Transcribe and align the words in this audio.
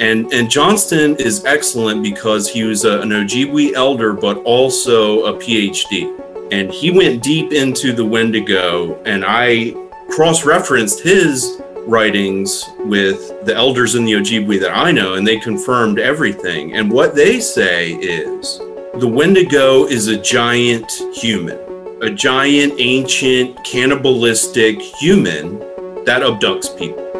And, 0.00 0.32
and 0.32 0.50
Johnston 0.50 1.16
is 1.16 1.44
excellent 1.44 2.02
because 2.02 2.48
he 2.48 2.64
was 2.64 2.84
a, 2.84 3.00
an 3.00 3.10
Ojibwe 3.10 3.74
elder, 3.74 4.12
but 4.12 4.38
also 4.38 5.24
a 5.24 5.34
PhD. 5.34 6.20
And 6.52 6.70
he 6.70 6.90
went 6.90 7.22
deep 7.22 7.52
into 7.52 7.92
the 7.92 8.04
Wendigo, 8.04 9.00
and 9.04 9.24
I 9.26 9.74
cross 10.10 10.44
referenced 10.44 11.00
his 11.00 11.60
writings 11.86 12.64
with 12.80 13.44
the 13.44 13.54
elders 13.54 13.94
in 13.94 14.04
the 14.04 14.12
Ojibwe 14.12 14.60
that 14.60 14.76
I 14.76 14.90
know, 14.90 15.14
and 15.14 15.26
they 15.26 15.38
confirmed 15.38 15.98
everything. 15.98 16.74
And 16.74 16.90
what 16.90 17.14
they 17.14 17.40
say 17.40 17.92
is 17.92 18.58
the 18.94 19.08
Wendigo 19.08 19.86
is 19.86 20.08
a 20.08 20.20
giant 20.20 20.90
human, 21.14 21.58
a 22.02 22.10
giant, 22.10 22.74
ancient, 22.78 23.62
cannibalistic 23.64 24.80
human 24.80 25.58
that 26.04 26.22
abducts 26.22 26.76
people. 26.78 27.13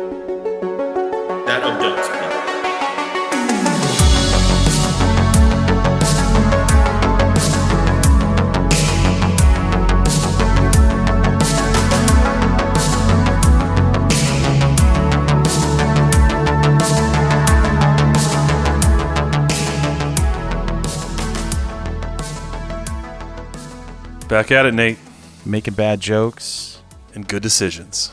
Back 24.34 24.50
at 24.50 24.66
it, 24.66 24.74
Nate. 24.74 24.98
Making 25.46 25.74
bad 25.74 26.00
jokes. 26.00 26.82
And 27.14 27.28
good 27.28 27.40
decisions. 27.40 28.10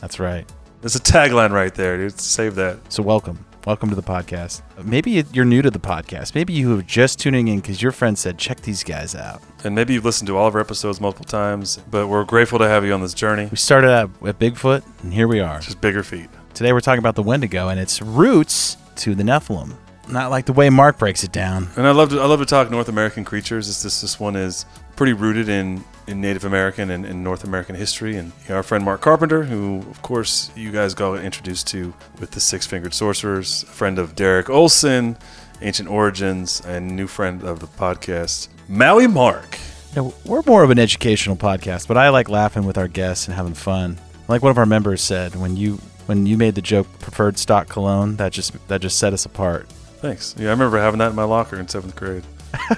That's 0.00 0.18
right. 0.18 0.50
There's 0.80 0.96
a 0.96 0.98
tagline 0.98 1.52
right 1.52 1.72
there, 1.72 1.96
dude. 1.96 2.18
Save 2.18 2.56
that. 2.56 2.80
So 2.92 3.04
welcome. 3.04 3.46
Welcome 3.64 3.88
to 3.90 3.94
the 3.94 4.02
podcast. 4.02 4.62
Maybe 4.82 5.24
you're 5.32 5.44
new 5.44 5.62
to 5.62 5.70
the 5.70 5.78
podcast. 5.78 6.34
Maybe 6.34 6.54
you 6.54 6.76
are 6.76 6.82
just 6.82 7.20
tuning 7.20 7.46
in 7.46 7.60
because 7.60 7.80
your 7.80 7.92
friend 7.92 8.18
said, 8.18 8.36
check 8.36 8.62
these 8.62 8.82
guys 8.82 9.14
out. 9.14 9.40
And 9.62 9.76
maybe 9.76 9.94
you've 9.94 10.04
listened 10.04 10.26
to 10.26 10.36
all 10.36 10.48
of 10.48 10.56
our 10.56 10.60
episodes 10.60 11.00
multiple 11.00 11.26
times, 11.26 11.78
but 11.88 12.08
we're 12.08 12.24
grateful 12.24 12.58
to 12.58 12.66
have 12.66 12.84
you 12.84 12.92
on 12.92 13.00
this 13.00 13.14
journey. 13.14 13.46
We 13.48 13.58
started 13.58 13.92
out 13.92 14.10
at 14.26 14.40
Bigfoot, 14.40 14.82
and 15.04 15.14
here 15.14 15.28
we 15.28 15.38
are. 15.38 15.60
Just 15.60 15.80
bigger 15.80 16.02
feet. 16.02 16.30
Today 16.52 16.72
we're 16.72 16.80
talking 16.80 16.98
about 16.98 17.14
the 17.14 17.22
Wendigo 17.22 17.68
and 17.68 17.78
its 17.78 18.02
roots 18.02 18.76
to 18.96 19.14
the 19.14 19.22
Nephilim. 19.22 19.76
Not 20.08 20.30
like 20.30 20.46
the 20.46 20.52
way 20.52 20.68
Mark 20.68 20.98
breaks 20.98 21.22
it 21.22 21.32
down. 21.32 21.68
And 21.76 21.86
I 21.86 21.92
love 21.92 22.10
to 22.10 22.20
I 22.20 22.26
love 22.26 22.40
to 22.40 22.46
talk 22.46 22.70
North 22.70 22.88
American 22.88 23.24
creatures. 23.24 23.68
This 23.68 23.82
this 23.82 24.00
this 24.00 24.18
one 24.18 24.36
is 24.36 24.66
pretty 24.96 25.12
rooted 25.12 25.48
in, 25.48 25.84
in 26.06 26.20
Native 26.20 26.44
American 26.44 26.90
and, 26.90 27.04
and 27.04 27.22
North 27.24 27.44
American 27.44 27.74
history. 27.74 28.16
And 28.16 28.32
our 28.48 28.62
friend 28.62 28.84
Mark 28.84 29.00
Carpenter, 29.00 29.44
who 29.44 29.78
of 29.90 30.02
course 30.02 30.50
you 30.56 30.70
guys 30.70 30.94
got 30.94 31.24
introduced 31.24 31.66
to 31.68 31.94
with 32.20 32.32
the 32.32 32.40
Six 32.40 32.66
Fingered 32.66 32.94
Sorcerers, 32.94 33.62
a 33.62 33.66
friend 33.66 33.98
of 33.98 34.14
Derek 34.14 34.50
Olson, 34.50 35.16
Ancient 35.60 35.88
Origins, 35.88 36.60
and 36.64 36.96
new 36.96 37.06
friend 37.06 37.42
of 37.42 37.60
the 37.60 37.66
podcast, 37.66 38.48
Maui 38.68 39.06
Mark. 39.06 39.58
Know, 39.94 40.14
we're 40.24 40.42
more 40.46 40.62
of 40.64 40.70
an 40.70 40.78
educational 40.78 41.36
podcast, 41.36 41.86
but 41.86 41.98
I 41.98 42.08
like 42.08 42.28
laughing 42.30 42.64
with 42.64 42.78
our 42.78 42.88
guests 42.88 43.26
and 43.26 43.36
having 43.36 43.54
fun. 43.54 43.98
Like 44.26 44.42
one 44.42 44.50
of 44.50 44.56
our 44.56 44.66
members 44.66 45.02
said, 45.02 45.34
when 45.36 45.56
you 45.56 45.78
when 46.06 46.26
you 46.26 46.36
made 46.36 46.54
the 46.54 46.62
joke 46.62 46.86
preferred 46.98 47.38
stock 47.38 47.68
cologne, 47.68 48.16
that 48.16 48.32
just 48.32 48.52
that 48.68 48.80
just 48.80 48.98
set 48.98 49.12
us 49.12 49.26
apart. 49.26 49.68
Thanks. 50.00 50.34
Yeah, 50.38 50.48
I 50.48 50.50
remember 50.50 50.78
having 50.78 50.98
that 50.98 51.10
in 51.10 51.14
my 51.14 51.24
locker 51.24 51.60
in 51.60 51.68
seventh 51.68 51.94
grade. 51.94 52.24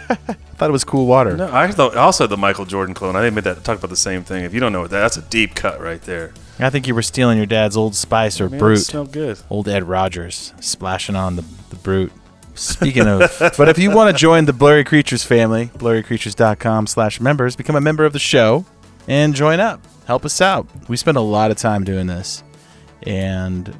I 0.65 0.67
thought 0.67 0.71
it 0.71 0.73
was 0.73 0.85
cool 0.85 1.07
water. 1.07 1.37
No, 1.37 1.51
I 1.53 1.71
thought 1.71 1.95
I 1.95 2.01
also 2.01 2.25
had 2.25 2.31
the 2.31 2.39
Michael 2.39 2.65
Jordan 2.65 2.95
clone. 2.95 3.17
I 3.17 3.21
didn't 3.21 3.35
make 3.35 3.45
that 3.45 3.63
talk 3.65 3.77
about 3.77 3.91
the 3.91 3.97
same 3.97 4.25
thing. 4.25 4.45
If 4.45 4.55
you 4.55 4.61
don't 4.61 4.73
know 4.73 4.81
what 4.81 4.91
that, 4.93 5.01
that's 5.01 5.19
a 5.19 5.23
deep 5.23 5.55
cut 5.55 5.79
right 5.79 6.01
there. 6.01 6.33
I 6.59 6.71
think 6.71 6.87
you 6.89 6.95
were 6.95 7.03
stealing 7.03 7.37
your 7.37 7.45
dad's 7.47 7.77
Old 7.77 7.95
Spice 7.95 8.41
or 8.41 8.49
Man, 8.49 8.55
it 8.55 8.59
Brute. 8.61 8.79
smelled 8.79 9.13
good. 9.13 9.39
Old 9.51 9.69
Ed 9.69 9.85
Rogers 9.85 10.55
splashing 10.61 11.17
on 11.17 11.37
the, 11.37 11.45
the 11.69 11.77
Brute. 11.77 12.13
Speaking 12.55 13.07
of, 13.07 13.21
but 13.59 13.69
if 13.69 13.79
you 13.79 13.91
want 13.91 14.11
to 14.11 14.19
join 14.19 14.47
the 14.47 14.55
Blurry 14.55 14.85
Creatures 14.85 15.23
family, 15.23 15.67
blurrycreatures.com 15.77 16.87
slash 16.87 17.21
members, 17.21 17.57
become 17.57 17.77
a 17.77 17.81
member 17.81 18.07
of 18.07 18.15
the 18.15 18.19
show 18.19 18.65
and 19.07 19.35
join 19.35 19.61
up. 19.61 19.85
Help 20.07 20.25
us 20.25 20.41
out. 20.41 20.67
We 20.89 20.97
spend 20.97 21.19
a 21.19 21.21
lot 21.21 21.51
of 21.51 21.59
time 21.59 21.85
doing 21.85 22.07
this, 22.07 22.43
and 23.03 23.77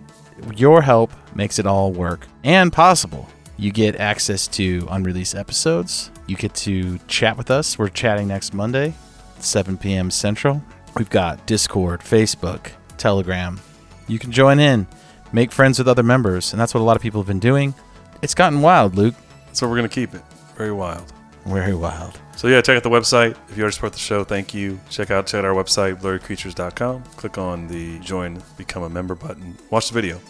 your 0.55 0.83
help 0.83 1.13
makes 1.35 1.59
it 1.59 1.67
all 1.67 1.93
work 1.93 2.27
and 2.43 2.71
possible. 2.71 3.29
You 3.57 3.71
get 3.71 3.97
access 3.97 4.49
to 4.49 4.87
unreleased 4.91 5.35
episodes. 5.35 6.11
You 6.27 6.37
get 6.37 6.55
to 6.55 6.99
chat 7.07 7.37
with 7.37 7.51
us. 7.51 7.79
We're 7.79 7.89
chatting 7.89 8.29
next 8.29 8.55
Monday, 8.55 8.95
7 9.41 9.77
p.m. 9.77 10.11
Central. 10.11 10.63
We've 10.97 11.11
got 11.11 11.45
Discord, 11.47 12.01
Facebook, 12.01 12.71
Telegram. 12.97 13.61
You 14.07 14.19
can 14.19 14.33
join 14.33 14.59
in, 14.59 14.87
make 15.33 15.53
friends 15.53 15.79
with 15.79 15.89
other 15.89 16.03
members, 16.03 16.53
and 16.53 16.61
that's 16.61 16.73
what 16.73 16.81
a 16.81 16.85
lot 16.85 16.97
of 16.97 17.03
people 17.03 17.21
have 17.21 17.27
been 17.27 17.41
doing. 17.41 17.75
It's 18.23 18.35
gotten 18.35 18.63
wild, 18.63 18.95
Luke. 18.95 19.15
So 19.53 19.69
we're 19.69 19.77
gonna 19.77 19.89
keep 19.89 20.15
it 20.15 20.23
very 20.57 20.73
wild. 20.73 21.13
Very 21.45 21.75
wild. 21.75 22.19
So 22.37 22.49
yeah, 22.49 22.61
check 22.63 22.77
out 22.77 22.83
the 22.83 22.91
website. 22.91 23.37
If 23.49 23.57
you 23.57 23.63
already 23.63 23.75
support 23.75 23.93
the 23.93 23.99
show, 23.99 24.25
thank 24.25 24.55
you. 24.55 24.81
Check 24.89 25.11
out 25.11 25.27
check 25.27 25.41
out 25.41 25.45
our 25.45 25.55
website, 25.55 26.01
blurrycreatures.com. 26.01 27.03
Click 27.17 27.39
on 27.39 27.69
the 27.69 27.99
join 28.01 28.43
become 28.57 28.83
a 28.83 28.89
member 28.89 29.15
button. 29.15 29.57
Watch 29.71 29.89
the 29.89 29.95
video. 29.95 30.21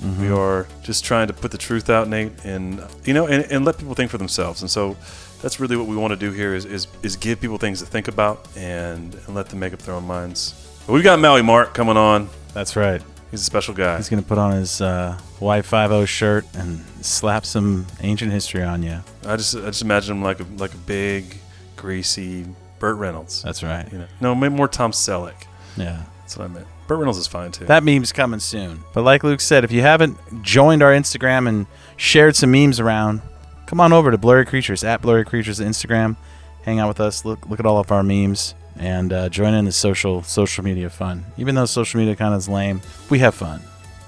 We 0.00 0.06
mm-hmm. 0.06 0.34
are 0.34 0.66
just 0.82 1.04
trying 1.04 1.26
to 1.26 1.34
put 1.34 1.50
the 1.50 1.58
truth 1.58 1.90
out, 1.90 2.08
Nate, 2.08 2.32
and 2.44 2.82
you 3.04 3.12
know, 3.12 3.26
and, 3.26 3.44
and 3.50 3.64
let 3.64 3.76
people 3.76 3.94
think 3.94 4.10
for 4.10 4.16
themselves. 4.16 4.62
And 4.62 4.70
so 4.70 4.96
that's 5.42 5.60
really 5.60 5.76
what 5.76 5.86
we 5.86 5.96
want 5.96 6.12
to 6.12 6.16
do 6.16 6.32
here 6.32 6.54
is 6.54 6.64
is, 6.64 6.86
is 7.02 7.16
give 7.16 7.40
people 7.40 7.58
things 7.58 7.80
to 7.80 7.86
think 7.86 8.08
about 8.08 8.46
and, 8.56 9.14
and 9.14 9.34
let 9.34 9.48
them 9.48 9.58
make 9.58 9.72
up 9.72 9.80
their 9.80 9.94
own 9.94 10.06
minds. 10.06 10.54
But 10.86 10.94
we've 10.94 11.04
got 11.04 11.18
Maui 11.18 11.42
Mark 11.42 11.74
coming 11.74 11.96
on. 11.96 12.28
That's 12.54 12.76
right. 12.76 13.02
He's 13.30 13.42
a 13.42 13.44
special 13.44 13.74
guy. 13.74 13.96
He's 13.96 14.08
going 14.08 14.22
to 14.22 14.28
put 14.28 14.38
on 14.38 14.52
his 14.52 14.80
uh, 14.80 15.16
Y50 15.38 16.06
shirt 16.08 16.44
and 16.54 16.80
slap 17.00 17.46
some 17.46 17.86
ancient 18.00 18.32
history 18.32 18.62
on 18.62 18.82
you. 18.82 19.00
I 19.24 19.36
just 19.36 19.54
I 19.54 19.66
just 19.66 19.82
imagine 19.82 20.16
him 20.16 20.22
like 20.22 20.40
a 20.40 20.46
like 20.56 20.74
a 20.74 20.78
big, 20.78 21.36
greasy 21.76 22.46
Burt 22.80 22.96
Reynolds. 22.96 23.42
That's 23.42 23.62
right. 23.62 23.90
You 23.92 23.98
know, 23.98 24.06
no, 24.20 24.34
maybe 24.34 24.54
more 24.54 24.68
Tom 24.68 24.90
Selleck. 24.90 25.44
Yeah. 25.76 26.02
That's 26.20 26.36
what 26.36 26.44
I 26.44 26.48
meant. 26.48 26.66
Burt 26.88 26.98
Reynolds 26.98 27.18
is 27.18 27.28
fine 27.28 27.52
too. 27.52 27.66
That 27.66 27.84
meme's 27.84 28.12
coming 28.12 28.40
soon. 28.40 28.80
But 28.92 29.02
like 29.02 29.22
Luke 29.22 29.40
said, 29.40 29.62
if 29.62 29.70
you 29.70 29.82
haven't 29.82 30.16
joined 30.42 30.82
our 30.82 30.92
Instagram 30.92 31.48
and 31.48 31.66
shared 31.96 32.34
some 32.34 32.50
memes 32.50 32.80
around, 32.80 33.22
come 33.70 33.78
on 33.78 33.92
over 33.92 34.10
to 34.10 34.18
Blurry 34.18 34.44
Creatures 34.44 34.82
at 34.82 35.00
Blurry 35.00 35.24
Creatures 35.24 35.60
Instagram. 35.60 36.16
Hang 36.64 36.80
out 36.80 36.88
with 36.88 36.98
us. 36.98 37.24
Look 37.24 37.48
look 37.48 37.60
at 37.60 37.66
all 37.66 37.78
of 37.78 37.92
our 37.92 38.02
memes 38.02 38.56
and 38.76 39.12
uh, 39.12 39.28
join 39.28 39.54
in 39.54 39.64
the 39.64 39.72
social 39.72 40.24
social 40.24 40.64
media 40.64 40.90
fun. 40.90 41.24
Even 41.38 41.54
though 41.54 41.66
social 41.66 42.00
media 42.00 42.16
kind 42.16 42.34
of 42.34 42.38
is 42.38 42.48
lame, 42.48 42.82
we 43.10 43.20
have 43.20 43.32
fun. 43.32 43.62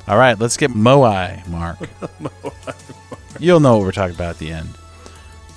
All 0.09 0.19
right, 0.19 0.37
let's 0.37 0.57
get 0.57 0.71
Moai, 0.75 1.47
Mark. 1.47 1.79
You'll 3.39 3.61
know 3.61 3.77
what 3.77 3.85
we're 3.85 3.93
talking 3.93 4.17
about 4.17 4.31
at 4.31 4.39
the 4.39 4.51
end. 4.51 4.69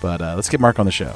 But 0.03 0.21
uh, 0.21 0.35
let's 0.35 0.49
get 0.49 0.59
Mark 0.59 0.77
on 0.77 0.85
the 0.85 0.91
show. 0.91 1.15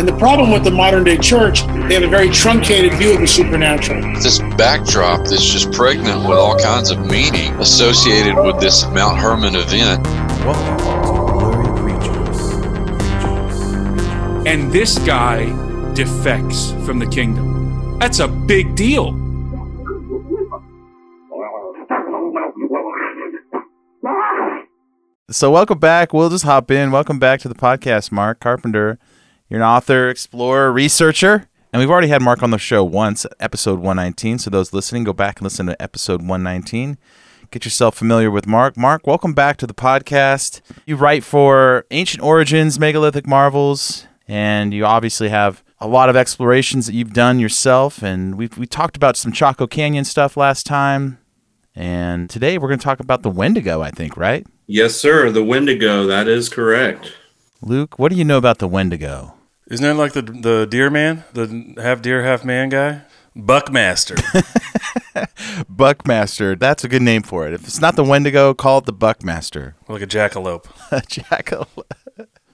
And 0.00 0.08
the 0.08 0.16
problem 0.16 0.50
with 0.50 0.64
the 0.64 0.70
modern 0.70 1.04
day 1.04 1.18
church, 1.18 1.60
they 1.66 1.92
have 1.92 2.02
a 2.02 2.08
very 2.08 2.30
truncated 2.30 2.94
view 2.94 3.12
of 3.12 3.20
the 3.20 3.26
supernatural. 3.26 4.00
this 4.14 4.38
backdrop 4.56 5.26
that's 5.26 5.44
just 5.44 5.70
pregnant 5.72 6.26
with 6.26 6.38
all 6.38 6.58
kinds 6.58 6.90
of 6.90 7.00
meaning 7.00 7.52
associated 7.56 8.34
with 8.42 8.58
this 8.60 8.86
Mount 8.86 9.18
Hermon 9.18 9.54
event. 9.56 10.02
Welcome 10.46 10.78
to 10.78 10.84
Blurry 11.34 11.98
Creatures. 11.98 12.40
and 14.46 14.72
this 14.72 14.98
guy 15.00 15.44
defects 15.92 16.70
from 16.86 16.98
the 16.98 17.06
kingdom. 17.06 17.98
That's 17.98 18.20
a 18.20 18.28
big 18.28 18.74
deal. 18.74 19.12
So 25.30 25.50
welcome 25.50 25.78
back. 25.78 26.14
We'll 26.14 26.30
just 26.30 26.44
hop 26.44 26.70
in. 26.70 26.90
Welcome 26.90 27.18
back 27.18 27.40
to 27.40 27.48
the 27.48 27.54
podcast, 27.54 28.10
Mark 28.10 28.40
Carpenter. 28.40 28.98
You're 29.50 29.58
an 29.58 29.66
author, 29.66 30.08
explorer, 30.08 30.70
researcher, 30.70 31.48
and 31.72 31.80
we've 31.80 31.90
already 31.90 32.06
had 32.06 32.22
Mark 32.22 32.40
on 32.40 32.52
the 32.52 32.58
show 32.58 32.84
once, 32.84 33.26
episode 33.40 33.80
119. 33.80 34.38
So 34.38 34.48
those 34.48 34.72
listening, 34.72 35.02
go 35.02 35.12
back 35.12 35.38
and 35.38 35.42
listen 35.42 35.66
to 35.66 35.82
episode 35.82 36.20
119. 36.20 36.96
Get 37.50 37.64
yourself 37.64 37.96
familiar 37.96 38.30
with 38.30 38.46
Mark. 38.46 38.76
Mark, 38.76 39.08
welcome 39.08 39.32
back 39.32 39.56
to 39.56 39.66
the 39.66 39.74
podcast. 39.74 40.60
You 40.86 40.94
write 40.94 41.24
for 41.24 41.84
Ancient 41.90 42.22
Origins, 42.22 42.78
Megalithic 42.78 43.26
Marvels, 43.26 44.06
and 44.28 44.72
you 44.72 44.86
obviously 44.86 45.30
have 45.30 45.64
a 45.80 45.88
lot 45.88 46.08
of 46.08 46.14
explorations 46.14 46.86
that 46.86 46.94
you've 46.94 47.12
done 47.12 47.40
yourself. 47.40 48.04
And 48.04 48.38
we 48.38 48.48
we 48.56 48.66
talked 48.66 48.96
about 48.96 49.16
some 49.16 49.32
Chaco 49.32 49.66
Canyon 49.66 50.04
stuff 50.04 50.36
last 50.36 50.64
time, 50.64 51.18
And 51.74 52.30
today 52.30 52.56
we're 52.56 52.68
going 52.68 52.78
to 52.78 52.84
talk 52.84 53.00
about 53.00 53.24
the 53.24 53.30
Wendigo, 53.30 53.82
I 53.82 53.90
think, 53.90 54.16
right? 54.16 54.46
Yes, 54.68 54.94
sir. 54.94 55.28
The 55.32 55.42
Wendigo. 55.42 56.06
That 56.06 56.28
is 56.28 56.48
correct. 56.48 57.14
Luke, 57.60 57.98
what 57.98 58.12
do 58.12 58.16
you 58.16 58.24
know 58.24 58.38
about 58.38 58.58
the 58.58 58.68
Wendigo? 58.68 59.34
Isn't 59.70 59.84
that 59.84 59.94
like 59.94 60.12
the 60.12 60.22
the 60.22 60.66
deer 60.66 60.90
man, 60.90 61.24
the 61.32 61.74
half 61.80 62.02
deer, 62.02 62.22
half 62.24 62.44
man 62.44 62.68
guy? 62.68 63.02
Buckmaster. 63.36 64.16
Buckmaster. 65.68 66.56
That's 66.56 66.82
a 66.84 66.88
good 66.88 67.02
name 67.02 67.22
for 67.22 67.46
it. 67.46 67.52
If 67.52 67.62
it's 67.64 67.80
not 67.80 67.94
the 67.96 68.02
Wendigo, 68.04 68.52
call 68.54 68.78
it 68.78 68.86
the 68.86 68.92
Buckmaster. 68.92 69.76
like 69.88 70.02
a 70.02 70.06
jackalope. 70.06 70.66
Jackal. 71.08 71.68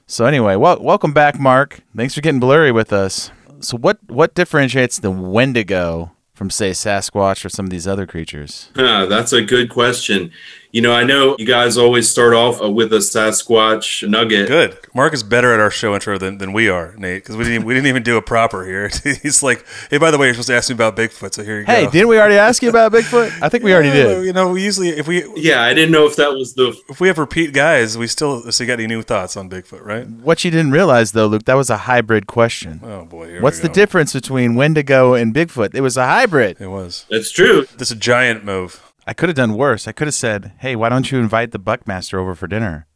so 0.06 0.26
anyway, 0.26 0.56
wel- 0.56 0.82
welcome 0.82 1.12
back, 1.14 1.38
Mark. 1.40 1.80
Thanks 1.96 2.14
for 2.14 2.20
getting 2.20 2.40
blurry 2.40 2.70
with 2.72 2.92
us. 2.92 3.30
So 3.60 3.78
what 3.78 3.98
what 4.08 4.34
differentiates 4.34 4.98
the 4.98 5.10
Wendigo 5.10 6.12
from 6.34 6.50
say 6.50 6.72
Sasquatch 6.72 7.44
or 7.46 7.48
some 7.48 7.64
of 7.64 7.70
these 7.70 7.86
other 7.86 8.06
creatures? 8.06 8.69
Huh, 8.76 9.06
that's 9.06 9.32
a 9.32 9.40
good 9.42 9.70
question. 9.70 10.30
You 10.76 10.82
know, 10.82 10.93
I 10.93 11.05
know 11.05 11.37
you 11.38 11.46
guys 11.46 11.78
always 11.78 12.06
start 12.06 12.34
off 12.34 12.61
uh, 12.61 12.70
with 12.70 12.93
a 12.93 12.99
Sasquatch 12.99 14.06
nugget. 14.06 14.46
Good. 14.46 14.78
Mark 14.94 15.14
is 15.14 15.23
better 15.23 15.55
at 15.55 15.58
our 15.58 15.70
show 15.70 15.94
intro 15.94 16.19
than, 16.19 16.37
than 16.37 16.52
we 16.52 16.69
are, 16.69 16.94
Nate, 16.99 17.23
because 17.23 17.34
we 17.34 17.44
didn't 17.44 17.64
we 17.64 17.73
didn't 17.73 17.87
even 17.87 18.02
do 18.02 18.19
a 18.19 18.23
proper 18.23 18.62
here. 18.62 18.90
He's 19.23 19.43
like, 19.43 19.64
hey, 19.88 19.96
by 19.96 20.11
the 20.11 20.19
way, 20.19 20.26
you're 20.26 20.34
supposed 20.34 20.49
to 20.49 20.55
ask 20.55 20.69
me 20.69 20.75
about 20.75 20.94
Bigfoot, 20.94 21.32
so 21.32 21.43
here 21.43 21.61
you 21.61 21.64
Hey, 21.64 21.84
go. 21.84 21.87
Hey, 21.87 21.93
didn't 21.93 22.08
we 22.08 22.19
already 22.19 22.34
ask 22.34 22.62
you 22.62 22.69
about 22.69 22.93
Bigfoot? 22.93 23.40
I 23.40 23.49
think 23.49 23.64
we 23.64 23.73
already 23.73 23.88
did. 23.90 24.26
You 24.26 24.34
know, 24.34 24.50
we 24.50 24.62
usually 24.62 24.90
if 24.90 25.08
we 25.08 25.25
Yeah, 25.37 25.62
I 25.62 25.73
didn't 25.73 25.93
know 25.93 26.05
if 26.05 26.17
that 26.17 26.34
was 26.34 26.52
the. 26.52 26.79
if 26.90 27.00
we 27.00 27.08
have 27.08 27.17
repeat 27.17 27.55
guys, 27.55 27.96
we 27.96 28.06
still 28.06 28.43
so 28.52 28.62
you 28.62 28.69
got 28.69 28.75
any 28.75 28.87
new 28.87 29.00
thoughts 29.00 29.34
on 29.34 29.49
Bigfoot, 29.49 29.82
right? 29.82 30.06
What 30.06 30.44
you 30.44 30.50
didn't 30.50 30.72
realize 30.72 31.12
though, 31.12 31.26
Luke, 31.26 31.46
that 31.46 31.55
was 31.55 31.70
a 31.70 31.79
hybrid 31.79 32.26
question. 32.26 32.82
Oh 32.84 33.06
boy, 33.06 33.29
here 33.29 33.40
What's 33.40 33.62
we 33.62 33.69
the 33.69 33.72
difference 33.72 34.12
between 34.12 34.56
Wendigo 34.56 35.14
and 35.14 35.34
Bigfoot? 35.34 35.75
It 35.75 35.81
was 35.81 35.96
a 35.96 36.05
hybrid. 36.05 36.61
It 36.61 36.67
was. 36.67 37.06
That's 37.08 37.31
true. 37.31 37.67
That's 37.79 37.90
a 37.90 37.96
giant 37.96 38.44
move. 38.44 38.82
I 39.06 39.12
could 39.14 39.29
have 39.29 39.37
done 39.37 39.55
worse. 39.55 39.87
I 39.87 39.93
could 39.93 40.06
have 40.08 40.14
said, 40.14 40.53
"Hey, 40.58 40.75
why 40.76 40.88
don't 40.88 41.11
you 41.12 41.19
invite 41.19 41.53
the 41.53 41.58
Buckmaster 41.58 42.19
over 42.19 42.35
for 42.35 42.47
dinner?" 42.47 42.87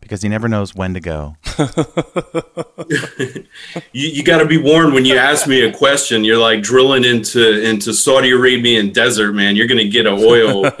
Because 0.00 0.22
he 0.22 0.28
never 0.30 0.48
knows 0.48 0.74
when 0.74 0.94
to 0.94 1.00
go. 1.00 1.36
You, 3.92 4.08
you 4.08 4.24
got 4.24 4.38
to 4.38 4.46
be 4.46 4.56
warned 4.58 4.94
when 4.94 5.04
you 5.04 5.16
ask 5.16 5.46
me 5.46 5.62
a 5.62 5.72
question. 5.72 6.24
You're 6.24 6.38
like 6.38 6.62
drilling 6.62 7.04
into 7.04 7.62
into 7.62 7.92
Saudi 7.92 8.30
Arabian 8.30 8.90
desert, 8.92 9.32
man. 9.32 9.54
You're 9.56 9.66
gonna 9.68 9.88
get 9.88 10.06
a 10.06 10.10
oil. 10.12 10.64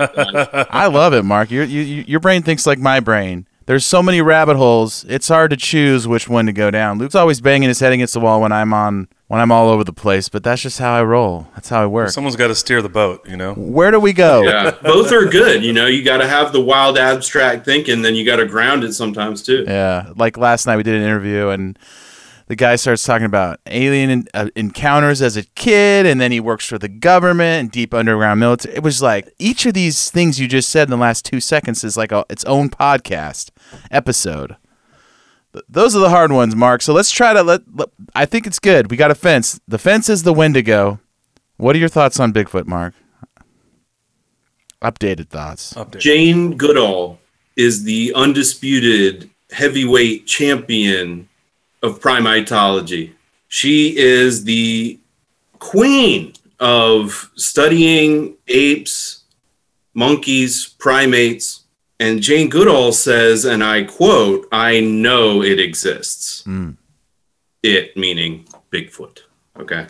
I 0.70 0.86
love 0.88 1.12
it, 1.14 1.24
Mark. 1.24 1.50
Your 1.50 1.64
you, 1.64 1.82
you- 1.82 2.04
your 2.08 2.20
brain 2.20 2.42
thinks 2.42 2.66
like 2.66 2.78
my 2.78 2.98
brain. 3.00 3.46
There's 3.70 3.86
so 3.86 4.02
many 4.02 4.20
rabbit 4.20 4.56
holes. 4.56 5.04
It's 5.08 5.28
hard 5.28 5.52
to 5.52 5.56
choose 5.56 6.08
which 6.08 6.28
one 6.28 6.46
to 6.46 6.52
go 6.52 6.72
down. 6.72 6.98
Luke's 6.98 7.14
always 7.14 7.40
banging 7.40 7.68
his 7.68 7.78
head 7.78 7.92
against 7.92 8.14
the 8.14 8.18
wall 8.18 8.40
when 8.40 8.50
I'm 8.50 8.74
on 8.74 9.06
when 9.28 9.40
I'm 9.40 9.52
all 9.52 9.68
over 9.68 9.84
the 9.84 9.92
place, 9.92 10.28
but 10.28 10.42
that's 10.42 10.62
just 10.62 10.80
how 10.80 10.92
I 10.92 11.04
roll. 11.04 11.46
That's 11.54 11.68
how 11.68 11.80
I 11.80 11.86
work. 11.86 12.10
Someone's 12.10 12.34
got 12.34 12.48
to 12.48 12.56
steer 12.56 12.82
the 12.82 12.88
boat, 12.88 13.28
you 13.28 13.36
know. 13.36 13.54
Where 13.54 13.92
do 13.92 14.00
we 14.00 14.12
go? 14.12 14.42
yeah, 14.42 14.72
both 14.82 15.12
are 15.12 15.24
good. 15.24 15.62
You 15.62 15.72
know, 15.72 15.86
you 15.86 16.02
got 16.02 16.16
to 16.16 16.26
have 16.26 16.52
the 16.52 16.60
wild 16.60 16.98
abstract 16.98 17.64
thinking, 17.64 18.02
then 18.02 18.16
you 18.16 18.26
got 18.26 18.38
to 18.38 18.44
ground 18.44 18.82
it 18.82 18.92
sometimes 18.92 19.40
too. 19.40 19.64
Yeah, 19.68 20.14
like 20.16 20.36
last 20.36 20.66
night 20.66 20.76
we 20.76 20.82
did 20.82 20.96
an 20.96 21.02
interview 21.02 21.50
and 21.50 21.78
the 22.50 22.56
guy 22.56 22.74
starts 22.74 23.04
talking 23.04 23.26
about 23.26 23.60
alien 23.66 24.10
en- 24.10 24.24
uh, 24.34 24.48
encounters 24.56 25.22
as 25.22 25.36
a 25.36 25.44
kid, 25.44 26.04
and 26.04 26.20
then 26.20 26.32
he 26.32 26.40
works 26.40 26.66
for 26.66 26.78
the 26.78 26.88
government 26.88 27.60
and 27.60 27.70
deep 27.70 27.94
underground 27.94 28.40
military. 28.40 28.74
It 28.74 28.82
was 28.82 29.00
like 29.00 29.32
each 29.38 29.66
of 29.66 29.74
these 29.74 30.10
things 30.10 30.40
you 30.40 30.48
just 30.48 30.68
said 30.68 30.88
in 30.88 30.90
the 30.90 30.96
last 30.96 31.24
two 31.24 31.38
seconds 31.38 31.84
is 31.84 31.96
like 31.96 32.10
a, 32.10 32.24
its 32.28 32.44
own 32.46 32.68
podcast 32.68 33.50
episode. 33.92 34.56
Th- 35.52 35.64
Those 35.68 35.94
are 35.94 36.00
the 36.00 36.10
hard 36.10 36.32
ones, 36.32 36.56
Mark. 36.56 36.82
So 36.82 36.92
let's 36.92 37.12
try 37.12 37.32
to 37.32 37.44
let, 37.44 37.62
let. 37.72 37.88
I 38.16 38.26
think 38.26 38.48
it's 38.48 38.58
good. 38.58 38.90
We 38.90 38.96
got 38.96 39.12
a 39.12 39.14
fence. 39.14 39.60
The 39.68 39.78
fence 39.78 40.08
is 40.08 40.24
the 40.24 40.32
Wendigo. 40.32 40.98
What 41.56 41.76
are 41.76 41.78
your 41.78 41.88
thoughts 41.88 42.18
on 42.18 42.32
Bigfoot, 42.32 42.66
Mark? 42.66 42.94
Updated 44.82 45.28
thoughts. 45.28 45.72
Update. 45.74 46.00
Jane 46.00 46.56
Goodall 46.56 47.20
is 47.54 47.84
the 47.84 48.12
undisputed 48.16 49.30
heavyweight 49.52 50.26
champion 50.26 51.28
of 51.82 52.00
primatology. 52.00 53.12
She 53.48 53.96
is 53.96 54.44
the 54.44 55.00
queen 55.58 56.34
of 56.58 57.30
studying 57.36 58.36
apes, 58.48 59.24
monkeys, 59.94 60.66
primates. 60.78 61.64
And 61.98 62.22
Jane 62.22 62.48
Goodall 62.48 62.92
says, 62.92 63.44
and 63.44 63.62
I 63.62 63.84
quote, 63.84 64.46
I 64.52 64.80
know 64.80 65.42
it 65.42 65.60
exists. 65.60 66.44
Hmm. 66.44 66.72
It 67.62 67.96
meaning 67.96 68.46
Bigfoot. 68.70 69.20
Okay. 69.58 69.86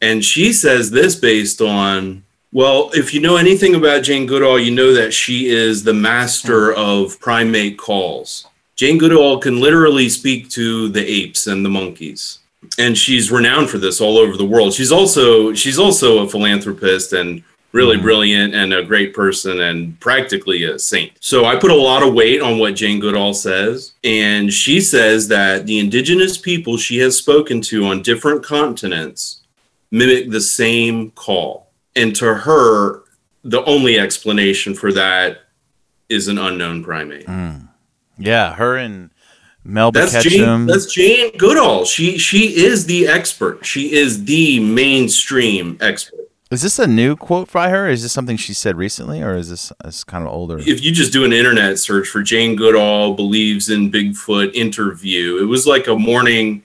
And 0.00 0.24
she 0.24 0.52
says 0.52 0.90
this 0.90 1.16
based 1.16 1.60
on, 1.60 2.24
well, 2.52 2.90
if 2.94 3.12
you 3.12 3.20
know 3.20 3.36
anything 3.36 3.74
about 3.74 4.04
Jane 4.04 4.26
Goodall, 4.26 4.58
you 4.58 4.70
know 4.70 4.94
that 4.94 5.12
she 5.12 5.48
is 5.48 5.82
the 5.82 5.92
master 5.92 6.72
hmm. 6.72 6.80
of 6.80 7.20
primate 7.20 7.78
calls. 7.78 8.46
Jane 8.78 8.96
Goodall 8.96 9.38
can 9.38 9.60
literally 9.60 10.08
speak 10.08 10.48
to 10.50 10.88
the 10.88 11.04
apes 11.04 11.48
and 11.48 11.64
the 11.64 11.68
monkeys. 11.68 12.38
And 12.78 12.96
she's 12.96 13.30
renowned 13.30 13.68
for 13.68 13.78
this 13.78 14.00
all 14.00 14.16
over 14.16 14.36
the 14.36 14.44
world. 14.44 14.72
She's 14.72 14.92
also 14.92 15.52
she's 15.52 15.80
also 15.80 16.20
a 16.20 16.28
philanthropist 16.28 17.12
and 17.12 17.42
really 17.72 17.96
mm-hmm. 17.96 18.04
brilliant 18.04 18.54
and 18.54 18.72
a 18.72 18.84
great 18.84 19.14
person 19.14 19.60
and 19.60 19.98
practically 19.98 20.62
a 20.62 20.78
saint. 20.78 21.12
So 21.20 21.44
I 21.44 21.56
put 21.56 21.72
a 21.72 21.76
lot 21.76 22.04
of 22.04 22.14
weight 22.14 22.40
on 22.40 22.58
what 22.58 22.76
Jane 22.76 23.00
Goodall 23.00 23.34
says. 23.34 23.94
And 24.04 24.52
she 24.52 24.80
says 24.80 25.26
that 25.26 25.66
the 25.66 25.80
indigenous 25.80 26.38
people 26.38 26.76
she 26.76 26.98
has 26.98 27.16
spoken 27.16 27.60
to 27.62 27.86
on 27.86 28.02
different 28.02 28.44
continents 28.44 29.40
mimic 29.90 30.30
the 30.30 30.40
same 30.40 31.10
call. 31.12 31.66
And 31.96 32.14
to 32.16 32.32
her, 32.32 33.02
the 33.42 33.64
only 33.64 33.98
explanation 33.98 34.74
for 34.74 34.92
that 34.92 35.40
is 36.08 36.28
an 36.28 36.38
unknown 36.38 36.84
primate. 36.84 37.26
Mm. 37.26 37.67
Yeah, 38.18 38.54
her 38.54 38.76
and 38.76 39.10
Melba 39.64 40.00
That's 40.00 40.12
Ketchum. 40.12 40.32
Jane. 40.32 40.66
That's 40.66 40.92
Jane 40.92 41.36
Goodall. 41.36 41.84
She 41.84 42.18
she 42.18 42.56
is 42.64 42.86
the 42.86 43.06
expert. 43.06 43.64
She 43.64 43.92
is 43.92 44.24
the 44.24 44.60
mainstream 44.60 45.78
expert. 45.80 46.28
Is 46.50 46.62
this 46.62 46.78
a 46.78 46.86
new 46.86 47.14
quote 47.14 47.52
by 47.52 47.68
her? 47.68 47.90
Is 47.90 48.02
this 48.02 48.12
something 48.12 48.38
she 48.38 48.54
said 48.54 48.76
recently, 48.76 49.20
or 49.22 49.36
is 49.36 49.50
this, 49.50 49.70
this 49.84 50.02
kind 50.02 50.26
of 50.26 50.32
older? 50.32 50.58
If 50.58 50.82
you 50.82 50.92
just 50.92 51.12
do 51.12 51.24
an 51.24 51.32
internet 51.34 51.78
search 51.78 52.08
for 52.08 52.22
Jane 52.22 52.56
Goodall 52.56 53.12
believes 53.12 53.68
in 53.68 53.90
Bigfoot 53.90 54.54
interview, 54.54 55.36
it 55.42 55.44
was 55.44 55.66
like 55.66 55.88
a 55.88 55.94
morning. 55.94 56.62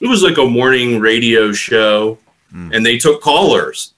It 0.00 0.08
was 0.08 0.22
like 0.22 0.36
a 0.36 0.44
morning 0.44 1.00
radio 1.00 1.52
show, 1.52 2.18
hmm. 2.50 2.70
and 2.74 2.84
they 2.84 2.98
took 2.98 3.22
callers. 3.22 3.93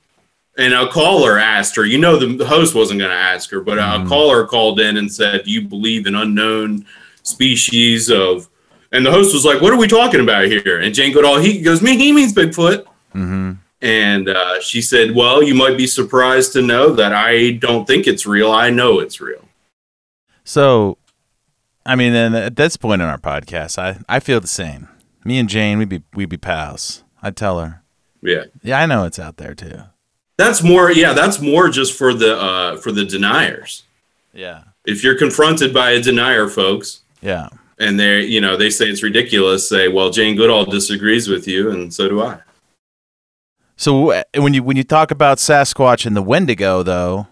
And 0.59 0.73
a 0.73 0.89
caller 0.89 1.39
asked 1.39 1.77
her, 1.77 1.85
you 1.85 1.99
know, 1.99 2.17
the, 2.19 2.29
the 2.35 2.47
host 2.47 2.75
wasn't 2.75 2.99
going 3.01 3.11
to 3.11 3.17
ask 3.17 3.51
her, 3.51 3.61
but 3.61 3.79
a 3.79 4.05
caller 4.09 4.47
called 4.47 4.81
in 4.81 4.97
and 4.97 5.13
said, 5.13 5.45
Do 5.45 5.51
you 5.51 5.61
believe 5.63 6.07
in 6.07 6.15
unknown 6.15 6.87
species 7.23 8.11
of. 8.11 8.49
And 8.93 9.05
the 9.05 9.11
host 9.11 9.35
was 9.35 9.45
like, 9.45 9.61
What 9.61 9.73
are 9.73 9.77
we 9.79 9.87
talking 9.87 10.21
about 10.21 10.47
here? 10.47 10.81
And 10.81 10.95
Jane 10.95 11.13
Goodall, 11.13 11.39
he 11.41 11.61
goes, 11.61 11.83
Me, 11.83 11.97
he 11.99 12.11
means 12.13 12.33
Bigfoot. 12.33 12.85
Mm-hmm. 13.15 13.53
And 13.83 14.29
uh, 14.31 14.61
she 14.63 14.81
said, 14.81 15.15
Well, 15.15 15.43
you 15.43 15.55
might 15.55 15.77
be 15.77 15.87
surprised 15.87 16.53
to 16.55 16.63
know 16.63 16.91
that 16.95 17.13
I 17.13 17.53
don't 17.53 17.87
think 17.87 18.07
it's 18.07 18.25
real. 18.27 18.51
I 18.51 18.71
know 18.71 18.99
it's 19.01 19.21
real. 19.21 19.47
So, 20.45 20.97
I 21.85 21.97
mean, 21.97 22.13
then 22.13 22.35
at 22.35 22.57
this 22.57 22.77
point 22.77 23.03
in 23.03 23.09
our 23.09 23.19
podcast, 23.19 23.79
I, 23.79 23.99
I 24.09 24.21
feel 24.21 24.41
the 24.41 24.47
same. 24.47 24.89
Me 25.25 25.39
and 25.39 25.49
Jane, 25.49 25.79
we'd 25.79 25.89
be 25.89 26.03
we'd 26.15 26.29
be 26.31 26.37
pals. 26.39 27.03
I'd 27.23 27.37
tell 27.37 27.59
her, 27.61 27.83
Yeah. 28.23 28.45
yeah, 28.63 28.79
I 28.81 28.87
know 28.87 29.05
it's 29.05 29.19
out 29.19 29.37
there 29.37 29.55
too. 29.55 29.81
That's 30.39 30.63
more, 30.63 30.91
yeah, 30.93 31.13
that's 31.15 31.41
more 31.41 31.69
just 31.69 31.95
for 31.97 32.13
the 32.15 32.37
uh, 32.39 32.77
for 32.79 32.93
the 32.93 33.05
deniers. 33.05 33.85
Yeah, 34.35 34.65
If 34.85 35.03
you're 35.03 35.17
confronted 35.17 35.73
by 35.73 35.93
a 35.93 36.01
denier, 36.03 36.49
folks, 36.49 37.01
yeah. 37.23 37.49
and 37.79 37.99
they 37.99 38.21
you 38.25 38.41
know 38.43 38.57
they 38.57 38.69
say 38.69 38.87
it's 38.87 39.03
ridiculous, 39.03 39.67
say, 39.69 39.89
well, 39.89 40.11
Jane 40.11 40.37
Goodall 40.37 40.67
disagrees 40.67 41.27
with 41.29 41.49
you, 41.49 41.71
and 41.71 41.93
so 41.93 42.09
do 42.09 42.23
I. 42.23 42.41
So 43.77 44.11
uh, 44.13 44.23
when 44.37 44.55
you 44.55 44.63
when 44.63 44.77
you 44.77 44.85
talk 44.85 45.11
about 45.11 45.39
Sasquatch 45.39 46.07
and 46.07 46.17
the 46.17 46.23
Wendigo, 46.23 46.83
though, 46.83 47.29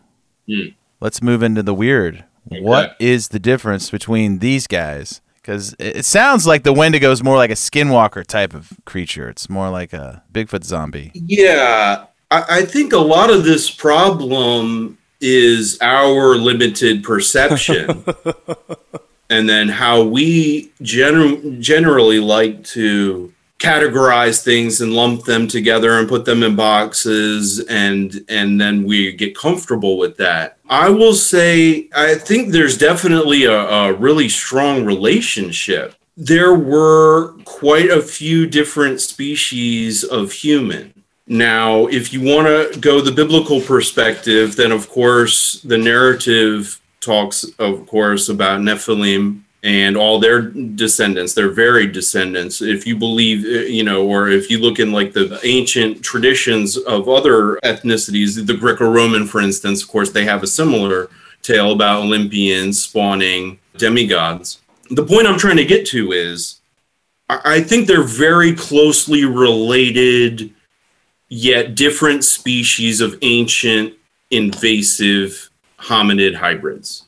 Hmm. 0.48 0.68
let's 1.00 1.22
move 1.22 1.42
into 1.42 1.62
the 1.62 1.74
weird. 1.74 2.24
What 2.48 2.96
is 3.00 3.28
the 3.28 3.38
difference 3.38 3.90
between 3.90 4.38
these 4.40 4.66
guys? 4.66 5.20
Because 5.40 5.74
it 5.78 5.96
it 5.98 6.04
sounds 6.04 6.46
like 6.46 6.62
the 6.62 6.72
Wendigo 6.72 7.10
is 7.10 7.22
more 7.22 7.36
like 7.36 7.50
a 7.50 7.54
skinwalker 7.54 8.24
type 8.26 8.54
of 8.54 8.72
creature. 8.84 9.28
It's 9.30 9.48
more 9.50 9.70
like 9.70 9.92
a 9.94 10.22
Bigfoot 10.32 10.64
zombie. 10.64 11.10
Yeah, 11.14 12.04
I, 12.34 12.58
I 12.58 12.64
think 12.64 12.92
a 12.92 12.98
lot 12.98 13.30
of 13.30 13.44
this 13.44 13.70
problem 13.70 14.98
is 15.20 15.78
our 15.80 16.34
limited 16.34 17.04
perception, 17.04 18.04
and 19.30 19.48
then 19.48 19.68
how 19.68 20.02
we 20.02 20.72
gener- 20.82 21.60
generally 21.60 22.18
like 22.18 22.64
to 22.64 23.32
categorize 23.60 24.42
things 24.42 24.80
and 24.80 24.92
lump 24.92 25.24
them 25.24 25.46
together 25.46 25.98
and 25.98 26.08
put 26.08 26.24
them 26.24 26.42
in 26.42 26.56
boxes 26.56 27.60
and 27.66 28.24
and 28.28 28.60
then 28.60 28.82
we 28.82 29.12
get 29.12 29.36
comfortable 29.36 29.96
with 29.96 30.16
that. 30.16 30.58
I 30.68 30.90
will 30.90 31.14
say 31.14 31.88
i 31.94 32.16
think 32.16 32.50
there's 32.50 32.76
definitely 32.76 33.44
a, 33.44 33.58
a 33.58 33.92
really 33.94 34.28
strong 34.28 34.84
relationship. 34.84 35.94
There 36.16 36.54
were 36.54 37.34
quite 37.44 37.90
a 37.90 38.02
few 38.02 38.46
different 38.46 39.00
species 39.00 40.02
of 40.02 40.32
human 40.32 40.93
Now, 41.26 41.86
if 41.86 42.12
you 42.12 42.20
want 42.20 42.46
to 42.46 42.78
go 42.80 43.00
the 43.00 43.12
biblical 43.12 43.60
perspective, 43.60 44.56
then 44.56 44.72
of 44.72 44.88
course 44.88 45.62
the 45.62 45.78
narrative 45.78 46.80
talks, 47.00 47.44
of 47.58 47.86
course, 47.86 48.28
about 48.28 48.60
Nephilim 48.60 49.40
and 49.62 49.96
all 49.96 50.18
their 50.18 50.42
descendants, 50.42 51.32
their 51.32 51.48
varied 51.48 51.92
descendants. 51.92 52.60
If 52.60 52.86
you 52.86 52.96
believe, 52.96 53.44
uh, 53.46 53.64
you 53.66 53.82
know, 53.82 54.06
or 54.06 54.28
if 54.28 54.50
you 54.50 54.58
look 54.58 54.78
in 54.78 54.92
like 54.92 55.14
the 55.14 55.40
ancient 55.42 56.02
traditions 56.02 56.76
of 56.76 57.08
other 57.08 57.56
ethnicities, 57.64 58.46
the 58.46 58.54
Greco 58.54 58.90
Roman, 58.90 59.26
for 59.26 59.40
instance, 59.40 59.82
of 59.82 59.88
course, 59.88 60.10
they 60.10 60.26
have 60.26 60.42
a 60.42 60.46
similar 60.46 61.08
tale 61.40 61.72
about 61.72 62.02
Olympians 62.02 62.82
spawning 62.82 63.58
demigods. 63.78 64.60
The 64.90 65.04
point 65.04 65.26
I'm 65.26 65.38
trying 65.38 65.56
to 65.56 65.64
get 65.64 65.86
to 65.86 66.12
is 66.12 66.60
I 67.30 67.62
think 67.62 67.86
they're 67.86 68.02
very 68.02 68.54
closely 68.54 69.24
related, 69.24 70.52
yet 71.28 71.74
different 71.74 72.24
species 72.24 73.00
of 73.00 73.16
ancient 73.22 73.94
invasive 74.30 75.50
hominid 75.78 76.34
hybrids 76.34 77.04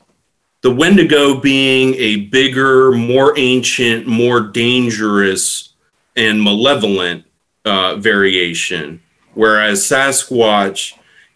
the 0.61 0.71
Wendigo 0.73 1.39
being 1.39 1.95
a 1.95 2.25
bigger, 2.25 2.91
more 2.91 3.37
ancient, 3.37 4.07
more 4.07 4.41
dangerous, 4.41 5.73
and 6.15 6.41
malevolent 6.41 7.25
uh, 7.63 7.95
variation, 7.95 9.01
whereas 9.33 9.81
Sasquatch 9.83 10.93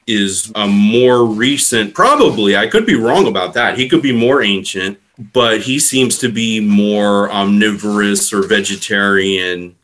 is 0.07 0.51
a 0.55 0.67
more 0.67 1.25
recent, 1.25 1.93
probably, 1.93 2.57
I 2.57 2.67
could 2.67 2.85
be 2.85 2.95
wrong 2.95 3.27
about 3.27 3.53
that. 3.53 3.77
He 3.77 3.87
could 3.87 4.01
be 4.01 4.11
more 4.11 4.41
ancient, 4.41 4.99
but 5.31 5.61
he 5.61 5.79
seems 5.79 6.17
to 6.17 6.29
be 6.29 6.59
more 6.59 7.31
omnivorous 7.31 8.33
or 8.33 8.45
vegetarian 8.45 9.77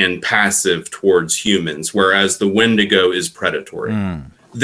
and 0.00 0.20
passive 0.20 0.82
towards 0.90 1.32
humans, 1.46 1.94
whereas 1.98 2.30
the 2.38 2.48
Wendigo 2.58 3.02
is 3.20 3.28
predatory. 3.28 3.92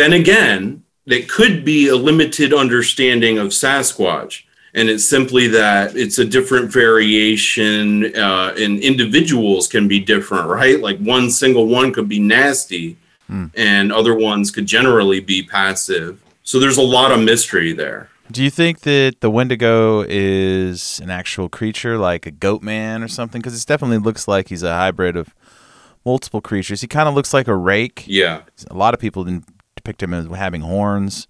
Then 0.00 0.12
again, 0.12 0.82
that 1.06 1.28
could 1.37 1.64
be 1.64 1.88
a 1.88 1.96
limited 1.96 2.50
understanding 2.64 3.38
of 3.38 3.49
Sasquatch. 3.49 4.34
And 4.72 4.88
it's 4.92 5.08
simply 5.16 5.46
that 5.49 5.96
it's 5.96 6.18
a 6.18 6.25
different 6.25 6.66
variation, 6.72 8.14
uh, 8.16 8.54
and 8.62 8.72
individuals 8.92 9.66
can 9.75 9.88
be 9.88 9.99
different, 9.99 10.46
right? 10.49 10.78
Like 10.88 10.99
one 11.16 11.30
single 11.30 11.66
one 11.66 11.92
could 11.92 12.08
be 12.08 12.20
nasty, 12.38 12.96
and 13.54 13.92
other 13.92 14.14
ones 14.14 14.50
could 14.54 14.66
generally 14.66 15.20
be 15.20 15.38
passive. 15.58 16.12
So 16.42 16.58
there's 16.60 16.78
a 16.78 16.88
lot 16.96 17.10
of 17.12 17.20
mystery 17.32 17.72
there. 17.84 18.02
Do 18.30 18.44
you 18.44 18.50
think 18.50 18.80
that 18.80 19.16
the 19.20 19.30
Wendigo 19.30 20.04
is 20.08 21.00
an 21.02 21.10
actual 21.10 21.49
creature, 21.49 21.99
like 21.99 22.26
a 22.26 22.30
goat 22.30 22.62
man 22.62 23.02
or 23.02 23.08
something? 23.08 23.40
Because 23.40 23.60
it 23.60 23.66
definitely 23.66 23.99
looks 23.99 24.28
like 24.28 24.49
he's 24.49 24.62
a 24.62 24.72
hybrid 24.75 25.16
of 25.16 25.34
multiple 26.04 26.40
creatures. 26.40 26.80
He 26.80 26.87
kind 26.87 27.08
of 27.08 27.14
looks 27.14 27.34
like 27.34 27.49
a 27.49 27.56
rake. 27.56 28.04
Yeah. 28.06 28.42
A 28.70 28.75
lot 28.75 28.94
of 28.94 29.00
people 29.00 29.25
didn't 29.25 29.46
depict 29.75 30.02
him 30.02 30.14
as 30.14 30.26
having 30.28 30.60
horns. 30.60 31.26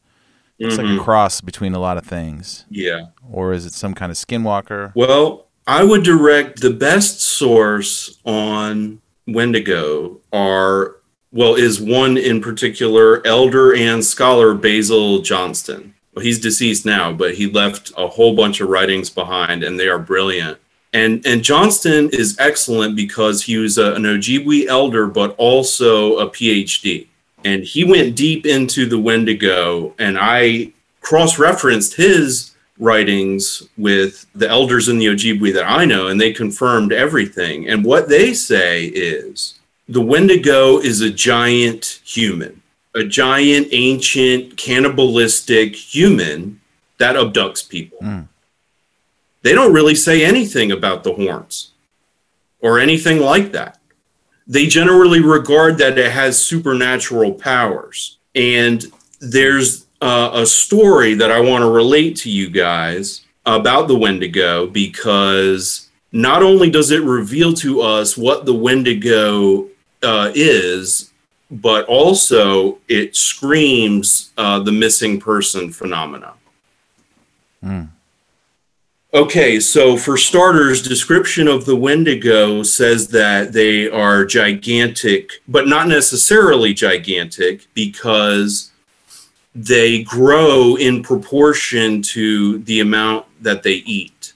It's 0.59 0.77
like 0.77 0.87
a 0.87 0.91
Mhm. 0.91 1.03
cross 1.03 1.41
between 1.41 1.73
a 1.75 1.79
lot 1.79 1.97
of 1.97 2.05
things. 2.05 2.67
Yeah. 2.69 3.07
Or 3.33 3.55
is 3.55 3.65
it 3.65 3.73
some 3.73 3.95
kind 3.95 4.13
of 4.13 4.19
skinwalker? 4.19 4.93
Well, 4.95 5.47
I 5.67 5.85
would 5.85 6.03
direct 6.03 6.61
the 6.61 6.69
best 6.71 7.23
source 7.23 8.19
on 8.27 8.99
Wendigo 9.27 10.19
are 10.35 10.97
well 11.33 11.55
is 11.55 11.81
one 11.81 12.19
in 12.19 12.43
particular 12.43 13.27
elder 13.27 13.75
and 13.75 14.05
scholar 14.05 14.53
Basil 14.53 15.21
Johnston. 15.23 15.95
Well, 16.15 16.25
he's 16.25 16.41
deceased 16.41 16.85
now, 16.85 17.13
but 17.13 17.35
he 17.35 17.47
left 17.47 17.93
a 17.97 18.09
whole 18.09 18.35
bunch 18.35 18.61
of 18.61 18.69
writings 18.69 19.11
behind 19.11 19.63
and 19.63 19.79
they 19.79 19.89
are 19.89 19.99
brilliant. 19.99 20.59
And 20.93 21.25
and 21.25 21.45
Johnston 21.45 22.11
is 22.13 22.37
excellent 22.39 22.97
because 22.97 23.45
he 23.45 23.57
was 23.59 23.79
a, 23.79 23.95
an 23.95 24.03
Ojibwe 24.03 24.67
elder 24.67 25.07
but 25.07 25.35
also 25.39 26.19
a 26.19 26.29
PhD. 26.29 27.07
And 27.45 27.63
he 27.63 27.85
went 27.85 28.17
deep 28.17 28.45
into 28.45 28.87
the 28.87 28.99
Wendigo 28.99 29.95
and 29.99 30.19
I 30.19 30.73
cross-referenced 31.01 31.95
his 31.95 32.51
writings 32.81 33.69
with 33.77 34.27
the 34.35 34.49
elders 34.49 34.89
in 34.89 34.99
the 34.99 35.07
Ojibwe 35.07 35.53
that 35.55 35.71
I 35.71 35.85
know, 35.85 36.09
and 36.09 36.21
they 36.21 36.33
confirmed 36.33 36.93
everything. 36.93 37.69
And 37.69 37.85
what 37.85 38.09
they 38.09 38.33
say 38.35 38.87
is 38.87 39.59
the 39.89 40.01
Wendigo 40.01 40.79
is 40.79 41.01
a 41.01 41.11
giant 41.11 42.01
human, 42.05 42.60
a 42.95 43.05
giant, 43.05 43.69
ancient, 43.71 44.57
cannibalistic 44.57 45.77
human 45.77 46.61
that 46.99 47.17
abducts 47.17 47.67
people. 47.69 47.99
They 49.43 49.55
don't 49.55 49.73
really 49.73 49.95
say 49.95 50.25
anything 50.25 50.71
about 50.71 51.03
the 51.05 51.15
horns 51.15 51.71
or 52.61 52.79
anything 52.79 53.21
like 53.21 53.53
that. 53.53 53.79
They 54.47 54.67
generally 54.67 55.21
regard 55.21 55.79
that 55.79 55.97
it 55.97 56.11
has 56.13 56.45
supernatural 56.45 57.35
powers. 57.35 58.19
And 58.35 58.85
there's 59.21 59.87
uh, 60.03 60.31
a 60.35 60.47
story 60.47 61.15
that 61.15 61.31
I 61.31 61.41
want 61.41 61.63
to 61.63 61.71
relate 61.71 62.17
to 62.17 62.31
you 62.31 62.51
guys 62.51 63.25
about 63.47 63.89
the 63.89 63.97
Wendigo 63.97 64.67
because 64.67 65.89
not 66.13 66.43
only 66.43 66.71
does 66.71 66.91
it 66.91 67.03
reveal 67.03 67.53
to 67.55 67.81
us 67.81 68.17
what 68.17 68.45
the 68.45 68.55
Wendigo 68.55 69.69
uh, 70.03 70.33
is, 70.35 71.10
but 71.51 71.85
also 71.87 72.79
it 72.89 73.17
screams 73.17 74.33
uh, 74.37 74.61
the 74.61 74.73
missing 74.73 75.21
person 75.21 75.73
phenomena. 75.73 76.35
Okay, 79.13 79.59
so 79.59 79.97
for 79.97 80.17
starters, 80.17 80.83
description 80.83 81.49
of 81.49 81.65
the 81.65 81.75
Wendigo 81.75 82.63
says 82.63 83.09
that 83.09 83.53
they 83.53 83.91
are 83.91 84.25
gigantic, 84.25 85.33
but 85.49 85.67
not 85.67 85.89
necessarily 85.89 86.73
gigantic 86.73 87.67
because 87.75 88.71
they 89.53 90.05
grow 90.05 90.77
in 90.77 91.03
proportion 91.03 92.03
to 92.03 92.59
the 92.61 92.79
amount 92.79 93.27
that 93.43 93.65
they 93.65 93.83
eat. 93.85 94.33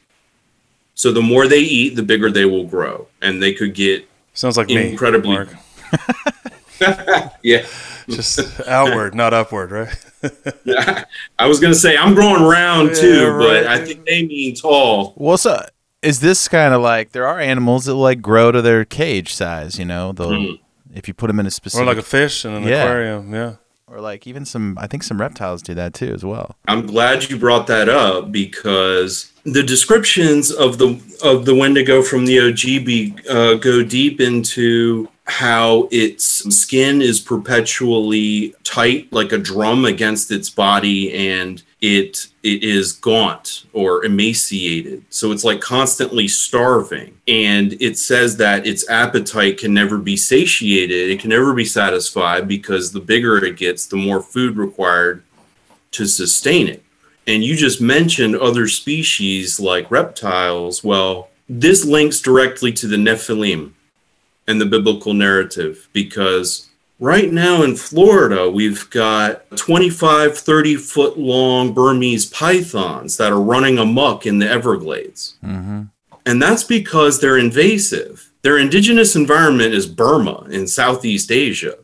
So 0.97 1.13
the 1.13 1.23
more 1.23 1.47
they 1.47 1.61
eat, 1.61 1.95
the 1.95 2.03
bigger 2.03 2.31
they 2.31 2.45
will 2.45 2.67
grow, 2.67 3.07
and 3.23 3.41
they 3.41 3.53
could 3.53 3.75
get 3.75 4.09
Sounds 4.33 4.57
like 4.57 4.67
me, 4.67 4.91
incredibly. 4.91 5.35
Mark. 5.35 5.51
yeah, 7.43 7.67
Just 8.09 8.41
outward, 8.67 9.15
not 9.15 9.33
upward, 9.35 9.71
right? 9.71 10.07
I 11.39 11.47
was 11.47 11.61
gonna 11.61 11.75
say 11.75 11.97
I'm 11.97 12.15
growing 12.15 12.43
round 12.43 12.91
Yeah, 12.91 12.95
too, 12.95 13.27
right. 13.31 13.47
but 13.65 13.67
I 13.67 13.85
think 13.85 14.05
they 14.07 14.27
mean 14.27 14.55
tall. 14.55 15.15
Well, 15.17 15.37
so 15.37 15.65
is 16.03 16.21
this 16.21 16.49
kind 16.49 16.75
of 16.75 16.81
like 16.83 17.13
there 17.13 17.27
are 17.27 17.39
animals 17.41 17.85
that 17.87 17.95
like 17.95 18.21
grow 18.23 18.53
to 18.53 18.61
their 18.63 18.85
cage 18.85 19.35
size? 19.35 19.79
You 19.79 19.85
know, 19.85 20.13
they'll 20.13 20.31
Mhm. 20.31 20.59
if 20.95 21.09
you 21.09 21.15
put 21.15 21.29
them 21.29 21.41
in 21.41 21.47
a 21.47 21.51
specific 21.51 21.83
Or 21.83 21.87
like 21.87 21.99
a 21.99 22.03
fish 22.03 22.45
in 22.45 22.53
an 22.53 22.65
Yeah. 22.65 22.83
aquarium. 22.85 23.33
Yeah. 23.35 23.53
or 23.87 24.01
like 24.01 24.27
even 24.27 24.45
some. 24.47 24.77
I 24.81 24.87
think 24.89 25.03
some 25.03 25.21
reptiles 25.21 25.63
do 25.63 25.75
that 25.75 25.93
too 25.95 26.13
as 26.15 26.25
well. 26.25 26.57
I'm 26.67 26.87
glad 26.87 27.29
you 27.31 27.37
brought 27.37 27.67
that 27.69 27.89
up 27.89 28.33
because 28.33 29.31
the 29.45 29.63
descriptions 29.63 30.51
of 30.51 30.79
the 30.79 30.99
of 31.23 31.45
the 31.45 31.55
Wendigo 31.55 32.03
from 32.03 32.25
the 32.25 32.39
Ojibwe 32.39 33.29
uh, 33.31 33.55
go 33.55 33.85
deep 33.85 34.21
into 34.23 35.07
how 35.27 35.89
its 35.91 36.25
skin 36.55 37.01
is 37.01 37.19
perpetually 37.19 38.55
tight 38.63 39.11
like 39.11 39.33
a 39.33 39.39
drum 39.39 39.87
against 39.87 40.31
its 40.31 40.51
body 40.51 41.13
and 41.15 41.63
it 41.81 42.27
it 42.43 42.63
is 42.63 42.93
gaunt 42.93 43.65
or 43.73 44.05
emaciated 44.05 45.03
so 45.09 45.33
it's 45.33 45.43
like 45.43 45.63
constantly 45.63 46.29
starving 46.29 47.17
and 47.27 47.73
it 47.81 47.97
says 47.97 48.37
that 48.37 48.67
its 48.67 48.87
appetite 48.91 49.57
can 49.57 49.73
never 49.73 49.97
be 49.97 50.17
satiated 50.17 51.11
it 51.11 51.19
can 51.19 51.31
never 51.31 51.55
be 51.55 51.65
satisfied 51.65 52.47
because 52.47 52.93
the 52.93 53.01
bigger 53.01 53.43
it 53.43 53.57
gets 53.57 53.87
the 53.87 53.97
more 53.97 54.21
food 54.21 54.59
required 54.59 55.23
to 55.95 56.07
sustain 56.07 56.69
it. 56.69 56.83
And 57.27 57.43
you 57.43 57.57
just 57.57 57.81
mentioned 57.81 58.37
other 58.37 58.69
species 58.69 59.59
like 59.59 59.91
reptiles. 59.91 60.85
Well, 60.85 61.31
this 61.49 61.85
links 61.85 62.21
directly 62.21 62.73
to 62.73 62.87
the 62.87 62.97
Nephilim 62.97 63.73
and 64.47 64.61
the 64.61 64.67
biblical 64.67 65.15
narrative 65.15 65.89
because 65.93 66.69
right 66.99 67.33
now 67.33 67.63
in 67.63 67.77
Florida, 67.77 68.51
we've 68.51 68.89
got 68.91 69.57
25, 69.57 70.37
30 70.37 70.77
foot 70.77 71.19
long 71.19 71.73
Burmese 71.73 72.27
pythons 72.27 73.17
that 73.17 73.33
are 73.33 73.41
running 73.41 73.79
amok 73.79 74.27
in 74.27 74.39
the 74.39 74.49
Everglades. 74.49 75.37
Mm-hmm. 75.45 75.83
And 76.27 76.43
that's 76.43 76.65
because 76.65 77.21
they're 77.21 77.39
invasive. 77.39 78.31
Their 78.43 78.59
indigenous 78.59 79.17
environment 79.17 79.75
is 79.75 79.87
Burma 79.87 80.47
in 80.51 80.67
Southeast 80.67 81.31
Asia. 81.31 81.77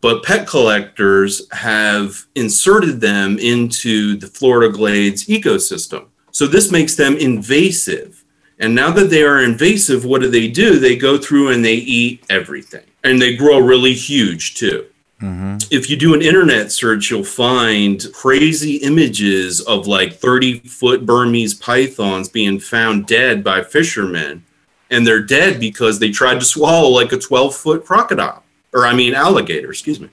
But 0.00 0.22
pet 0.22 0.46
collectors 0.46 1.50
have 1.52 2.26
inserted 2.34 3.00
them 3.00 3.38
into 3.38 4.16
the 4.16 4.26
Florida 4.26 4.72
Glades 4.72 5.26
ecosystem. 5.26 6.06
So 6.32 6.46
this 6.46 6.70
makes 6.70 6.94
them 6.94 7.16
invasive. 7.16 8.22
And 8.58 8.74
now 8.74 8.90
that 8.92 9.10
they 9.10 9.22
are 9.22 9.42
invasive, 9.42 10.04
what 10.04 10.22
do 10.22 10.30
they 10.30 10.48
do? 10.48 10.78
They 10.78 10.96
go 10.96 11.18
through 11.18 11.50
and 11.50 11.64
they 11.64 11.74
eat 11.74 12.24
everything. 12.30 12.84
And 13.04 13.20
they 13.20 13.36
grow 13.36 13.58
really 13.58 13.92
huge 13.92 14.54
too. 14.54 14.86
Mm-hmm. 15.20 15.58
If 15.70 15.88
you 15.88 15.96
do 15.96 16.14
an 16.14 16.22
internet 16.22 16.72
search, 16.72 17.10
you'll 17.10 17.24
find 17.24 18.04
crazy 18.12 18.76
images 18.76 19.60
of 19.62 19.86
like 19.86 20.14
30 20.14 20.60
foot 20.60 21.06
Burmese 21.06 21.54
pythons 21.54 22.28
being 22.28 22.58
found 22.60 23.06
dead 23.06 23.42
by 23.42 23.62
fishermen. 23.62 24.44
And 24.90 25.06
they're 25.06 25.22
dead 25.22 25.58
because 25.58 25.98
they 25.98 26.10
tried 26.10 26.40
to 26.40 26.44
swallow 26.44 26.88
like 26.88 27.12
a 27.12 27.18
12 27.18 27.54
foot 27.54 27.84
crocodile. 27.84 28.42
or 28.72 28.86
I 28.86 28.94
mean 28.94 29.14
alligator, 29.14 29.70
excuse 29.70 29.98
me. 29.98 30.10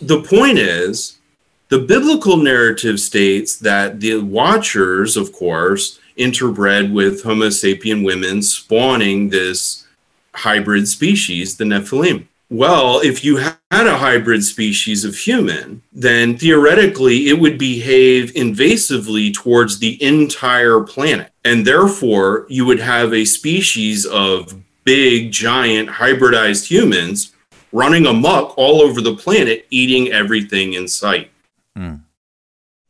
The 0.00 0.22
point 0.22 0.58
is, 0.58 1.18
the 1.68 1.78
biblical 1.78 2.36
narrative 2.36 2.98
states 2.98 3.56
that 3.58 4.00
the 4.00 4.20
Watchers, 4.20 5.16
of 5.16 5.32
course, 5.32 5.99
interbred 6.18 6.92
with 6.92 7.22
Homo 7.22 7.48
sapien 7.48 8.04
women, 8.04 8.42
spawning 8.42 9.30
this 9.30 9.86
hybrid 10.34 10.88
species, 10.88 11.56
the 11.56 11.64
Nephilim. 11.64 12.26
Well, 12.52 12.98
if 12.98 13.24
you 13.24 13.36
had 13.36 13.56
a 13.70 13.98
hybrid 13.98 14.42
species 14.42 15.04
of 15.04 15.16
human, 15.16 15.82
then 15.92 16.36
theoretically 16.36 17.28
it 17.28 17.38
would 17.38 17.58
behave 17.58 18.32
invasively 18.32 19.32
towards 19.32 19.78
the 19.78 20.02
entire 20.02 20.80
planet. 20.80 21.30
And 21.44 21.64
therefore, 21.64 22.46
you 22.48 22.64
would 22.66 22.80
have 22.80 23.14
a 23.14 23.24
species 23.24 24.04
of 24.04 24.60
big, 24.84 25.30
giant, 25.30 25.88
hybridized 25.88 26.66
humans 26.66 27.32
running 27.70 28.06
amok 28.06 28.58
all 28.58 28.82
over 28.82 29.00
the 29.00 29.14
planet, 29.14 29.66
eating 29.70 30.10
everything 30.12 30.72
in 30.72 30.88
sight, 30.88 31.30
hmm. 31.76 31.96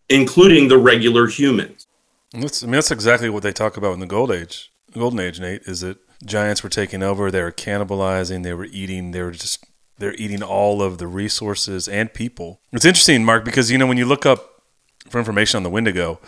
including 0.09 0.69
the 0.69 0.79
regular 0.79 1.27
humans. 1.27 1.87
That's, 2.33 2.63
I 2.63 2.67
mean, 2.67 2.75
that's 2.75 2.91
exactly 2.91 3.29
what 3.29 3.43
they 3.43 3.53
talk 3.53 3.77
about 3.77 3.95
in 3.95 4.01
the 4.01 4.07
Gold 4.07 4.31
Age. 4.31 4.73
Golden 4.93 5.21
Age, 5.21 5.41
Nate, 5.41 5.63
is 5.63 5.81
that 5.81 5.99
giants 6.25 6.63
were 6.63 6.69
taking 6.69 7.03
over. 7.03 7.31
They 7.31 7.43
were 7.43 7.53
cannibalizing. 7.53 8.43
They 8.43 8.55
were 8.55 8.67
eating. 8.67 9.11
They 9.11 9.23
were 9.23 9.33
just 9.33 9.65
they're 9.99 10.15
eating 10.15 10.43
all 10.43 10.83
of 10.83 10.99
the 10.99 11.07
resources 11.07 11.87
and 11.87 12.13
people. 12.13 12.61
It's 12.73 12.85
interesting, 12.85 13.25
Mark, 13.25 13.45
because 13.45 13.71
you 13.71 13.79
know 13.79 13.87
when 13.87 13.99
you 13.99 14.07
look 14.07 14.27
up 14.27 14.63
for 15.09 15.19
information 15.19 15.59
on 15.59 15.63
the 15.63 15.71
Wendigo, 15.71 16.21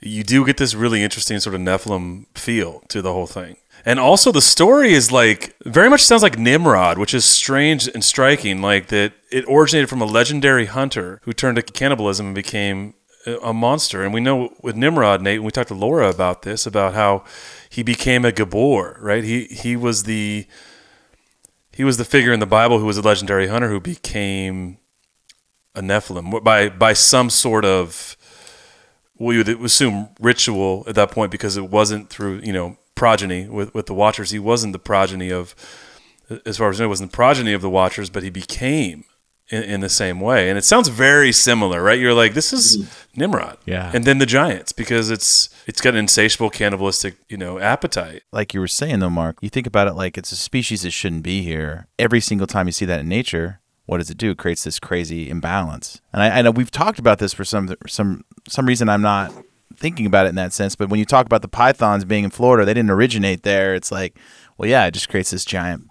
you 0.00 0.22
do 0.22 0.44
get 0.44 0.58
this 0.58 0.74
really 0.74 1.02
interesting 1.02 1.40
sort 1.40 1.54
of 1.54 1.60
Nephilim 1.60 2.26
feel 2.36 2.82
to 2.88 3.00
the 3.02 3.12
whole 3.12 3.26
thing. 3.26 3.56
And 3.84 3.98
also 3.98 4.32
the 4.32 4.42
story 4.42 4.92
is 4.92 5.12
like 5.12 5.56
very 5.64 5.88
much 5.88 6.02
sounds 6.02 6.22
like 6.22 6.38
Nimrod, 6.38 6.98
which 6.98 7.14
is 7.14 7.24
strange 7.24 7.88
and 7.88 8.04
striking, 8.04 8.60
like 8.60 8.88
that 8.88 9.12
it 9.30 9.44
originated 9.48 9.88
from 9.88 10.02
a 10.02 10.06
legendary 10.06 10.66
hunter 10.66 11.20
who 11.24 11.32
turned 11.32 11.56
to 11.56 11.62
cannibalism 11.62 12.26
and 12.26 12.34
became 12.34 12.94
a 13.26 13.52
monster. 13.52 14.02
And 14.02 14.14
we 14.14 14.20
know 14.20 14.54
with 14.62 14.76
Nimrod, 14.76 15.22
Nate, 15.22 15.36
and 15.36 15.44
we 15.44 15.50
talked 15.50 15.68
to 15.68 15.74
Laura 15.74 16.08
about 16.08 16.42
this, 16.42 16.66
about 16.66 16.94
how 16.94 17.24
he 17.68 17.82
became 17.82 18.24
a 18.24 18.32
Gibbor, 18.32 18.96
right? 19.00 19.24
He 19.24 19.44
he 19.46 19.76
was 19.76 20.04
the 20.04 20.46
he 21.72 21.84
was 21.84 21.96
the 21.96 22.04
figure 22.04 22.32
in 22.32 22.40
the 22.40 22.46
Bible 22.46 22.78
who 22.78 22.86
was 22.86 22.96
a 22.96 23.02
legendary 23.02 23.48
hunter 23.48 23.68
who 23.68 23.80
became 23.80 24.78
a 25.74 25.80
Nephilim 25.80 26.42
by 26.42 26.68
by 26.68 26.92
some 26.92 27.28
sort 27.30 27.64
of 27.64 28.16
we 29.18 29.38
would 29.38 29.48
assume 29.48 30.10
ritual 30.20 30.84
at 30.86 30.94
that 30.94 31.10
point 31.10 31.30
because 31.30 31.56
it 31.56 31.70
wasn't 31.70 32.10
through 32.10 32.40
you 32.42 32.52
know 32.52 32.78
progeny 32.94 33.48
with 33.48 33.74
with 33.74 33.86
the 33.86 33.94
Watchers. 33.94 34.30
He 34.30 34.38
wasn't 34.38 34.72
the 34.72 34.78
progeny 34.78 35.30
of, 35.30 35.54
as 36.44 36.58
far 36.58 36.70
as 36.70 36.80
I 36.80 36.84
know, 36.84 36.88
wasn't 36.88 37.12
the 37.12 37.16
progeny 37.16 37.52
of 37.52 37.62
the 37.62 37.70
Watchers, 37.70 38.10
but 38.10 38.22
he 38.22 38.30
became 38.30 39.04
in, 39.48 39.62
in 39.62 39.80
the 39.80 39.88
same 39.88 40.20
way. 40.20 40.48
And 40.48 40.58
it 40.58 40.64
sounds 40.64 40.88
very 40.88 41.32
similar, 41.32 41.82
right? 41.82 41.98
You're 41.98 42.14
like, 42.14 42.34
this 42.34 42.52
is 42.52 42.78
mm-hmm. 42.78 43.20
Nimrod, 43.20 43.58
Yeah. 43.64 43.90
and 43.94 44.04
then 44.04 44.18
the 44.18 44.26
giants 44.26 44.72
because 44.72 45.10
it's 45.10 45.48
it's 45.66 45.80
got 45.80 45.90
an 45.90 46.00
insatiable 46.00 46.50
cannibalistic 46.50 47.16
you 47.28 47.36
know 47.36 47.58
appetite. 47.58 48.22
like 48.32 48.54
you 48.54 48.60
were 48.60 48.68
saying 48.68 49.00
though, 49.00 49.10
Mark, 49.10 49.38
you 49.40 49.48
think 49.48 49.66
about 49.66 49.88
it 49.88 49.94
like 49.94 50.18
it's 50.18 50.32
a 50.32 50.36
species 50.36 50.82
that 50.82 50.90
shouldn't 50.90 51.22
be 51.22 51.42
here. 51.42 51.86
Every 51.98 52.20
single 52.20 52.46
time 52.46 52.66
you 52.66 52.72
see 52.72 52.84
that 52.86 53.00
in 53.00 53.08
nature, 53.08 53.60
what 53.86 53.98
does 53.98 54.10
it 54.10 54.18
do? 54.18 54.32
It 54.32 54.38
creates 54.38 54.64
this 54.64 54.78
crazy 54.78 55.30
imbalance. 55.30 56.00
And 56.12 56.22
I, 56.22 56.38
I 56.38 56.42
know 56.42 56.50
we've 56.50 56.70
talked 56.70 56.98
about 56.98 57.18
this 57.18 57.32
for 57.32 57.44
some 57.44 57.74
some 57.86 58.24
some 58.48 58.66
reason. 58.66 58.88
I'm 58.88 59.02
not 59.02 59.32
thinking 59.76 60.06
about 60.06 60.26
it 60.26 60.30
in 60.30 60.34
that 60.36 60.52
sense. 60.52 60.74
But 60.76 60.88
when 60.88 60.98
you 60.98 61.04
talk 61.06 61.26
about 61.26 61.42
the 61.42 61.48
pythons 61.48 62.04
being 62.04 62.24
in 62.24 62.30
Florida, 62.30 62.64
they 62.64 62.74
didn't 62.74 62.90
originate 62.90 63.42
there. 63.42 63.74
It's 63.74 63.92
like, 63.92 64.18
well, 64.56 64.68
yeah, 64.68 64.86
it 64.86 64.92
just 64.92 65.08
creates 65.08 65.30
this 65.30 65.44
giant 65.44 65.88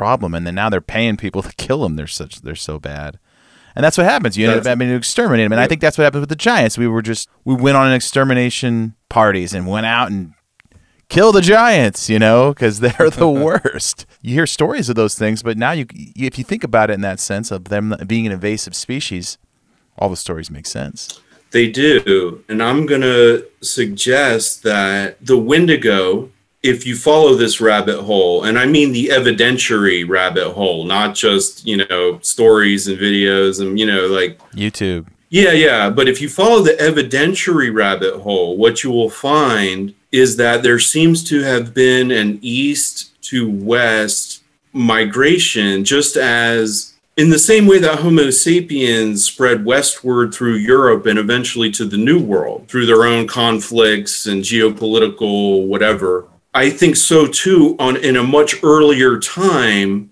problem, 0.00 0.32
and 0.32 0.46
then 0.46 0.54
now 0.54 0.70
they're 0.70 0.80
paying 0.80 1.18
people 1.18 1.42
to 1.48 1.52
kill 1.56 1.82
them. 1.82 1.96
They're 1.96 2.06
such 2.06 2.40
they're 2.40 2.54
so 2.54 2.78
bad. 2.78 3.18
And 3.76 3.84
that's 3.84 3.98
what 3.98 4.06
happens. 4.06 4.36
You 4.36 4.48
end 4.48 4.58
up 4.58 4.66
having 4.66 4.88
to 4.88 4.96
exterminate 4.96 5.44
them. 5.44 5.52
And 5.52 5.60
I 5.60 5.68
think 5.68 5.80
that's 5.80 5.96
what 5.96 6.02
happened 6.02 6.22
with 6.22 6.28
the 6.28 6.36
giants. 6.36 6.76
We 6.76 6.88
were 6.88 7.02
just 7.02 7.28
we 7.44 7.54
went 7.54 7.76
on 7.76 7.86
an 7.86 7.92
extermination 7.92 8.94
parties 9.08 9.54
and 9.54 9.68
went 9.68 9.86
out 9.86 10.10
and 10.10 10.32
kill 11.08 11.32
the 11.32 11.42
giants, 11.42 12.08
you 12.08 12.18
know, 12.18 12.52
because 12.52 12.80
they're 12.84 13.10
the 13.10 13.30
worst. 13.46 14.06
You 14.22 14.34
hear 14.34 14.46
stories 14.46 14.88
of 14.88 14.96
those 14.96 15.16
things, 15.16 15.42
but 15.42 15.58
now 15.58 15.72
you, 15.72 15.86
if 16.16 16.38
you 16.38 16.44
think 16.44 16.64
about 16.64 16.90
it 16.90 16.94
in 16.94 17.02
that 17.02 17.20
sense 17.20 17.50
of 17.50 17.64
them 17.64 17.94
being 18.06 18.26
an 18.26 18.32
invasive 18.32 18.74
species, 18.74 19.36
all 19.98 20.08
the 20.08 20.16
stories 20.16 20.50
make 20.50 20.66
sense. 20.66 21.20
They 21.50 21.68
do. 21.68 22.42
And 22.48 22.62
I'm 22.62 22.86
going 22.86 23.00
to 23.02 23.46
suggest 23.60 24.62
that 24.62 25.24
the 25.24 25.36
Wendigo, 25.36 26.30
if 26.62 26.86
you 26.86 26.94
follow 26.94 27.34
this 27.34 27.60
rabbit 27.60 28.02
hole, 28.02 28.44
and 28.44 28.58
I 28.58 28.66
mean 28.66 28.92
the 28.92 29.08
evidentiary 29.08 30.06
rabbit 30.06 30.50
hole, 30.50 30.84
not 30.84 31.14
just, 31.14 31.66
you 31.66 31.78
know, 31.88 32.18
stories 32.20 32.86
and 32.86 32.98
videos 32.98 33.60
and, 33.60 33.78
you 33.78 33.86
know, 33.86 34.06
like 34.06 34.38
YouTube. 34.52 35.06
Yeah, 35.30 35.52
yeah. 35.52 35.90
But 35.90 36.08
if 36.08 36.20
you 36.20 36.28
follow 36.28 36.60
the 36.60 36.72
evidentiary 36.72 37.72
rabbit 37.72 38.20
hole, 38.20 38.56
what 38.56 38.82
you 38.82 38.90
will 38.90 39.10
find 39.10 39.94
is 40.12 40.36
that 40.36 40.62
there 40.62 40.80
seems 40.80 41.22
to 41.24 41.42
have 41.42 41.72
been 41.72 42.10
an 42.10 42.38
east 42.42 43.22
to 43.22 43.48
west 43.48 44.42
migration, 44.72 45.84
just 45.84 46.16
as 46.16 46.94
in 47.16 47.30
the 47.30 47.38
same 47.38 47.66
way 47.66 47.78
that 47.78 48.00
Homo 48.00 48.30
sapiens 48.30 49.24
spread 49.24 49.64
westward 49.64 50.34
through 50.34 50.54
Europe 50.54 51.06
and 51.06 51.18
eventually 51.18 51.70
to 51.72 51.84
the 51.84 51.96
New 51.96 52.20
World 52.20 52.66
through 52.68 52.86
their 52.86 53.04
own 53.04 53.26
conflicts 53.26 54.26
and 54.26 54.42
geopolitical 54.42 55.66
whatever. 55.66 56.26
I 56.54 56.70
think 56.70 56.96
so 56.96 57.26
too 57.26 57.76
on 57.78 57.96
in 57.96 58.16
a 58.16 58.24
much 58.24 58.62
earlier 58.64 59.18
time 59.18 60.10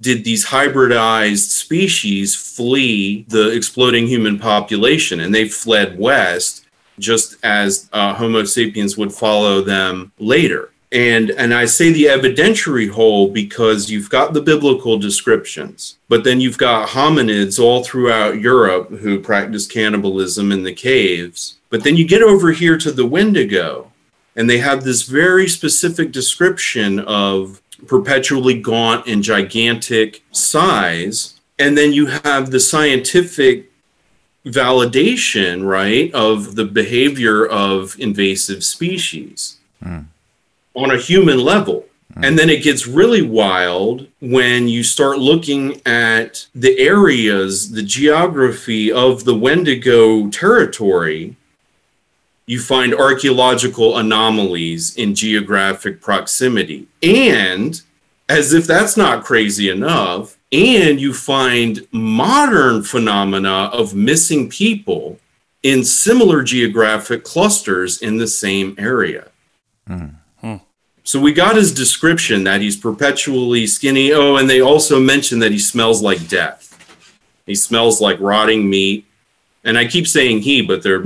did 0.00 0.24
these 0.24 0.46
hybridized 0.46 1.50
species 1.50 2.34
flee 2.34 3.24
the 3.28 3.50
exploding 3.50 4.06
human 4.06 4.38
population 4.38 5.20
and 5.20 5.34
they 5.34 5.48
fled 5.48 5.98
west 5.98 6.66
just 6.98 7.36
as 7.42 7.88
uh, 7.92 8.14
homo 8.14 8.44
sapiens 8.44 8.96
would 8.96 9.12
follow 9.12 9.62
them 9.62 10.12
later. 10.18 10.70
And 10.92 11.30
and 11.30 11.54
i 11.54 11.66
say 11.66 11.92
the 11.92 12.06
evidentiary 12.06 12.90
hole 12.90 13.30
because 13.30 13.88
you've 13.88 14.10
got 14.10 14.34
the 14.34 14.42
biblical 14.42 14.98
descriptions 14.98 15.98
but 16.08 16.24
then 16.24 16.40
you've 16.40 16.58
got 16.58 16.88
hominids 16.88 17.60
all 17.60 17.84
throughout 17.84 18.40
europe 18.40 18.90
who 18.90 19.20
practice 19.20 19.66
cannibalism 19.68 20.50
in 20.50 20.64
the 20.64 20.74
caves. 20.74 21.58
But 21.70 21.84
then 21.84 21.96
you 21.96 22.06
get 22.06 22.22
over 22.22 22.50
here 22.50 22.76
to 22.78 22.90
the 22.90 23.06
wendigo 23.06 23.90
and 24.36 24.48
they 24.48 24.58
have 24.58 24.84
this 24.84 25.02
very 25.02 25.48
specific 25.48 26.12
description 26.12 27.00
of 27.00 27.60
perpetually 27.86 28.60
gaunt 28.60 29.06
and 29.06 29.22
gigantic 29.22 30.22
size. 30.32 31.34
And 31.58 31.76
then 31.76 31.92
you 31.92 32.06
have 32.06 32.50
the 32.50 32.60
scientific 32.60 33.70
validation 34.46 35.66
right 35.66 36.12
of 36.14 36.54
the 36.54 36.64
behavior 36.64 37.46
of 37.46 37.98
invasive 37.98 38.64
species 38.64 39.58
hmm. 39.82 40.00
on 40.74 40.90
a 40.90 40.96
human 40.96 41.38
level. 41.38 41.84
Hmm. 42.14 42.24
And 42.24 42.38
then 42.38 42.48
it 42.48 42.62
gets 42.62 42.86
really 42.86 43.22
wild 43.22 44.06
when 44.20 44.68
you 44.68 44.82
start 44.82 45.18
looking 45.18 45.82
at 45.84 46.46
the 46.54 46.78
areas 46.78 47.72
the 47.72 47.82
geography 47.82 48.90
of 48.90 49.24
the 49.24 49.34
wendigo 49.34 50.28
territory 50.30 51.36
you 52.50 52.60
find 52.60 52.92
archaeological 52.92 53.98
anomalies 53.98 54.96
in 54.96 55.14
geographic 55.14 56.00
proximity. 56.00 56.88
And 57.00 57.80
as 58.28 58.52
if 58.52 58.66
that's 58.66 58.96
not 58.96 59.22
crazy 59.22 59.70
enough, 59.70 60.36
and 60.50 61.00
you 61.00 61.14
find 61.14 61.86
modern 61.92 62.82
phenomena 62.82 63.70
of 63.72 63.94
missing 63.94 64.50
people 64.50 65.20
in 65.62 65.84
similar 65.84 66.42
geographic 66.42 67.22
clusters 67.22 68.02
in 68.02 68.16
the 68.16 68.26
same 68.26 68.74
area. 68.78 69.28
Hmm. 69.86 70.06
Hmm. 70.40 70.56
So 71.04 71.20
we 71.20 71.32
got 71.32 71.54
his 71.54 71.72
description 71.72 72.42
that 72.42 72.60
he's 72.60 72.76
perpetually 72.76 73.68
skinny. 73.68 74.12
Oh, 74.12 74.38
and 74.38 74.50
they 74.50 74.60
also 74.60 74.98
mentioned 74.98 75.40
that 75.42 75.52
he 75.52 75.60
smells 75.60 76.02
like 76.02 76.26
death. 76.26 76.66
He 77.46 77.54
smells 77.54 78.00
like 78.00 78.18
rotting 78.18 78.68
meat. 78.68 79.06
And 79.64 79.76
I 79.76 79.86
keep 79.86 80.06
saying 80.06 80.40
he, 80.40 80.62
but 80.62 80.82
they're 80.82 81.04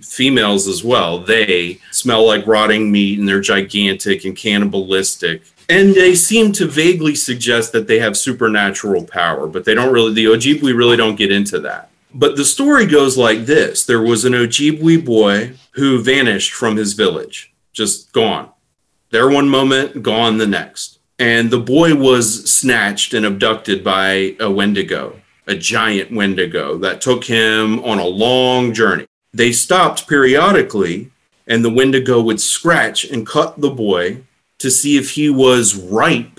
females 0.00 0.68
as 0.68 0.84
well. 0.84 1.18
They 1.18 1.80
smell 1.90 2.26
like 2.26 2.46
rotting 2.46 2.92
meat 2.92 3.18
and 3.18 3.28
they're 3.28 3.40
gigantic 3.40 4.24
and 4.24 4.36
cannibalistic. 4.36 5.42
And 5.68 5.94
they 5.94 6.14
seem 6.14 6.52
to 6.52 6.66
vaguely 6.66 7.14
suggest 7.14 7.72
that 7.72 7.88
they 7.88 7.98
have 7.98 8.16
supernatural 8.16 9.04
power, 9.04 9.46
but 9.46 9.64
they 9.64 9.74
don't 9.74 9.92
really, 9.92 10.14
the 10.14 10.26
Ojibwe 10.26 10.74
really 10.74 10.96
don't 10.96 11.16
get 11.16 11.32
into 11.32 11.60
that. 11.60 11.90
But 12.14 12.36
the 12.36 12.44
story 12.44 12.86
goes 12.86 13.18
like 13.18 13.40
this 13.40 13.84
there 13.84 14.00
was 14.00 14.24
an 14.24 14.32
Ojibwe 14.32 15.04
boy 15.04 15.54
who 15.72 16.02
vanished 16.02 16.52
from 16.52 16.76
his 16.76 16.94
village, 16.94 17.52
just 17.72 18.12
gone. 18.12 18.50
There 19.10 19.28
one 19.28 19.48
moment, 19.48 20.02
gone 20.02 20.38
the 20.38 20.46
next. 20.46 20.98
And 21.18 21.50
the 21.50 21.60
boy 21.60 21.94
was 21.94 22.50
snatched 22.50 23.12
and 23.12 23.26
abducted 23.26 23.82
by 23.82 24.36
a 24.38 24.50
Wendigo, 24.50 25.20
a 25.48 25.56
giant 25.56 26.12
Wendigo 26.12 26.76
that 26.78 27.00
took 27.00 27.24
him 27.24 27.82
on 27.82 27.98
a 27.98 28.06
long 28.06 28.72
journey. 28.72 29.06
They 29.32 29.50
stopped 29.50 30.06
periodically, 30.06 31.10
and 31.46 31.64
the 31.64 31.70
Wendigo 31.70 32.20
would 32.20 32.40
scratch 32.40 33.04
and 33.04 33.26
cut 33.26 33.60
the 33.60 33.70
boy 33.70 34.22
to 34.58 34.70
see 34.70 34.96
if 34.96 35.12
he 35.12 35.30
was 35.30 35.74
ripe 35.74 36.38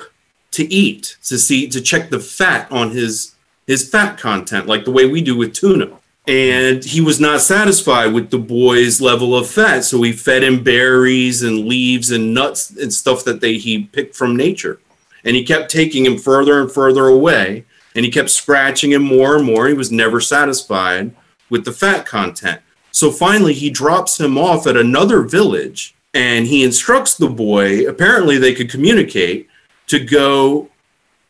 to 0.52 0.72
eat 0.74 1.18
to 1.24 1.38
see 1.38 1.68
to 1.68 1.82
check 1.82 2.10
the 2.10 2.20
fat 2.20 2.72
on 2.72 2.92
his 2.92 3.36
his 3.68 3.88
fat 3.88 4.18
content 4.18 4.68
like 4.68 4.84
the 4.84 4.92
way 4.92 5.06
we 5.06 5.22
do 5.22 5.38
with 5.38 5.54
tuna 5.54 5.90
and 6.28 6.84
he 6.84 7.02
was 7.02 7.20
not 7.20 7.40
satisfied 7.40 8.14
with 8.14 8.30
the 8.30 8.38
boy's 8.38 9.00
level 9.00 9.36
of 9.36 9.48
fat 9.48 9.82
so 9.82 10.02
he 10.02 10.12
fed 10.12 10.44
him 10.44 10.64
berries 10.64 11.44
and 11.44 11.66
leaves 11.66 12.12
and 12.12 12.34
nuts 12.34 12.72
and 12.72 12.92
stuff 12.92 13.24
that 13.24 13.42
they 13.42 13.58
he 13.58 13.84
picked 13.86 14.16
from 14.16 14.36
nature 14.36 14.80
and 15.24 15.36
he 15.36 15.44
kept 15.44 15.70
taking 15.70 16.06
him 16.06 16.18
further 16.18 16.62
and 16.62 16.72
further 16.72 17.08
away 17.08 17.64
and 17.96 18.06
he 18.06 18.12
kept 18.12 18.30
scratching 18.30 18.92
him 18.92 19.04
more 19.04 19.36
and 19.36 19.46
more. 19.46 19.68
He 19.68 19.74
was 19.74 19.92
never 19.92 20.20
satisfied 20.22 21.16
with 21.50 21.66
the 21.66 21.72
fat 21.72 22.06
content. 22.06 22.62
So 22.92 23.12
finally 23.12 23.54
he 23.54 23.70
drops 23.70 24.20
him 24.20 24.38
off 24.38 24.68
at 24.68 24.78
another 24.78 25.22
village 25.22 25.96
and 26.14 26.48
he 26.48 26.64
instructs 26.64 27.16
the 27.16 27.30
boy 27.30 27.88
apparently 27.88 28.38
they 28.38 28.54
could 28.54 28.70
communicate 28.70 29.48
to 29.88 30.00
go 30.00 30.70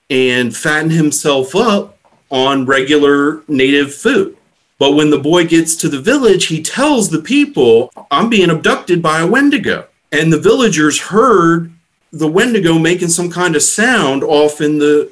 and 0.10 0.56
fatten 0.56 0.90
himself 0.90 1.56
up 1.56 1.98
on 2.30 2.66
regular 2.66 3.42
native 3.48 3.94
food. 3.94 4.36
But 4.78 4.94
when 4.94 5.10
the 5.10 5.20
boy 5.20 5.46
gets 5.46 5.76
to 5.78 5.90
the 5.90 6.00
village, 6.00 6.46
he 6.46 6.62
tells 6.62 7.10
the 7.10 7.22
people, 7.22 7.92
I'm 8.10 8.30
being 8.30 8.50
abducted 8.50 9.02
by 9.02 9.20
a 9.20 9.28
Wendigo. 9.28 9.88
And 10.12 10.32
the 10.32 10.40
villagers 10.40 11.00
heard 11.00 11.72
the 12.12 12.28
Wendigo 12.28 12.80
making 12.80 13.10
some 13.10 13.30
kind 13.30 13.56
of 13.56 13.62
sound 13.62 14.24
off 14.24 14.62
in 14.62 14.80
the 14.80 15.12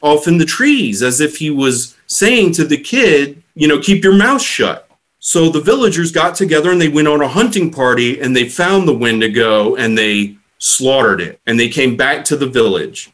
off 0.00 0.28
in 0.28 0.38
the 0.38 0.44
trees, 0.44 1.02
as 1.02 1.20
if 1.20 1.36
he 1.36 1.50
was 1.50 1.96
saying 2.06 2.52
to 2.52 2.64
the 2.64 2.78
kid, 2.78 3.42
you 3.54 3.68
know, 3.68 3.80
keep 3.80 4.04
your 4.04 4.14
mouth 4.14 4.42
shut. 4.42 4.88
So 5.20 5.48
the 5.48 5.60
villagers 5.60 6.12
got 6.12 6.34
together 6.34 6.70
and 6.70 6.80
they 6.80 6.88
went 6.88 7.08
on 7.08 7.20
a 7.20 7.28
hunting 7.28 7.70
party 7.70 8.20
and 8.20 8.34
they 8.34 8.48
found 8.48 8.86
the 8.86 8.96
Wendigo 8.96 9.74
and 9.74 9.98
they 9.98 10.36
slaughtered 10.58 11.20
it. 11.20 11.40
And 11.46 11.58
they 11.58 11.68
came 11.68 11.96
back 11.96 12.24
to 12.26 12.36
the 12.36 12.46
village. 12.46 13.10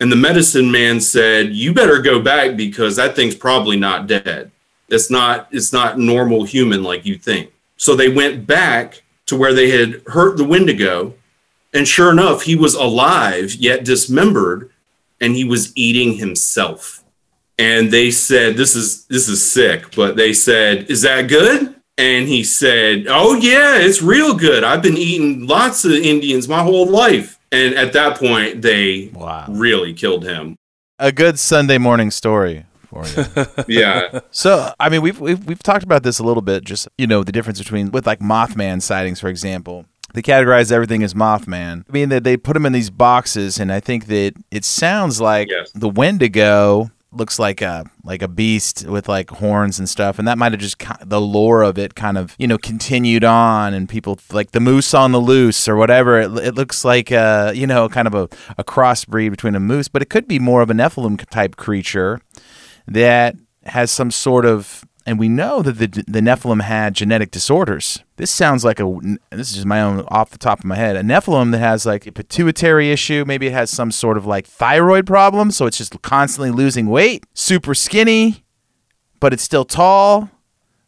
And 0.00 0.12
the 0.12 0.16
medicine 0.16 0.70
man 0.70 1.00
said, 1.00 1.52
You 1.52 1.74
better 1.74 2.00
go 2.00 2.20
back 2.20 2.56
because 2.56 2.96
that 2.96 3.16
thing's 3.16 3.34
probably 3.34 3.76
not 3.76 4.06
dead. 4.06 4.52
It's 4.88 5.10
not 5.10 5.48
it's 5.50 5.72
not 5.72 5.98
normal 5.98 6.44
human 6.44 6.82
like 6.82 7.04
you 7.04 7.16
think. 7.16 7.52
So 7.76 7.94
they 7.94 8.08
went 8.08 8.46
back 8.46 9.02
to 9.26 9.36
where 9.36 9.52
they 9.52 9.70
had 9.70 10.02
hurt 10.06 10.36
the 10.36 10.44
Wendigo, 10.44 11.14
and 11.74 11.86
sure 11.86 12.10
enough, 12.10 12.42
he 12.42 12.56
was 12.56 12.74
alive 12.74 13.54
yet 13.54 13.84
dismembered, 13.84 14.70
and 15.20 15.34
he 15.34 15.44
was 15.44 15.72
eating 15.76 16.14
himself. 16.14 17.02
And 17.58 17.90
they 17.90 18.10
said, 18.10 18.56
"This 18.56 18.76
is 18.76 19.04
this 19.06 19.28
is 19.28 19.44
sick," 19.44 19.94
but 19.96 20.16
they 20.16 20.32
said, 20.32 20.88
"Is 20.90 21.02
that 21.02 21.22
good?" 21.28 21.74
And 21.96 22.28
he 22.28 22.44
said, 22.44 23.06
"Oh 23.08 23.34
yeah, 23.34 23.78
it's 23.78 24.00
real 24.00 24.34
good. 24.34 24.62
I've 24.62 24.82
been 24.82 24.96
eating 24.96 25.46
lots 25.46 25.84
of 25.84 25.92
Indians 25.92 26.46
my 26.48 26.62
whole 26.62 26.86
life." 26.86 27.36
And 27.50 27.74
at 27.74 27.92
that 27.94 28.18
point, 28.18 28.62
they 28.62 29.10
Wow. 29.14 29.46
really 29.48 29.92
killed 29.94 30.24
him. 30.24 30.54
A 31.00 31.10
good 31.10 31.38
Sunday 31.38 31.78
morning 31.78 32.10
story 32.10 32.66
for 32.86 33.04
you. 33.06 33.24
Yeah. 33.68 34.20
So, 34.30 34.72
I 34.78 34.88
mean, 34.88 35.00
we've, 35.02 35.18
we've 35.18 35.44
we've 35.44 35.62
talked 35.62 35.82
about 35.82 36.02
this 36.04 36.18
a 36.20 36.22
little 36.24 36.42
bit. 36.42 36.62
Just 36.64 36.86
you 36.96 37.06
know, 37.08 37.24
the 37.24 37.32
difference 37.32 37.58
between 37.58 37.90
with 37.90 38.06
like 38.06 38.20
Mothman 38.20 38.80
sightings, 38.82 39.18
for 39.18 39.28
example. 39.28 39.86
They 40.18 40.22
categorize 40.22 40.72
everything 40.72 41.04
as 41.04 41.14
Mothman. 41.14 41.84
I 41.88 41.92
mean, 41.92 42.08
that 42.08 42.24
they 42.24 42.36
put 42.36 42.54
them 42.54 42.66
in 42.66 42.72
these 42.72 42.90
boxes, 42.90 43.60
and 43.60 43.70
I 43.70 43.78
think 43.78 44.06
that 44.06 44.32
it 44.50 44.64
sounds 44.64 45.20
like 45.20 45.48
Yes. 45.48 45.70
the 45.76 45.88
Wendigo 45.88 46.90
looks 47.12 47.38
like 47.38 47.62
a 47.62 47.84
like 48.02 48.20
a 48.20 48.26
beast 48.26 48.84
with 48.88 49.08
like 49.08 49.30
horns 49.30 49.78
and 49.78 49.88
stuff, 49.88 50.18
and 50.18 50.26
that 50.26 50.36
might 50.36 50.50
have 50.50 50.60
just 50.60 50.76
the 51.06 51.20
lore 51.20 51.62
of 51.62 51.78
it 51.78 51.94
kind 51.94 52.18
of 52.18 52.34
you 52.36 52.48
know 52.48 52.58
continued 52.58 53.22
on, 53.22 53.74
and 53.74 53.88
people 53.88 54.18
like 54.32 54.50
the 54.50 54.58
moose 54.58 54.92
on 54.92 55.12
the 55.12 55.20
loose 55.20 55.68
or 55.68 55.76
whatever. 55.76 56.18
It, 56.18 56.36
it 56.38 56.54
looks 56.56 56.84
like 56.84 57.12
uh 57.12 57.52
you 57.54 57.68
know 57.68 57.88
kind 57.88 58.08
of 58.08 58.14
a, 58.16 58.24
a 58.58 58.64
crossbreed 58.64 59.30
between 59.30 59.54
a 59.54 59.60
moose, 59.60 59.86
but 59.86 60.02
it 60.02 60.10
could 60.10 60.26
be 60.26 60.40
more 60.40 60.62
of 60.62 60.68
a 60.68 60.74
Nephilim 60.74 61.24
type 61.30 61.54
creature 61.54 62.20
that 62.88 63.36
has 63.66 63.92
some 63.92 64.10
sort 64.10 64.44
of 64.44 64.82
and 65.08 65.18
we 65.18 65.30
know 65.30 65.62
that 65.62 65.78
the, 65.78 65.86
the 65.86 66.20
Nephilim 66.20 66.60
had 66.60 66.92
genetic 66.92 67.30
disorders. 67.30 68.04
This 68.16 68.30
sounds 68.30 68.62
like 68.62 68.78
a 68.78 68.84
this 69.30 69.48
is 69.48 69.54
just 69.54 69.66
my 69.66 69.80
own 69.80 70.04
off 70.08 70.28
the 70.28 70.36
top 70.36 70.58
of 70.58 70.66
my 70.66 70.76
head. 70.76 70.96
A 70.96 71.00
Nephilim 71.00 71.50
that 71.52 71.60
has 71.60 71.86
like 71.86 72.06
a 72.06 72.12
pituitary 72.12 72.90
issue, 72.90 73.24
maybe 73.26 73.46
it 73.46 73.54
has 73.54 73.70
some 73.70 73.90
sort 73.90 74.18
of 74.18 74.26
like 74.26 74.46
thyroid 74.46 75.06
problem, 75.06 75.50
so 75.50 75.64
it's 75.64 75.78
just 75.78 76.00
constantly 76.02 76.50
losing 76.50 76.88
weight, 76.88 77.24
super 77.32 77.74
skinny, 77.74 78.44
but 79.18 79.32
it's 79.32 79.42
still 79.42 79.64
tall. 79.64 80.28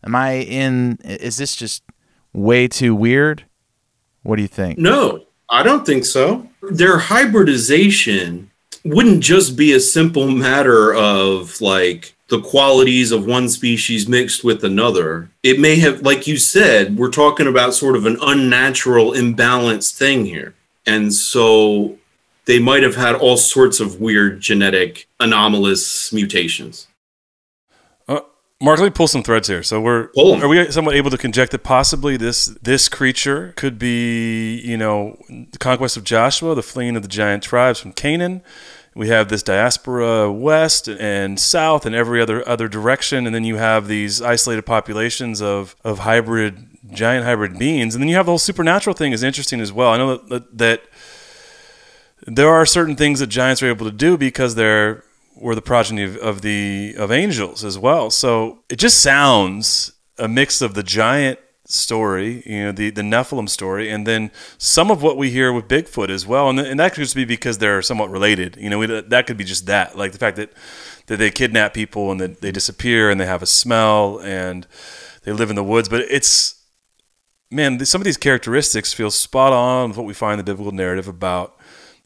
Am 0.05 0.15
I 0.15 0.35
in 0.35 0.99
is 1.03 1.39
this 1.39 1.57
just 1.57 1.83
way 2.35 2.69
too 2.69 2.95
weird? 2.95 3.47
What 4.23 4.37
do 4.37 4.43
you 4.43 4.49
think? 4.49 4.79
No, 4.79 5.25
I 5.49 5.63
don't 5.63 5.87
think 5.87 6.05
so. 6.05 6.47
Their 6.61 6.99
hybridization 6.99 8.51
wouldn't 8.85 9.23
just 9.23 9.57
be 9.57 9.73
a 9.73 9.81
simple 9.81 10.29
matter 10.31 10.93
of 10.93 11.59
like 11.63 12.15
the 12.31 12.41
qualities 12.41 13.11
of 13.11 13.27
one 13.27 13.49
species 13.49 14.09
mixed 14.09 14.45
with 14.45 14.65
another. 14.65 15.29
It 15.43 15.59
may 15.59 15.77
have, 15.81 16.03
like 16.03 16.27
you 16.29 16.37
said, 16.37 16.97
we're 16.97 17.11
talking 17.11 17.49
about 17.49 17.75
sort 17.75 17.97
of 17.97 18.07
an 18.07 18.17
unnatural, 18.23 19.13
imbalanced 19.13 19.97
thing 19.97 20.25
here. 20.25 20.55
And 20.87 21.13
so 21.13 21.99
they 22.45 22.61
might 22.61 22.85
have 22.85 22.95
had 22.95 23.17
all 23.17 23.37
sorts 23.37 23.81
of 23.81 24.01
weird 24.01 24.41
genetic 24.41 25.09
anomalous 25.19 26.13
mutations. 26.13 26.87
Uh, 28.07 28.21
Mark, 28.63 28.79
let 28.79 28.87
me 28.87 28.91
pull 28.91 29.09
some 29.09 29.25
threads 29.25 29.49
here. 29.49 29.65
So 29.65 29.81
we're 29.81 30.11
are 30.17 30.49
we 30.49 30.71
somewhat 30.71 30.95
able 30.95 31.11
to 31.11 31.19
conject 31.19 31.51
that 31.51 31.65
possibly 31.65 32.17
this 32.17 32.47
this 32.63 32.89
creature 32.89 33.55
could 33.57 33.77
be, 33.77 34.61
you 34.61 34.77
know, 34.77 35.19
the 35.29 35.59
conquest 35.59 35.97
of 35.97 36.05
Joshua, 36.05 36.55
the 36.55 36.63
fleeing 36.63 36.95
of 36.95 37.03
the 37.03 37.09
giant 37.09 37.43
tribes 37.43 37.81
from 37.81 37.93
Canaan. 37.93 38.43
We 38.95 39.09
have 39.09 39.29
this 39.29 39.43
diaspora 39.43 40.33
west 40.33 40.89
and 40.89 41.39
south 41.39 41.87
and 41.87 41.95
every 41.95 42.21
other 42.21 42.47
other 42.49 42.69
direction, 42.69 43.27
and 43.27 43.35
then 43.35 43.45
you 43.45 43.57
have 43.57 43.87
these 43.87 44.21
isolated 44.21 44.63
populations 44.63 45.41
of 45.41 45.77
of 45.85 46.01
hybrid 46.01 46.67
giant 46.93 47.25
hybrid 47.25 47.59
beings, 47.59 47.95
and 47.95 48.03
then 48.03 48.09
you 48.09 48.17
have 48.17 48.27
the 48.27 48.33
whole 48.33 48.39
supernatural 48.39 48.95
thing 48.95 49.13
is 49.13 49.23
interesting 49.23 49.61
as 49.61 49.73
well. 49.73 49.91
I 49.91 49.97
know 49.99 50.17
that, 50.17 50.59
that, 50.59 50.83
there 52.27 52.49
are 52.49 52.67
certain 52.67 52.97
things 52.97 53.21
that 53.21 53.29
giants 53.29 53.63
are 53.63 53.69
able 53.69 53.87
to 53.87 53.93
do 53.93 54.17
because 54.17 54.55
they're 54.55 55.05
were 55.37 55.55
the 55.55 55.63
progeny 55.63 56.03
of, 56.03 56.17
of 56.17 56.43
the 56.43 56.95
of 56.99 57.11
angels 57.11 57.65
as 57.65 57.79
well. 57.79 58.11
So 58.11 58.59
it 58.69 58.77
just 58.77 59.01
sounds 59.01 59.93
a 60.19 60.29
mix 60.29 60.61
of 60.61 60.75
the 60.75 60.83
giant 60.83 61.39
story, 61.71 62.43
you 62.47 62.65
know, 62.65 62.73
the 62.73 62.91
the 62.91 63.03
Nephilim 63.03 63.49
story, 63.49 63.91
and 63.91 64.07
then 64.07 64.31
some 64.59 64.91
of 64.91 65.03
what 65.03 65.17
we 65.17 65.31
hear 65.31 65.53
with 65.53 65.69
Bigfoot 65.69 66.11
as 66.11 66.27
well. 66.27 66.49
And, 66.49 66.59
and 66.59 66.81
that 66.81 66.93
could 66.93 67.03
just 67.03 67.15
be 67.15 67.25
because 67.25 67.59
they're 67.59 67.83
somewhat 67.83 68.11
related. 68.11 68.57
You 68.57 68.71
know, 68.71 68.79
we, 68.79 68.87
that 68.87 69.27
could 69.27 69.37
be 69.37 69.45
just 69.45 69.67
that, 69.67 69.97
like 69.97 70.13
the 70.13 70.19
fact 70.19 70.37
that 70.37 70.53
that 71.07 71.17
they 71.17 71.31
kidnap 71.31 71.75
people 71.75 72.11
and 72.11 72.21
that 72.21 72.41
they 72.41 72.53
disappear 72.53 73.11
and 73.11 73.21
they 73.21 73.27
have 73.27 73.43
a 73.43 73.47
smell 73.47 74.21
and 74.21 74.67
they 75.25 75.33
live 75.33 75.51
in 75.51 75.57
the 75.57 75.65
woods. 75.65 75.89
But 75.89 76.03
it's 76.03 76.61
man, 77.51 77.85
some 77.85 78.01
of 78.01 78.05
these 78.05 78.17
characteristics 78.17 78.93
feel 78.93 79.11
spot 79.11 79.53
on 79.53 79.89
with 79.89 79.99
what 79.99 80.07
we 80.07 80.15
find 80.15 80.39
in 80.39 80.45
the 80.45 80.53
biblical 80.53 80.73
narrative 80.73 81.09
about 81.09 81.57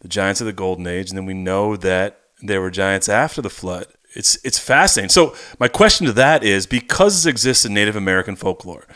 the 0.00 0.08
giants 0.08 0.40
of 0.40 0.46
the 0.46 0.52
golden 0.52 0.86
age, 0.86 1.10
and 1.10 1.16
then 1.16 1.26
we 1.26 1.34
know 1.34 1.76
that 1.76 2.20
there 2.42 2.60
were 2.60 2.70
giants 2.70 3.08
after 3.08 3.40
the 3.40 3.50
flood. 3.50 3.86
It's 4.14 4.38
it's 4.44 4.58
fascinating. 4.58 5.10
So 5.10 5.34
my 5.58 5.68
question 5.68 6.06
to 6.06 6.12
that 6.12 6.44
is 6.44 6.66
because 6.66 7.14
this 7.14 7.26
exists 7.26 7.64
in 7.64 7.74
Native 7.74 7.96
American 7.96 8.36
folklore, 8.36 8.86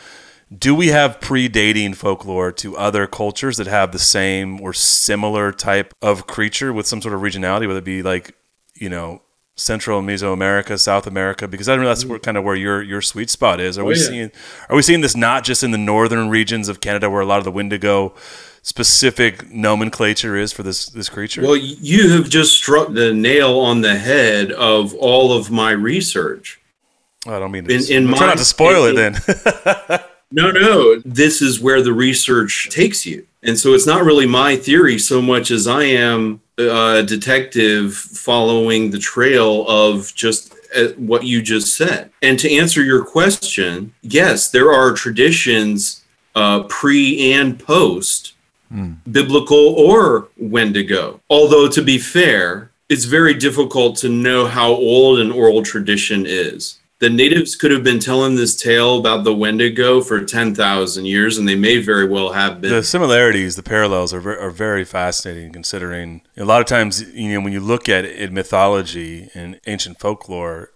do 0.55 0.73
we 0.73 0.87
have 0.87 1.19
predating 1.19 1.95
folklore 1.95 2.51
to 2.53 2.75
other 2.75 3.05
cultures 3.05 3.57
that 3.57 3.67
have 3.67 3.91
the 3.91 3.99
same 3.99 4.59
or 4.61 4.73
similar 4.73 5.51
type 5.51 5.93
of 6.01 6.25
creature 6.25 6.73
with 6.73 6.87
some 6.87 7.01
sort 7.01 7.13
of 7.13 7.21
regionality, 7.21 7.67
whether 7.67 7.79
it 7.79 7.85
be 7.85 8.01
like, 8.01 8.35
you 8.73 8.89
know, 8.89 9.21
Central 9.55 10.01
Mesoamerica, 10.01 10.79
South 10.79 11.05
America? 11.05 11.47
Because 11.47 11.69
I 11.69 11.75
don't 11.75 11.83
know 11.83 11.89
that's 11.89 12.05
where, 12.05 12.17
kind 12.17 12.37
of 12.37 12.43
where 12.43 12.55
your 12.55 12.81
your 12.81 13.01
sweet 13.01 13.29
spot 13.29 13.59
is. 13.59 13.77
Are 13.77 13.83
oh, 13.83 13.85
we 13.85 13.95
yeah. 13.95 14.03
seeing 14.03 14.31
are 14.69 14.75
we 14.75 14.81
seeing 14.81 15.01
this 15.01 15.15
not 15.15 15.43
just 15.43 15.63
in 15.63 15.71
the 15.71 15.77
northern 15.77 16.29
regions 16.29 16.67
of 16.67 16.81
Canada 16.81 17.09
where 17.09 17.21
a 17.21 17.25
lot 17.25 17.37
of 17.37 17.43
the 17.43 17.51
Wendigo 17.51 18.15
specific 18.63 19.51
nomenclature 19.51 20.35
is 20.35 20.51
for 20.51 20.63
this 20.63 20.87
this 20.87 21.09
creature? 21.09 21.43
Well, 21.43 21.57
you 21.57 22.09
have 22.09 22.27
just 22.27 22.55
struck 22.55 22.93
the 22.93 23.13
nail 23.13 23.59
on 23.59 23.81
the 23.81 23.97
head 23.97 24.51
of 24.51 24.95
all 24.95 25.31
of 25.31 25.51
my 25.51 25.71
research. 25.71 26.59
I 27.27 27.37
don't 27.37 27.51
mean 27.51 27.65
to. 27.65 27.75
In- 27.75 28.03
in 28.03 28.05
my 28.09 28.17
not 28.17 28.37
to 28.37 28.45
spoil 28.45 28.85
it. 28.85 28.95
Then 28.95 29.99
No, 30.31 30.51
no, 30.51 30.99
this 31.05 31.41
is 31.41 31.59
where 31.59 31.81
the 31.81 31.93
research 31.93 32.69
takes 32.69 33.05
you. 33.05 33.25
And 33.41 33.57
so 33.57 33.73
it's 33.73 33.87
not 33.87 34.03
really 34.03 34.27
my 34.27 34.55
theory 34.55 34.99
so 34.99 35.21
much 35.21 35.49
as 35.49 35.67
I 35.67 35.83
am 35.83 36.41
a 36.57 37.03
detective 37.03 37.95
following 37.95 38.91
the 38.91 38.99
trail 38.99 39.67
of 39.67 40.13
just 40.13 40.53
uh, 40.75 40.89
what 40.97 41.23
you 41.23 41.41
just 41.41 41.75
said. 41.75 42.11
And 42.21 42.37
to 42.39 42.53
answer 42.53 42.83
your 42.83 43.03
question, 43.03 43.93
yes, 44.01 44.51
there 44.51 44.71
are 44.71 44.93
traditions 44.93 46.03
uh, 46.35 46.63
pre 46.63 47.33
and 47.33 47.59
post 47.59 48.33
biblical 49.11 49.57
or 49.57 50.27
Wendigo. 50.37 51.21
Although, 51.29 51.67
to 51.69 51.81
be 51.81 51.97
fair, 51.97 52.69
it's 52.87 53.05
very 53.05 53.33
difficult 53.33 53.95
to 53.97 54.09
know 54.09 54.45
how 54.45 54.69
old 54.69 55.19
an 55.19 55.31
oral 55.31 55.63
tradition 55.63 56.25
is. 56.27 56.79
The 56.99 57.09
natives 57.09 57.55
could 57.55 57.71
have 57.71 57.83
been 57.83 57.99
telling 57.99 58.35
this 58.35 58.61
tale 58.61 58.99
about 58.99 59.23
the 59.23 59.33
Wendigo 59.33 60.01
for 60.01 60.23
10,000 60.23 61.05
years, 61.05 61.37
and 61.37 61.47
they 61.47 61.55
may 61.55 61.77
very 61.77 62.05
well 62.05 62.33
have 62.33 62.59
been. 62.59 62.71
The 62.71 62.83
similarities, 62.83 63.55
the 63.55 63.63
parallels 63.63 64.13
are, 64.13 64.37
are 64.37 64.51
very 64.51 64.83
fascinating 64.83 65.53
considering 65.53 66.21
a 66.35 66.43
lot 66.43 66.59
of 66.59 66.67
times, 66.67 67.01
you 67.13 67.31
know, 67.31 67.39
when 67.39 67.53
you 67.53 67.61
look 67.61 67.87
at 67.87 68.03
it 68.03 68.33
mythology 68.33 69.29
and 69.33 69.61
ancient 69.65 69.97
folklore, 69.97 70.71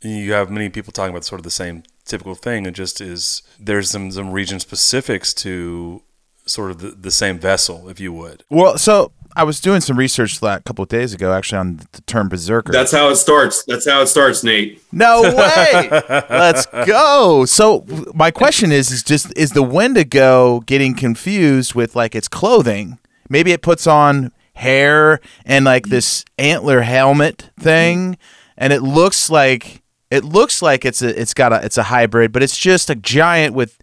you 0.00 0.32
have 0.32 0.48
many 0.48 0.68
people 0.68 0.92
talking 0.92 1.10
about 1.10 1.24
sort 1.24 1.40
of 1.40 1.44
the 1.44 1.50
same 1.50 1.82
typical 2.04 2.36
thing. 2.36 2.66
It 2.66 2.72
just 2.72 3.00
is, 3.00 3.42
there's 3.58 3.90
some, 3.90 4.12
some 4.12 4.30
region 4.30 4.60
specifics 4.60 5.34
to 5.34 6.02
sort 6.46 6.70
of 6.70 6.78
the, 6.78 6.90
the 6.90 7.10
same 7.10 7.38
vessel, 7.38 7.88
if 7.88 7.98
you 7.98 8.12
would. 8.12 8.44
Well, 8.48 8.78
so 8.78 9.10
I 9.36 9.44
was 9.44 9.60
doing 9.60 9.80
some 9.80 9.98
research 9.98 10.42
a 10.42 10.60
couple 10.60 10.82
of 10.82 10.88
days 10.88 11.12
ago, 11.12 11.32
actually, 11.32 11.58
on 11.58 11.80
the 11.92 12.00
term 12.02 12.28
berserker. 12.28 12.72
That's 12.72 12.92
how 12.92 13.08
it 13.08 13.16
starts. 13.16 13.64
That's 13.64 13.88
how 13.88 14.00
it 14.02 14.06
starts, 14.06 14.44
Nate. 14.44 14.82
No 14.92 15.22
way. 15.22 15.88
Let's 16.30 16.66
go. 16.66 17.44
So 17.44 17.84
my 18.14 18.30
question 18.30 18.70
is 18.72 18.90
is 18.90 19.02
just 19.02 19.36
is 19.36 19.50
the 19.50 19.62
Wendigo 19.62 20.60
getting 20.60 20.94
confused 20.94 21.74
with 21.74 21.96
like 21.96 22.14
its 22.14 22.28
clothing? 22.28 22.98
Maybe 23.28 23.52
it 23.52 23.62
puts 23.62 23.86
on 23.86 24.32
hair 24.54 25.20
and 25.44 25.64
like 25.64 25.86
this 25.86 26.24
antler 26.38 26.82
helmet 26.82 27.50
thing 27.58 28.16
and 28.56 28.72
it 28.72 28.82
looks 28.82 29.28
like 29.30 29.82
it 30.10 30.24
looks 30.24 30.62
like 30.62 30.84
it's 30.84 31.02
a 31.02 31.20
it's 31.20 31.34
got 31.34 31.52
a 31.52 31.64
it's 31.64 31.78
a 31.78 31.84
hybrid, 31.84 32.32
but 32.32 32.42
it's 32.42 32.56
just 32.56 32.90
a 32.90 32.94
giant 32.94 33.54
with 33.54 33.78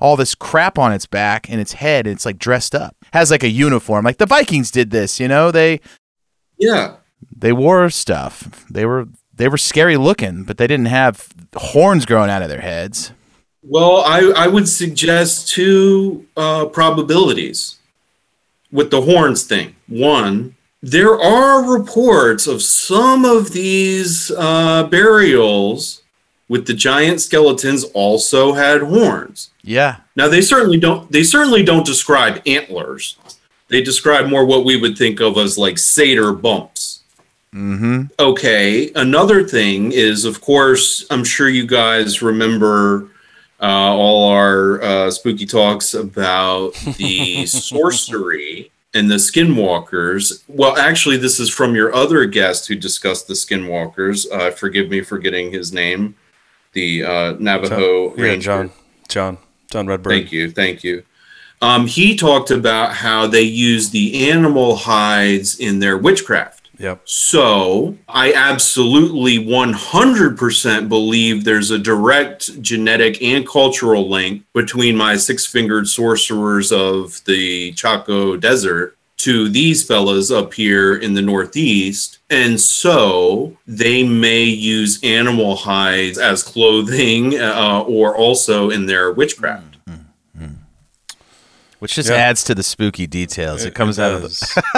all 0.00 0.16
this 0.16 0.34
crap 0.34 0.78
on 0.78 0.92
its 0.92 1.06
back 1.06 1.48
and 1.50 1.60
its 1.60 1.74
head 1.74 2.06
and 2.06 2.14
it's 2.16 2.26
like 2.26 2.38
dressed 2.38 2.74
up. 2.74 2.96
Has 3.12 3.30
like 3.30 3.42
a 3.44 3.48
uniform. 3.50 4.04
Like 4.04 4.18
the 4.18 4.26
Vikings 4.26 4.70
did 4.70 4.90
this, 4.90 5.20
you 5.20 5.28
know? 5.28 5.50
They 5.50 5.80
Yeah. 6.58 6.96
they 7.36 7.52
wore 7.52 7.90
stuff. 7.90 8.66
They 8.70 8.86
were 8.86 9.06
they 9.34 9.48
were 9.48 9.58
scary 9.58 9.96
looking, 9.96 10.44
but 10.44 10.58
they 10.58 10.66
didn't 10.66 10.86
have 10.86 11.28
horns 11.54 12.04
growing 12.04 12.30
out 12.30 12.42
of 12.42 12.48
their 12.48 12.60
heads. 12.60 13.12
Well, 13.62 14.02
I, 14.06 14.32
I 14.36 14.46
would 14.48 14.68
suggest 14.68 15.48
two 15.48 16.26
uh, 16.36 16.66
probabilities 16.66 17.76
with 18.72 18.90
the 18.90 19.02
horns 19.02 19.44
thing. 19.44 19.76
One, 19.88 20.56
there 20.82 21.18
are 21.20 21.70
reports 21.78 22.46
of 22.46 22.62
some 22.62 23.24
of 23.26 23.52
these 23.52 24.30
uh, 24.30 24.84
burials 24.84 25.99
with 26.50 26.66
the 26.66 26.74
giant 26.74 27.20
skeletons 27.20 27.84
also 27.94 28.52
had 28.52 28.82
horns. 28.82 29.50
Yeah. 29.62 29.98
Now 30.16 30.26
they 30.26 30.42
certainly 30.42 30.80
don't 30.80 31.10
they 31.12 31.22
certainly 31.22 31.62
don't 31.62 31.86
describe 31.86 32.42
antlers. 32.44 33.16
They 33.68 33.80
describe 33.80 34.28
more 34.28 34.44
what 34.44 34.64
we 34.64 34.76
would 34.76 34.98
think 34.98 35.20
of 35.20 35.38
as 35.38 35.56
like 35.56 35.78
satyr 35.78 36.32
bumps. 36.32 37.02
Mm-hmm. 37.54 38.06
Okay. 38.18 38.90
Another 38.96 39.46
thing 39.46 39.92
is, 39.92 40.24
of 40.24 40.40
course, 40.40 41.06
I'm 41.08 41.22
sure 41.22 41.48
you 41.48 41.68
guys 41.68 42.20
remember 42.20 43.08
uh, 43.62 43.94
all 43.94 44.28
our 44.30 44.82
uh, 44.82 45.10
spooky 45.12 45.46
talks 45.46 45.94
about 45.94 46.74
the 46.96 47.46
sorcery 47.46 48.72
and 48.92 49.08
the 49.08 49.16
skinwalkers. 49.16 50.42
Well, 50.48 50.76
actually, 50.76 51.16
this 51.16 51.38
is 51.38 51.48
from 51.48 51.76
your 51.76 51.94
other 51.94 52.26
guest 52.26 52.66
who 52.66 52.74
discussed 52.74 53.28
the 53.28 53.34
skinwalkers. 53.34 54.26
Uh, 54.32 54.50
forgive 54.50 54.88
me 54.88 55.02
for 55.02 55.18
getting 55.18 55.52
his 55.52 55.72
name. 55.72 56.16
The 56.72 57.04
uh, 57.04 57.32
Navajo 57.38 58.10
John, 58.10 58.18
yeah, 58.24 58.36
John, 58.36 58.70
John, 59.08 59.38
John 59.70 59.86
Redbird. 59.86 60.12
Thank 60.12 60.32
you, 60.32 60.50
thank 60.50 60.84
you. 60.84 61.04
Um, 61.62 61.86
he 61.86 62.16
talked 62.16 62.50
about 62.50 62.94
how 62.94 63.26
they 63.26 63.42
use 63.42 63.90
the 63.90 64.30
animal 64.30 64.76
hides 64.76 65.58
in 65.58 65.78
their 65.78 65.98
witchcraft. 65.98 66.60
Yep. 66.80 67.02
So 67.04 67.98
I 68.08 68.32
absolutely 68.32 69.38
100% 69.38 70.88
believe 70.88 71.44
there's 71.44 71.70
a 71.70 71.78
direct 71.78 72.62
genetic 72.62 73.22
and 73.22 73.46
cultural 73.46 74.08
link 74.08 74.44
between 74.54 74.96
my 74.96 75.16
six 75.16 75.44
fingered 75.44 75.88
sorcerers 75.88 76.72
of 76.72 77.22
the 77.26 77.72
Chaco 77.72 78.38
Desert 78.38 78.96
to 79.18 79.50
these 79.50 79.86
fellas 79.86 80.32
up 80.32 80.54
here 80.54 80.96
in 80.96 81.12
the 81.12 81.20
Northeast. 81.20 82.19
And 82.30 82.60
so 82.60 83.56
they 83.66 84.04
may 84.04 84.44
use 84.44 85.00
animal 85.02 85.56
hides 85.56 86.16
as 86.16 86.42
clothing 86.44 87.38
uh, 87.40 87.82
or 87.86 88.16
also 88.16 88.70
in 88.70 88.86
their 88.86 89.12
witchcraft. 89.12 89.66
Which 91.80 91.94
just 91.94 92.10
Yeah. 92.10 92.16
adds 92.16 92.44
to 92.44 92.54
the 92.54 92.62
spooky 92.62 93.06
details. 93.06 93.64
It, 93.64 93.68
It- 93.68 93.74
comes 93.74 93.98
it 93.98 94.02
out 94.02 94.12
of 94.14 94.22
the 94.22 94.62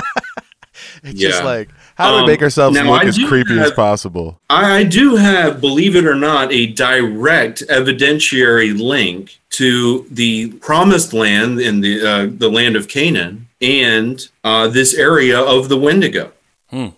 It's 1.04 1.18
just 1.20 1.42
like 1.44 1.68
how 1.96 2.10
do 2.10 2.14
we 2.16 2.20
Um, 2.22 2.26
make 2.28 2.42
ourselves 2.42 2.76
now 2.76 2.90
look 2.90 3.02
as 3.04 3.16
do 3.16 3.26
creepy 3.28 3.58
as 3.58 3.72
possible? 3.72 4.40
I 4.48 4.78
I 4.78 4.84
do 4.84 5.16
have, 5.16 5.60
believe 5.60 5.96
it 5.96 6.06
or 6.06 6.14
not, 6.14 6.52
a 6.52 6.66
direct 6.66 7.62
evidentiary 7.68 8.78
link 8.80 9.38
to 9.50 10.06
the 10.10 10.48
promised 10.60 11.12
land 11.12 11.60
in 11.60 11.80
the 11.80 12.00
uh, 12.08 12.26
the 12.38 12.48
land 12.50 12.76
of 12.76 12.86
Canaan 12.88 13.48
and 13.60 14.26
uh, 14.44 14.68
this 14.68 14.94
area 14.94 15.38
of 15.40 15.68
the 15.68 15.76
Wendigo. 15.76 16.32
Hmm. 16.70 16.88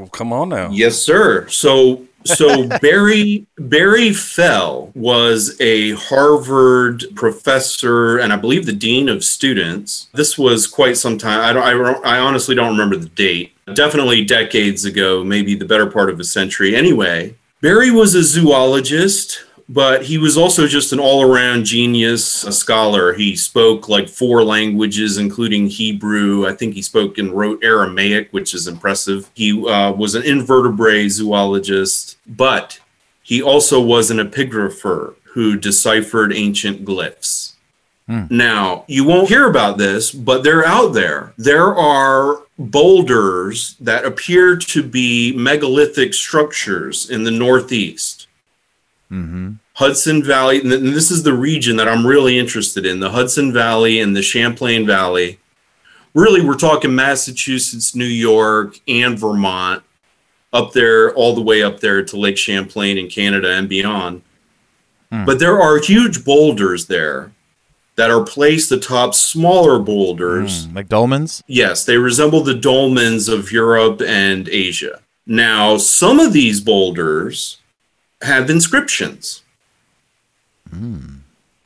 Well, 0.00 0.08
come 0.08 0.32
on 0.32 0.48
now. 0.48 0.70
Yes, 0.70 0.96
sir. 0.98 1.46
So 1.48 2.06
so 2.24 2.66
Barry 2.80 3.46
Barry 3.58 4.12
Fell 4.14 4.90
was 4.94 5.58
a 5.60 5.92
Harvard 5.92 7.04
professor 7.14 8.16
and 8.18 8.32
I 8.32 8.36
believe 8.36 8.64
the 8.64 8.72
dean 8.72 9.08
of 9.10 9.22
students. 9.24 10.08
This 10.14 10.38
was 10.38 10.66
quite 10.66 10.96
some 10.96 11.18
time. 11.18 11.40
I 11.40 11.52
don't 11.52 11.62
I, 11.62 11.70
don't- 11.92 12.06
I 12.06 12.18
honestly 12.18 12.54
don't 12.54 12.70
remember 12.72 12.96
the 12.96 13.08
date. 13.10 13.52
Definitely 13.74 14.24
decades 14.24 14.84
ago, 14.86 15.22
maybe 15.22 15.54
the 15.54 15.64
better 15.66 15.86
part 15.86 16.08
of 16.10 16.18
a 16.18 16.24
century. 16.24 16.74
Anyway, 16.74 17.36
Barry 17.60 17.90
was 17.90 18.14
a 18.14 18.22
zoologist, 18.24 19.44
but 19.70 20.02
he 20.02 20.18
was 20.18 20.36
also 20.36 20.66
just 20.66 20.92
an 20.92 20.98
all-around 20.98 21.64
genius, 21.64 22.42
a 22.42 22.50
scholar. 22.50 23.12
He 23.12 23.36
spoke 23.36 23.88
like 23.88 24.08
four 24.08 24.42
languages, 24.42 25.16
including 25.16 25.68
Hebrew. 25.68 26.44
I 26.44 26.54
think 26.54 26.74
he 26.74 26.82
spoke 26.82 27.18
and 27.18 27.32
wrote 27.32 27.62
Aramaic, 27.62 28.32
which 28.32 28.52
is 28.52 28.66
impressive. 28.66 29.30
He 29.32 29.52
uh, 29.64 29.92
was 29.92 30.16
an 30.16 30.24
invertebrate 30.24 31.12
zoologist, 31.12 32.18
but 32.26 32.80
he 33.22 33.40
also 33.40 33.80
was 33.80 34.10
an 34.10 34.18
epigrapher 34.18 35.14
who 35.34 35.56
deciphered 35.56 36.32
ancient 36.32 36.84
glyphs. 36.84 37.52
Now, 38.28 38.84
you 38.88 39.04
won't 39.04 39.28
hear 39.28 39.48
about 39.48 39.78
this, 39.78 40.10
but 40.10 40.42
they're 40.42 40.66
out 40.66 40.94
there. 40.94 41.32
There 41.38 41.72
are 41.76 42.42
boulders 42.58 43.76
that 43.78 44.04
appear 44.04 44.56
to 44.56 44.82
be 44.82 45.32
megalithic 45.36 46.12
structures 46.12 47.08
in 47.08 47.22
the 47.22 47.30
Northeast. 47.30 48.26
Mm-hmm. 49.12 49.52
Hudson 49.80 50.22
Valley, 50.22 50.60
and 50.60 50.70
this 50.70 51.10
is 51.10 51.22
the 51.22 51.32
region 51.32 51.76
that 51.76 51.88
I'm 51.88 52.06
really 52.06 52.38
interested 52.38 52.84
in 52.84 53.00
the 53.00 53.12
Hudson 53.12 53.50
Valley 53.50 53.98
and 53.98 54.14
the 54.14 54.20
Champlain 54.20 54.86
Valley. 54.86 55.40
Really, 56.12 56.42
we're 56.42 56.58
talking 56.58 56.94
Massachusetts, 56.94 57.94
New 57.94 58.04
York, 58.04 58.78
and 58.86 59.18
Vermont, 59.18 59.82
up 60.52 60.74
there, 60.74 61.14
all 61.14 61.34
the 61.34 61.40
way 61.40 61.62
up 61.62 61.80
there 61.80 62.04
to 62.04 62.16
Lake 62.18 62.36
Champlain 62.36 62.98
in 62.98 63.08
Canada 63.08 63.52
and 63.54 63.70
beyond. 63.70 64.20
Hmm. 65.10 65.24
But 65.24 65.38
there 65.38 65.58
are 65.58 65.78
huge 65.78 66.26
boulders 66.26 66.84
there 66.84 67.32
that 67.96 68.10
are 68.10 68.22
placed 68.22 68.70
atop 68.70 69.14
smaller 69.14 69.78
boulders. 69.78 70.66
Hmm, 70.66 70.76
like 70.76 70.88
dolmens? 70.90 71.42
Yes, 71.46 71.86
they 71.86 71.96
resemble 71.96 72.42
the 72.42 72.52
dolmens 72.52 73.32
of 73.32 73.50
Europe 73.50 74.02
and 74.02 74.46
Asia. 74.50 75.00
Now, 75.26 75.78
some 75.78 76.20
of 76.20 76.34
these 76.34 76.60
boulders 76.60 77.56
have 78.20 78.50
inscriptions. 78.50 79.42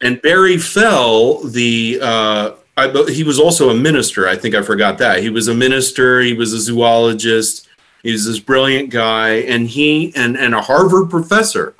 And 0.01 0.21
Barry 0.23 0.59
Fell, 0.59 1.43
the 1.43 1.99
uh, 2.03 2.53
I, 2.77 3.05
he 3.11 3.23
was 3.23 3.39
also 3.39 3.71
a 3.71 3.75
minister. 3.75 4.29
I 4.29 4.37
think 4.37 4.55
I 4.55 4.63
forgot 4.63 4.99
that 4.99 5.23
he 5.23 5.31
was 5.31 5.49
a 5.49 5.55
minister. 5.55 6.21
He 6.21 6.35
was 6.35 6.53
a 6.53 6.61
zoologist. 6.61 7.69
He 8.03 8.13
was 8.13 8.27
this 8.27 8.41
brilliant 8.41 8.91
guy, 8.91 9.37
and 9.37 9.69
he 9.69 10.13
and 10.15 10.37
and 10.37 10.55
a 10.55 10.61
Harvard 10.61 11.09
professor. 11.11 11.75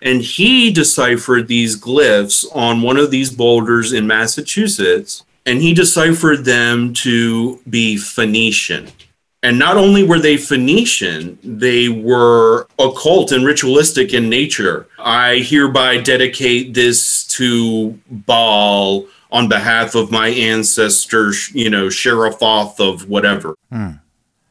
And 0.00 0.22
he 0.22 0.70
deciphered 0.70 1.48
these 1.48 1.78
glyphs 1.78 2.46
on 2.54 2.82
one 2.82 2.96
of 2.96 3.10
these 3.10 3.30
boulders 3.30 3.92
in 3.92 4.06
Massachusetts, 4.06 5.24
and 5.44 5.60
he 5.60 5.74
deciphered 5.74 6.44
them 6.44 6.94
to 6.94 7.60
be 7.68 7.96
Phoenician. 7.96 8.92
And 9.42 9.58
not 9.58 9.76
only 9.76 10.02
were 10.02 10.18
they 10.18 10.36
Phoenician, 10.36 11.38
they 11.44 11.88
were 11.88 12.66
occult 12.78 13.30
and 13.30 13.46
ritualistic 13.46 14.12
in 14.12 14.28
nature. 14.28 14.88
I 14.98 15.38
hereby 15.38 15.98
dedicate 15.98 16.74
this 16.74 17.24
to 17.28 17.98
Baal 18.10 19.06
on 19.30 19.48
behalf 19.48 19.94
of 19.94 20.10
my 20.10 20.28
ancestor, 20.28 21.32
you 21.52 21.70
know, 21.70 21.86
Sherifoth 21.86 22.80
of 22.80 23.08
whatever. 23.08 23.54
Hmm. 23.70 23.90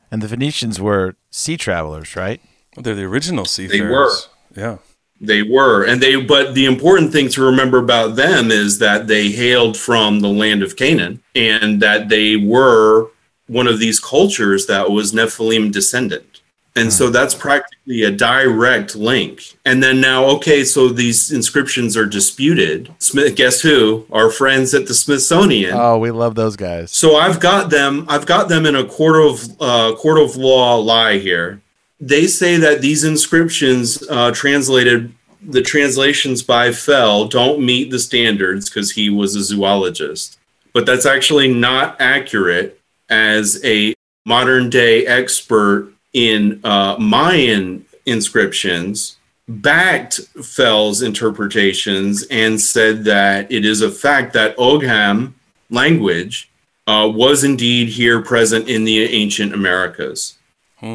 And 0.09 0.21
the 0.21 0.29
Phoenicians 0.29 0.79
were 0.79 1.15
sea 1.31 1.57
travelers, 1.57 2.15
right? 2.15 2.39
They're 2.77 2.95
the 2.95 3.03
original 3.03 3.45
seafarers. 3.45 3.79
They 3.79 3.85
seafarers. 3.85 4.29
were. 4.55 4.61
Yeah. 4.61 4.77
They 5.19 5.41
were. 5.41 5.83
And 5.83 6.01
they, 6.01 6.15
but 6.15 6.53
the 6.53 6.65
important 6.65 7.11
thing 7.11 7.27
to 7.29 7.41
remember 7.43 7.79
about 7.79 8.15
them 8.15 8.51
is 8.51 8.79
that 8.79 9.07
they 9.07 9.29
hailed 9.29 9.75
from 9.75 10.19
the 10.19 10.29
land 10.29 10.61
of 10.63 10.75
Canaan 10.75 11.23
and 11.35 11.81
that 11.81 12.07
they 12.07 12.35
were 12.35 13.09
one 13.47 13.67
of 13.67 13.79
these 13.79 13.99
cultures 13.99 14.65
that 14.67 14.91
was 14.91 15.13
Nephilim 15.13 15.71
descendant. 15.71 16.41
And 16.77 16.93
so 16.93 17.09
that's 17.09 17.33
practically 17.33 18.03
a 18.03 18.11
direct 18.11 18.95
link. 18.95 19.57
And 19.65 19.81
then 19.81 19.99
now, 19.99 20.25
okay, 20.25 20.63
so 20.63 20.89
these 20.89 21.31
inscriptions 21.31 21.97
are 21.97 22.05
disputed. 22.05 22.93
Smith, 22.99 23.35
guess 23.35 23.61
who? 23.61 24.05
Our 24.11 24.29
friends 24.29 24.75
at 24.75 24.85
the 24.85 24.93
Smithsonian. 24.93 25.73
Oh, 25.73 25.97
we 25.97 26.11
love 26.11 26.35
those 26.35 26.55
guys. 26.55 26.91
So 26.91 27.15
I've 27.15 27.39
got 27.39 27.71
them. 27.71 28.05
I've 28.07 28.27
got 28.27 28.47
them 28.47 28.67
in 28.67 28.75
a 28.75 28.85
court 28.85 29.15
of 29.15 29.57
uh, 29.59 29.95
court 29.95 30.19
of 30.19 30.35
law 30.35 30.75
lie 30.75 31.17
here. 31.17 31.61
They 31.99 32.27
say 32.27 32.57
that 32.57 32.81
these 32.81 33.03
inscriptions 33.03 34.03
uh, 34.07 34.31
translated 34.31 35.11
the 35.41 35.63
translations 35.63 36.43
by 36.43 36.71
Fell 36.71 37.27
don't 37.27 37.59
meet 37.59 37.89
the 37.89 37.99
standards 37.99 38.69
because 38.69 38.91
he 38.91 39.09
was 39.09 39.35
a 39.35 39.41
zoologist, 39.41 40.37
but 40.73 40.85
that's 40.85 41.07
actually 41.07 41.51
not 41.51 41.99
accurate 41.99 42.76
as 43.09 43.63
a 43.63 43.93
modern 44.25 44.69
day 44.69 45.05
expert 45.05 45.91
in 46.13 46.59
uh, 46.63 46.95
Mayan 46.99 47.85
inscriptions 48.05 49.17
backed 49.47 50.19
Fell's 50.43 51.01
interpretations 51.01 52.25
and 52.29 52.59
said 52.59 53.05
that 53.05 53.49
it 53.51 53.65
is 53.65 53.81
a 53.81 53.91
fact 53.91 54.33
that 54.33 54.55
Ogham 54.57 55.35
language 55.69 56.49
uh, 56.85 57.09
was 57.13 57.43
indeed 57.43 57.89
here 57.89 58.21
present 58.21 58.67
in 58.67 58.83
the 58.83 59.03
ancient 59.03 59.53
Americas. 59.53 60.37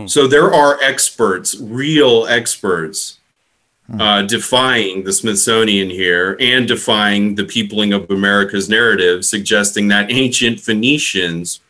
So 0.06 0.28
there 0.28 0.54
are 0.54 0.80
experts, 0.80 1.58
real 1.58 2.26
experts, 2.26 3.18
uh, 3.98 4.22
defying 4.22 5.02
the 5.02 5.12
Smithsonian 5.12 5.90
here 5.90 6.36
and 6.40 6.68
defying 6.68 7.34
the 7.34 7.44
peopling 7.44 7.92
of 7.92 8.08
America's 8.10 8.68
narrative, 8.68 9.24
suggesting 9.24 9.88
that 9.88 10.10
ancient 10.10 10.60
Phoenicians 10.60 11.60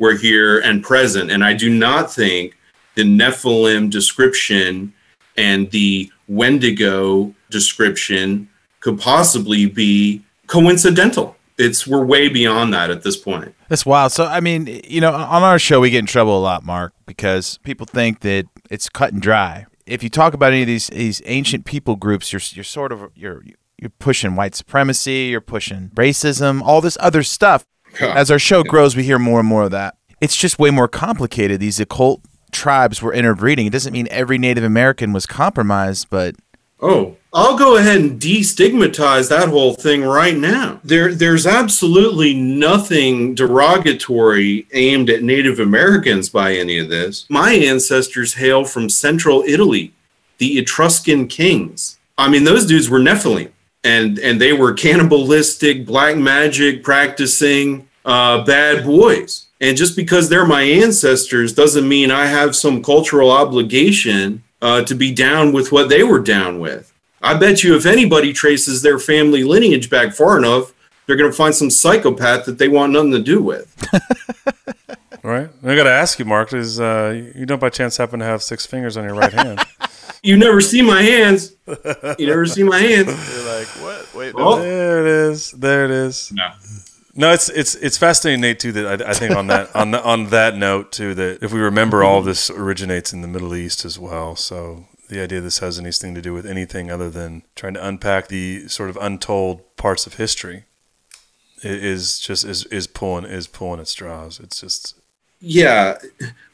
were 0.00 0.14
here 0.14 0.58
and 0.58 0.82
present. 0.82 1.30
And 1.30 1.44
I 1.44 1.52
do 1.52 1.70
not 1.70 2.12
think 2.12 2.56
the 2.96 3.02
Nephilim 3.02 3.88
description 3.90 4.92
and 5.36 5.70
the 5.70 6.10
Wendigo 6.26 7.32
description 7.50 8.48
could 8.80 8.98
possibly 8.98 9.66
be 9.66 10.24
coincidental. 10.48 11.36
It's 11.58 11.86
we're 11.86 12.04
way 12.04 12.28
beyond 12.28 12.72
that 12.72 12.90
at 12.90 13.02
this 13.02 13.16
point. 13.16 13.54
That's 13.68 13.84
wild. 13.84 14.12
So, 14.12 14.24
I 14.24 14.40
mean, 14.40 14.80
you 14.88 15.00
know, 15.00 15.12
on 15.12 15.42
our 15.42 15.58
show, 15.58 15.80
we 15.80 15.90
get 15.90 15.98
in 15.98 16.06
trouble 16.06 16.38
a 16.38 16.40
lot, 16.40 16.64
Mark, 16.64 16.94
because 17.04 17.58
people 17.58 17.86
think 17.86 18.20
that 18.20 18.46
it's 18.70 18.88
cut 18.88 19.12
and 19.12 19.20
dry. 19.20 19.66
If 19.86 20.02
you 20.02 20.08
talk 20.08 20.32
about 20.32 20.52
any 20.52 20.62
of 20.62 20.66
these 20.66 20.86
these 20.88 21.20
ancient 21.26 21.66
people 21.66 21.96
groups, 21.96 22.32
you're 22.32 22.40
you're 22.52 22.64
sort 22.64 22.92
of 22.92 23.10
you're 23.14 23.42
you're 23.76 23.90
pushing 23.98 24.36
white 24.36 24.54
supremacy, 24.54 25.28
you're 25.30 25.40
pushing 25.42 25.90
racism, 25.94 26.62
all 26.62 26.80
this 26.80 26.96
other 27.00 27.22
stuff. 27.22 27.66
As 28.00 28.30
our 28.30 28.38
show 28.38 28.62
grows, 28.62 28.96
we 28.96 29.02
hear 29.04 29.18
more 29.18 29.40
and 29.40 29.48
more 29.48 29.64
of 29.64 29.70
that. 29.72 29.96
It's 30.20 30.36
just 30.36 30.58
way 30.58 30.70
more 30.70 30.88
complicated. 30.88 31.60
These 31.60 31.80
occult 31.80 32.20
tribes 32.52 33.00
were 33.00 33.12
interbreeding. 33.12 33.66
It 33.66 33.72
doesn't 33.72 33.92
mean 33.92 34.08
every 34.10 34.38
Native 34.38 34.64
American 34.64 35.12
was 35.12 35.26
compromised, 35.26 36.08
but 36.10 36.36
Oh, 36.82 37.16
I'll 37.32 37.58
go 37.58 37.76
ahead 37.76 38.00
and 38.00 38.18
destigmatize 38.18 39.28
that 39.28 39.48
whole 39.48 39.74
thing 39.74 40.02
right 40.02 40.36
now. 40.36 40.80
There, 40.82 41.14
there's 41.14 41.46
absolutely 41.46 42.32
nothing 42.34 43.34
derogatory 43.34 44.66
aimed 44.72 45.10
at 45.10 45.22
Native 45.22 45.60
Americans 45.60 46.30
by 46.30 46.54
any 46.54 46.78
of 46.78 46.88
this. 46.88 47.26
My 47.28 47.52
ancestors 47.52 48.34
hail 48.34 48.64
from 48.64 48.88
central 48.88 49.42
Italy, 49.46 49.92
the 50.38 50.58
Etruscan 50.58 51.28
kings. 51.28 51.98
I 52.16 52.28
mean, 52.30 52.44
those 52.44 52.66
dudes 52.66 52.88
were 52.88 52.98
Nephilim, 52.98 53.50
and 53.84 54.18
and 54.18 54.40
they 54.40 54.52
were 54.52 54.72
cannibalistic, 54.72 55.86
black 55.86 56.16
magic 56.16 56.82
practicing 56.82 57.88
uh, 58.04 58.44
bad 58.44 58.84
boys. 58.84 59.46
And 59.60 59.76
just 59.76 59.94
because 59.94 60.28
they're 60.28 60.46
my 60.46 60.62
ancestors 60.62 61.52
doesn't 61.52 61.88
mean 61.88 62.10
I 62.10 62.26
have 62.26 62.56
some 62.56 62.82
cultural 62.82 63.30
obligation 63.30 64.42
uh, 64.62 64.84
to 64.84 64.94
be 64.94 65.12
down 65.12 65.52
with 65.52 65.70
what 65.70 65.88
they 65.88 66.02
were 66.02 66.20
down 66.20 66.60
with. 66.60 66.92
I 67.22 67.34
bet 67.34 67.62
you 67.62 67.76
if 67.76 67.84
anybody 67.84 68.32
traces 68.32 68.80
their 68.80 68.98
family 68.98 69.44
lineage 69.44 69.90
back 69.90 70.14
far 70.14 70.38
enough, 70.38 70.72
they're 71.06 71.16
going 71.16 71.30
to 71.30 71.36
find 71.36 71.54
some 71.54 71.68
psychopath 71.68 72.46
that 72.46 72.58
they 72.58 72.68
want 72.68 72.92
nothing 72.92 73.10
to 73.12 73.20
do 73.20 73.42
with. 73.42 73.76
All 75.30 75.36
right. 75.36 75.48
I 75.62 75.76
got 75.76 75.84
to 75.84 75.90
ask 75.90 76.18
you, 76.18 76.24
Mark, 76.24 76.52
is 76.52 76.80
uh, 76.80 77.30
you 77.36 77.46
don't 77.46 77.60
by 77.60 77.70
chance 77.70 77.96
happen 77.96 78.18
to 78.18 78.26
have 78.26 78.42
six 78.42 78.66
fingers 78.66 78.96
on 78.96 79.04
your 79.04 79.14
right 79.14 79.32
hand? 79.32 79.60
You 80.22 80.36
never 80.36 80.60
see 80.60 80.82
my 80.82 81.00
hands. 81.00 81.54
You 82.18 82.26
never 82.26 82.44
see 82.44 82.62
my 82.62 82.78
hands. 82.78 83.06
You're 83.34 83.58
like, 83.58 83.66
what? 83.80 84.14
Wait, 84.14 84.34
Oh. 84.36 84.60
There 84.60 85.00
it 85.00 85.06
is. 85.06 85.50
There 85.52 85.86
it 85.86 85.90
is. 85.90 86.30
No. 86.30 86.50
No, 87.14 87.32
it's 87.32 87.48
it's 87.48 87.74
it's 87.76 87.96
fascinating, 87.96 88.42
Nate. 88.42 88.58
Too 88.60 88.70
that 88.72 89.00
I, 89.00 89.10
I 89.12 89.14
think 89.14 89.34
on 89.34 89.46
that 89.46 89.74
on 89.74 89.92
the, 89.92 90.04
on 90.04 90.26
that 90.26 90.56
note 90.58 90.92
too 90.92 91.14
that 91.14 91.42
if 91.42 91.54
we 91.54 91.60
remember, 91.60 92.04
all 92.04 92.18
of 92.18 92.26
this 92.26 92.50
originates 92.50 93.14
in 93.14 93.22
the 93.22 93.28
Middle 93.28 93.54
East 93.54 93.86
as 93.86 93.98
well. 93.98 94.36
So 94.36 94.84
the 95.08 95.22
idea 95.22 95.40
this 95.40 95.60
has 95.60 95.78
anything 95.78 96.14
to 96.14 96.20
do 96.20 96.34
with 96.34 96.44
anything 96.44 96.90
other 96.90 97.08
than 97.08 97.40
trying 97.56 97.72
to 97.74 97.86
unpack 97.86 98.28
the 98.28 98.68
sort 98.68 98.90
of 98.90 98.98
untold 99.00 99.74
parts 99.78 100.06
of 100.06 100.14
history 100.16 100.64
i- 101.64 101.68
is 101.68 102.18
just 102.18 102.44
is 102.44 102.66
is 102.66 102.86
pulling 102.86 103.24
is 103.24 103.46
pulling 103.46 103.80
at 103.80 103.88
straws. 103.88 104.38
It's 104.38 104.60
just 104.60 104.99
Yeah. 105.40 105.98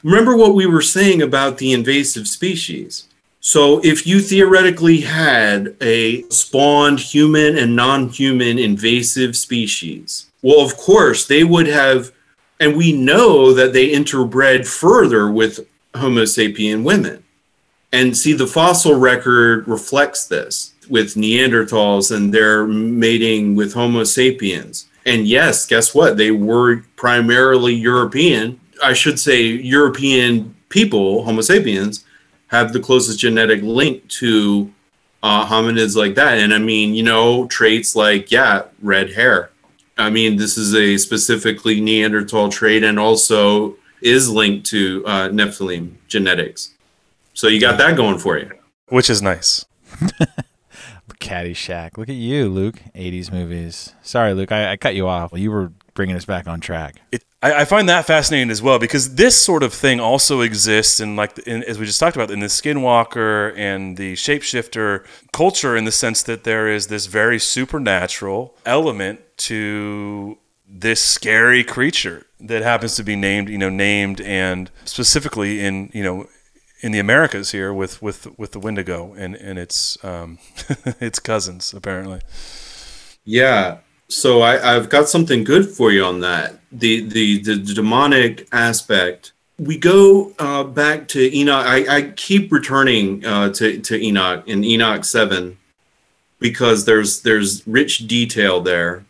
Remember 0.03 0.35
what 0.35 0.55
we 0.55 0.65
were 0.65 0.81
saying 0.81 1.21
about 1.21 1.57
the 1.57 1.73
invasive 1.73 2.27
species? 2.27 3.07
So, 3.39 3.79
if 3.83 4.05
you 4.05 4.19
theoretically 4.19 5.01
had 5.01 5.75
a 5.79 6.23
spawned 6.23 6.99
human 6.99 7.57
and 7.57 7.75
non 7.75 8.09
human 8.09 8.57
invasive 8.57 9.35
species, 9.37 10.29
well, 10.41 10.65
of 10.65 10.75
course, 10.77 11.25
they 11.27 11.43
would 11.43 11.67
have, 11.67 12.11
and 12.59 12.75
we 12.75 12.91
know 12.91 13.53
that 13.53 13.73
they 13.73 13.91
interbred 13.91 14.67
further 14.67 15.29
with 15.31 15.67
Homo 15.95 16.23
sapien 16.23 16.83
women. 16.83 17.23
And 17.91 18.17
see, 18.17 18.33
the 18.33 18.47
fossil 18.47 18.95
record 18.95 19.67
reflects 19.67 20.27
this 20.27 20.73
with 20.89 21.15
Neanderthals 21.15 22.15
and 22.15 22.33
their 22.33 22.65
mating 22.65 23.55
with 23.55 23.73
Homo 23.73 24.03
sapiens. 24.03 24.85
And 25.05 25.25
yes, 25.25 25.65
guess 25.65 25.95
what? 25.95 26.17
They 26.17 26.31
were 26.31 26.83
primarily 26.97 27.73
European. 27.73 28.59
I 28.83 28.93
should 28.93 29.19
say, 29.19 29.43
European 29.43 30.55
people, 30.69 31.23
Homo 31.23 31.41
sapiens, 31.41 32.05
have 32.47 32.73
the 32.73 32.79
closest 32.79 33.19
genetic 33.19 33.61
link 33.61 34.07
to 34.07 34.71
uh, 35.23 35.45
hominids 35.45 35.95
like 35.95 36.15
that. 36.15 36.37
And 36.37 36.53
I 36.53 36.59
mean, 36.59 36.93
you 36.93 37.03
know, 37.03 37.47
traits 37.47 37.95
like, 37.95 38.31
yeah, 38.31 38.63
red 38.81 39.13
hair. 39.13 39.49
I 39.97 40.09
mean, 40.09 40.37
this 40.37 40.57
is 40.57 40.75
a 40.75 40.97
specifically 40.97 41.81
Neanderthal 41.81 42.49
trait 42.49 42.83
and 42.83 42.99
also 42.99 43.75
is 44.01 44.29
linked 44.29 44.67
to 44.67 45.03
uh, 45.05 45.29
Nephilim 45.29 45.95
genetics. 46.07 46.73
So 47.33 47.47
you 47.47 47.59
got 47.59 47.77
that 47.79 47.95
going 47.97 48.19
for 48.19 48.37
you. 48.37 48.51
which 48.89 49.09
is 49.09 49.21
nice. 49.21 49.65
Caddyshack. 51.19 51.97
Look 51.97 52.09
at 52.09 52.15
you, 52.15 52.47
Luke. 52.47 52.81
80s 52.95 53.31
movies. 53.31 53.95
Sorry, 54.01 54.33
Luke. 54.33 54.51
I, 54.51 54.71
I 54.73 54.77
cut 54.77 54.95
you 54.95 55.07
off. 55.07 55.31
You 55.33 55.51
were 55.51 55.71
bringing 55.93 56.15
us 56.15 56.25
back 56.25 56.47
on 56.47 56.61
track. 56.61 57.01
It, 57.11 57.23
I, 57.41 57.61
I 57.61 57.65
find 57.65 57.87
that 57.89 58.05
fascinating 58.05 58.49
as 58.49 58.61
well 58.61 58.79
because 58.79 59.15
this 59.15 59.39
sort 59.41 59.63
of 59.63 59.73
thing 59.73 59.99
also 59.99 60.41
exists 60.41 60.99
in 60.99 61.15
like 61.15 61.37
in, 61.39 61.63
as 61.63 61.77
we 61.77 61.85
just 61.85 61.99
talked 61.99 62.15
about 62.15 62.31
in 62.31 62.39
the 62.39 62.47
skinwalker 62.47 63.55
and 63.57 63.97
the 63.97 64.13
shapeshifter 64.13 65.05
culture 65.31 65.75
in 65.75 65.85
the 65.85 65.91
sense 65.91 66.23
that 66.23 66.43
there 66.43 66.67
is 66.67 66.87
this 66.87 67.05
very 67.05 67.39
supernatural 67.39 68.55
element 68.65 69.19
to 69.37 70.37
this 70.67 71.01
scary 71.01 71.63
creature 71.63 72.25
that 72.39 72.61
happens 72.61 72.95
to 72.95 73.03
be 73.03 73.15
named 73.15 73.49
you 73.49 73.57
know 73.57 73.69
named 73.69 74.19
and 74.21 74.71
specifically 74.85 75.63
in 75.63 75.89
you 75.93 76.03
know 76.03 76.27
in 76.81 76.91
the 76.91 76.99
Americas 76.99 77.51
here 77.51 77.73
with 77.73 78.01
with 78.01 78.27
with 78.37 78.51
the 78.51 78.59
Wendigo 78.59 79.13
and 79.13 79.35
and 79.35 79.57
its 79.59 80.03
um 80.03 80.39
its 80.99 81.19
cousins 81.19 81.73
apparently. 81.73 82.21
Yeah. 83.25 83.79
So 84.09 84.41
I, 84.41 84.75
I've 84.75 84.89
got 84.89 85.09
something 85.09 85.43
good 85.43 85.67
for 85.67 85.91
you 85.91 86.03
on 86.05 86.21
that. 86.21 86.56
The 86.71 87.01
the 87.01 87.41
the 87.41 87.55
demonic 87.73 88.47
aspect. 88.51 89.31
We 89.59 89.77
go 89.77 90.33
uh, 90.37 90.63
back 90.63 91.07
to 91.09 91.35
Enoch. 91.35 91.65
I, 91.65 91.97
I 91.97 92.01
keep 92.11 92.51
returning 92.51 93.25
uh, 93.25 93.51
to 93.53 93.79
to 93.79 94.01
Enoch 94.01 94.47
in 94.47 94.63
Enoch 94.63 95.03
seven 95.05 95.57
because 96.39 96.85
there's 96.85 97.21
there's 97.21 97.65
rich 97.67 98.07
detail 98.07 98.61
there. 98.61 99.05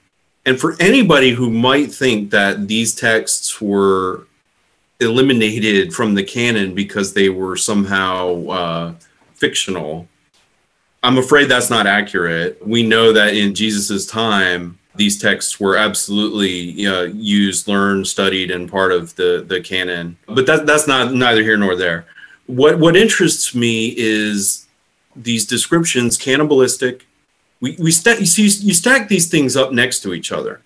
And 0.46 0.60
for 0.60 0.78
anybody 0.80 1.32
who 1.32 1.50
might 1.50 1.92
think 1.92 2.32
that 2.32 2.70
these 2.70 2.96
texts 2.96 3.60
were 3.60 4.28
eliminated 5.00 5.94
from 5.94 6.16
the 6.16 6.24
canon 6.24 6.74
because 6.74 7.14
they 7.14 7.28
were 7.28 7.58
somehow 7.58 8.48
uh, 8.48 8.94
fictional, 9.34 10.08
I'm 11.04 11.18
afraid 11.18 11.50
that's 11.50 11.70
not 11.70 11.86
accurate. 11.86 12.66
We 12.66 12.84
know 12.84 13.12
that 13.12 13.36
in 13.36 13.54
Jesus's 13.54 14.06
time, 14.08 14.80
these 14.98 15.20
texts 15.20 15.60
were 15.60 15.78
absolutely 15.78 16.86
uh, 16.86 17.04
used, 17.04 17.68
learned, 17.68 18.08
studied, 18.08 18.52
and 18.52 18.70
part 18.70 18.92
of 18.92 19.16
the 19.16 19.46
the 19.48 19.62
canon. 19.62 20.18
But 20.26 20.46
that 20.46 20.66
that's 20.66 20.88
not 20.88 21.14
neither 21.14 21.44
here 21.44 21.58
nor 21.58 21.76
there. 21.76 22.06
What 22.48 22.80
what 22.80 22.96
interests 22.96 23.54
me 23.56 23.94
is 23.98 24.68
these 25.16 25.46
descriptions, 25.46 26.18
cannibalistic. 26.18 27.06
We 27.60 27.76
we 27.80 27.92
stack 27.92 28.20
you 28.20 28.26
see 28.26 28.44
you 28.44 28.74
stack 28.74 29.08
these 29.08 29.30
things 29.30 29.56
up 29.56 29.72
next 29.72 30.02
to 30.02 30.14
each 30.14 30.32
other, 30.32 30.62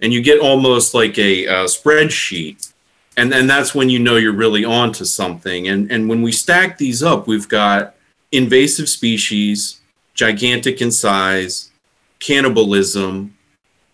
and 0.00 0.12
you 0.12 0.22
get 0.22 0.40
almost 0.40 0.94
like 0.94 1.18
a, 1.18 1.46
uh 1.46 1.64
spreadsheet. 1.64 2.72
And 3.16 3.34
and 3.34 3.50
that's 3.50 3.74
when 3.74 3.90
you 3.90 3.98
know 3.98 4.16
you're 4.16 4.32
really 4.32 4.64
on 4.64 4.92
to 4.94 5.04
something. 5.04 5.68
And 5.68 5.90
and 5.90 6.08
when 6.08 6.22
we 6.22 6.32
stack 6.32 6.78
these 6.78 7.02
up, 7.02 7.26
we've 7.26 7.48
got 7.48 7.94
invasive 8.32 8.88
species, 8.88 9.80
gigantic 10.14 10.80
in 10.80 10.92
size, 10.92 11.70
cannibalism, 12.20 13.36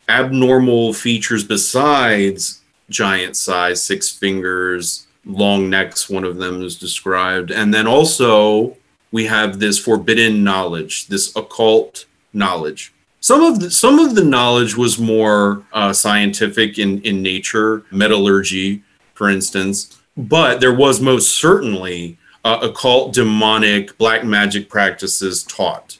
abnormal 0.08 0.92
features 0.92 1.44
besides 1.44 2.60
giant 2.88 3.36
size, 3.36 3.82
six 3.82 4.10
fingers, 4.10 5.06
long 5.24 5.68
necks, 5.68 6.08
one 6.08 6.24
of 6.24 6.36
them 6.36 6.62
is 6.62 6.78
described. 6.78 7.50
And 7.50 7.74
then 7.74 7.86
also 7.86 8.76
we 9.10 9.26
have 9.26 9.58
this 9.58 9.78
forbidden 9.78 10.44
knowledge, 10.44 11.06
this 11.08 11.34
occult 11.34 12.06
knowledge. 12.32 12.92
Some 13.20 13.42
of 13.42 13.60
the, 13.60 13.70
some 13.70 13.98
of 13.98 14.14
the 14.14 14.24
knowledge 14.24 14.76
was 14.76 14.98
more 14.98 15.64
uh, 15.72 15.92
scientific 15.92 16.78
in, 16.78 17.00
in 17.02 17.22
nature, 17.22 17.84
metallurgy, 17.90 18.82
for 19.14 19.28
instance, 19.28 19.98
but 20.16 20.60
there 20.60 20.74
was 20.74 21.00
most 21.00 21.36
certainly 21.36 22.18
uh, 22.44 22.60
occult, 22.62 23.12
demonic, 23.12 23.98
black 23.98 24.22
magic 24.24 24.68
practices 24.68 25.42
taught. 25.42 25.98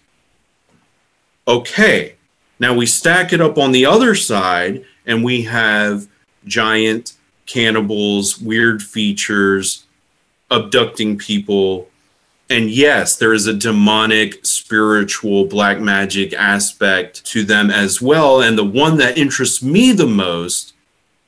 Okay, 1.49 2.16
now 2.59 2.75
we 2.75 2.87
stack 2.87 3.33
it 3.33 3.41
up 3.41 3.59
on 3.59 3.73
the 3.73 3.87
other 3.87 4.15
side, 4.15 4.85
and 5.05 5.23
we 5.23 5.43
have 5.43 6.09
giant 6.45 7.15
cannibals, 7.47 8.39
weird 8.39 8.83
features, 8.83 9.85
abducting 10.51 11.19
people. 11.19 11.89
And 12.49 12.71
yes, 12.71 13.17
there 13.17 13.33
is 13.33 13.47
a 13.47 13.55
demonic, 13.55 14.45
spiritual, 14.45 15.47
black 15.47 15.81
magic 15.81 16.33
aspect 16.33 17.25
to 17.27 17.43
them 17.43 17.71
as 17.71 18.01
well. 18.01 18.41
And 18.41 18.57
the 18.57 18.65
one 18.65 18.99
that 18.99 19.19
interests 19.19 19.63
me 19.63 19.93
the 19.93 20.07
most 20.07 20.75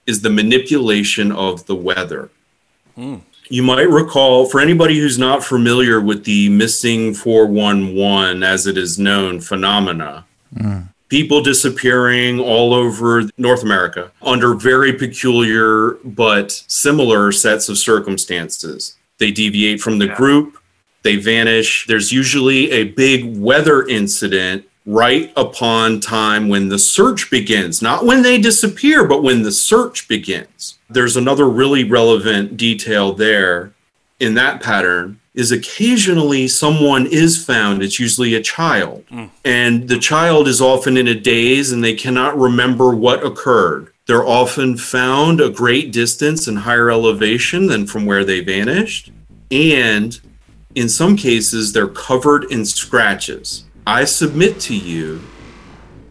is 0.06 0.22
the 0.22 0.30
manipulation 0.30 1.32
of 1.32 1.66
the 1.66 1.74
weather. 1.74 2.30
Hmm. 2.94 3.16
You 3.50 3.62
might 3.62 3.88
recall, 3.88 4.46
for 4.46 4.60
anybody 4.60 4.98
who's 4.98 5.18
not 5.18 5.42
familiar 5.42 6.00
with 6.00 6.24
the 6.24 6.50
missing 6.50 7.14
411, 7.14 8.42
as 8.42 8.66
it 8.66 8.76
is 8.76 8.98
known, 8.98 9.40
phenomena, 9.40 10.26
hmm. 10.56 10.80
People 11.08 11.42
disappearing 11.42 12.38
all 12.38 12.74
over 12.74 13.22
North 13.38 13.62
America 13.62 14.12
under 14.22 14.54
very 14.54 14.92
peculiar 14.92 15.92
but 16.04 16.52
similar 16.68 17.32
sets 17.32 17.68
of 17.68 17.78
circumstances. 17.78 18.96
They 19.18 19.30
deviate 19.30 19.80
from 19.80 19.98
the 19.98 20.08
group, 20.08 20.58
they 21.02 21.16
vanish. 21.16 21.86
There's 21.86 22.12
usually 22.12 22.70
a 22.70 22.84
big 22.84 23.38
weather 23.38 23.86
incident 23.86 24.64
right 24.84 25.32
upon 25.36 26.00
time 26.00 26.48
when 26.48 26.68
the 26.68 26.78
search 26.78 27.30
begins, 27.30 27.82
not 27.82 28.06
when 28.06 28.22
they 28.22 28.38
disappear, 28.38 29.04
but 29.04 29.22
when 29.22 29.42
the 29.42 29.52
search 29.52 30.08
begins. 30.08 30.78
There's 30.88 31.16
another 31.16 31.48
really 31.48 31.84
relevant 31.84 32.56
detail 32.56 33.12
there 33.12 33.72
in 34.18 34.34
that 34.34 34.62
pattern 34.62 35.20
is 35.38 35.52
occasionally 35.52 36.48
someone 36.48 37.06
is 37.06 37.42
found. 37.42 37.80
It's 37.80 38.00
usually 38.00 38.34
a 38.34 38.42
child. 38.42 39.04
Hmm. 39.08 39.26
And 39.44 39.88
the 39.88 40.00
child 40.00 40.48
is 40.48 40.60
often 40.60 40.96
in 40.96 41.06
a 41.06 41.14
daze 41.14 41.70
and 41.70 41.82
they 41.82 41.94
cannot 41.94 42.36
remember 42.36 42.90
what 42.90 43.24
occurred. 43.24 43.92
They're 44.06 44.26
often 44.26 44.76
found 44.76 45.40
a 45.40 45.48
great 45.48 45.92
distance 45.92 46.48
and 46.48 46.58
higher 46.58 46.90
elevation 46.90 47.68
than 47.68 47.86
from 47.86 48.04
where 48.04 48.24
they 48.24 48.40
vanished. 48.40 49.12
And 49.52 50.20
in 50.74 50.88
some 50.88 51.16
cases 51.16 51.72
they're 51.72 51.86
covered 51.86 52.50
in 52.50 52.64
scratches. 52.64 53.64
I 53.86 54.06
submit 54.06 54.58
to 54.62 54.76
you 54.76 55.20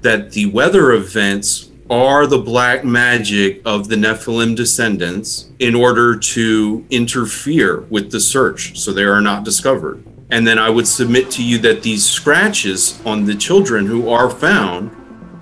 that 0.04 0.32
the 0.32 0.46
weather 0.46 0.94
events 0.94 1.70
are 1.90 2.28
the 2.28 2.38
black 2.38 2.84
magic 2.84 3.62
of 3.66 3.88
the 3.88 3.96
Nephilim 3.96 4.56
descendants 4.56 5.50
in 5.60 5.74
order 5.74 6.18
to 6.18 6.86
interfere 6.90 7.82
with 7.90 8.12
the 8.12 8.20
search 8.20 8.78
so 8.78 8.92
they 8.92 9.04
are 9.04 9.22
not 9.22 9.46
discovered. 9.46 10.04
And 10.30 10.46
then 10.46 10.60
I 10.60 10.70
would 10.70 10.88
submit 10.88 11.32
to 11.32 11.44
you 11.44 11.58
that 11.60 11.84
these 11.84 12.08
scratches 12.08 13.02
on 13.06 13.26
the 13.26 13.36
children 13.36 13.86
who 13.86 14.10
are 14.10 14.30
found 14.30 14.92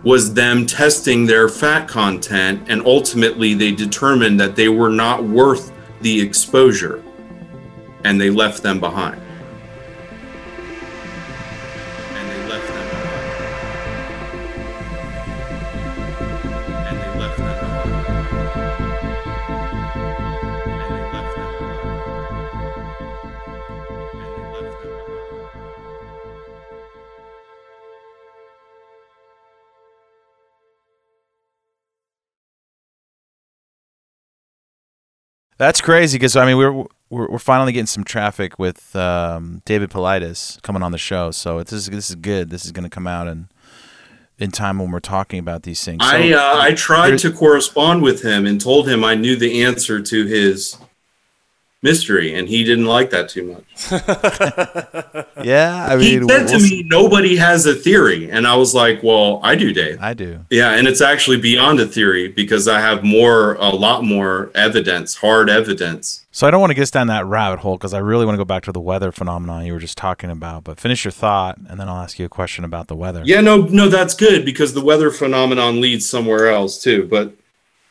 was 0.03 0.35
them 0.35 0.67
testing 0.67 1.25
their 1.25 1.49
fat 1.49 1.87
content 1.87 2.69
and 2.69 2.85
ultimately 2.85 3.55
they 3.55 3.71
determined 3.71 4.39
that 4.39 4.55
they 4.55 4.69
were 4.69 4.91
not 4.91 5.23
worth 5.23 5.71
the 6.01 6.21
exposure 6.21 7.03
and 8.03 8.21
they 8.21 8.29
left 8.29 8.61
them 8.61 8.79
behind. 8.79 9.19
That's 35.57 35.81
crazy 35.81 36.17
because 36.17 36.35
I 36.35 36.45
mean 36.45 36.57
we're, 36.57 36.73
we're 37.09 37.29
we're 37.29 37.39
finally 37.39 37.71
getting 37.71 37.85
some 37.85 38.03
traffic 38.03 38.59
with 38.59 38.95
um, 38.95 39.61
David 39.65 39.89
Paulides 39.89 40.61
coming 40.61 40.83
on 40.83 40.91
the 40.91 40.97
show, 40.97 41.31
so 41.31 41.63
this 41.63 41.73
is 41.73 41.89
this 41.89 42.09
is 42.09 42.15
good. 42.15 42.49
This 42.49 42.65
is 42.65 42.71
going 42.71 42.83
to 42.83 42.89
come 42.89 43.07
out 43.07 43.27
in 43.27 43.47
in 44.37 44.51
time 44.51 44.79
when 44.79 44.91
we're 44.91 44.99
talking 44.99 45.39
about 45.39 45.63
these 45.63 45.83
things. 45.83 46.05
So, 46.05 46.15
I 46.15 46.31
uh, 46.33 46.61
I 46.61 46.73
tried 46.73 47.19
to 47.19 47.31
correspond 47.31 48.01
with 48.01 48.21
him 48.21 48.45
and 48.45 48.59
told 48.59 48.89
him 48.89 49.03
I 49.03 49.15
knew 49.15 49.35
the 49.35 49.63
answer 49.63 50.01
to 50.01 50.25
his 50.25 50.77
mystery, 51.85 52.33
and 52.33 52.49
he 52.49 52.63
didn't 52.65 52.87
like 52.87 53.11
that 53.11 53.29
too 53.29 53.43
much. 53.53 53.91
yeah, 55.45 55.87
I 55.89 55.95
mean, 55.95 56.23
he 56.23 56.27
said 56.27 56.47
to 56.47 56.55
we'll- 56.57 56.63
me, 56.63 56.83
"Nobody 56.83 57.35
has 57.37 57.65
a 57.65 57.75
theory," 57.75 58.29
and 58.29 58.45
I 58.45 58.55
was 58.55 58.73
like, 58.73 59.03
"Well, 59.03 59.39
I 59.43 59.55
do, 59.55 59.71
Dave." 59.71 59.99
I 60.01 60.13
do. 60.13 60.41
Yeah, 60.49 60.71
and 60.71 60.87
it's 60.87 60.99
actually 60.99 61.37
beyond 61.37 61.79
a 61.79 61.85
theory 61.85 62.27
because 62.27 62.67
I 62.67 62.81
have 62.81 63.03
more, 63.03 63.53
a 63.55 63.69
lot 63.69 64.03
more 64.03 64.51
evidence, 64.55 65.15
hard 65.15 65.49
evidence. 65.49 66.25
So 66.31 66.45
I 66.47 66.51
don't 66.51 66.59
want 66.59 66.71
to 66.71 66.75
get 66.75 66.91
down 66.91 67.07
that 67.07 67.25
rabbit 67.25 67.59
hole 67.59 67.77
because 67.77 67.93
I 67.93 67.99
really 67.99 68.25
want 68.25 68.35
to 68.35 68.37
go 68.39 68.45
back 68.45 68.63
to 68.63 68.71
the 68.73 68.81
weather 68.81 69.11
phenomenon 69.13 69.65
you 69.65 69.71
were 69.73 69.79
just 69.79 69.97
talking 69.97 70.29
about. 70.29 70.65
But 70.65 70.79
finish 70.79 71.05
your 71.05 71.11
thought, 71.13 71.57
and 71.69 71.79
then 71.79 71.87
I'll 71.87 72.01
ask 72.01 72.19
you 72.19 72.25
a 72.25 72.29
question 72.29 72.65
about 72.65 72.87
the 72.87 72.95
weather. 72.95 73.21
Yeah, 73.23 73.39
no, 73.41 73.57
no, 73.57 73.87
that's 73.87 74.15
good 74.15 74.43
because 74.43 74.73
the 74.73 74.83
weather 74.83 75.11
phenomenon 75.11 75.79
leads 75.79 76.09
somewhere 76.09 76.49
else 76.49 76.81
too. 76.81 77.07
But 77.07 77.33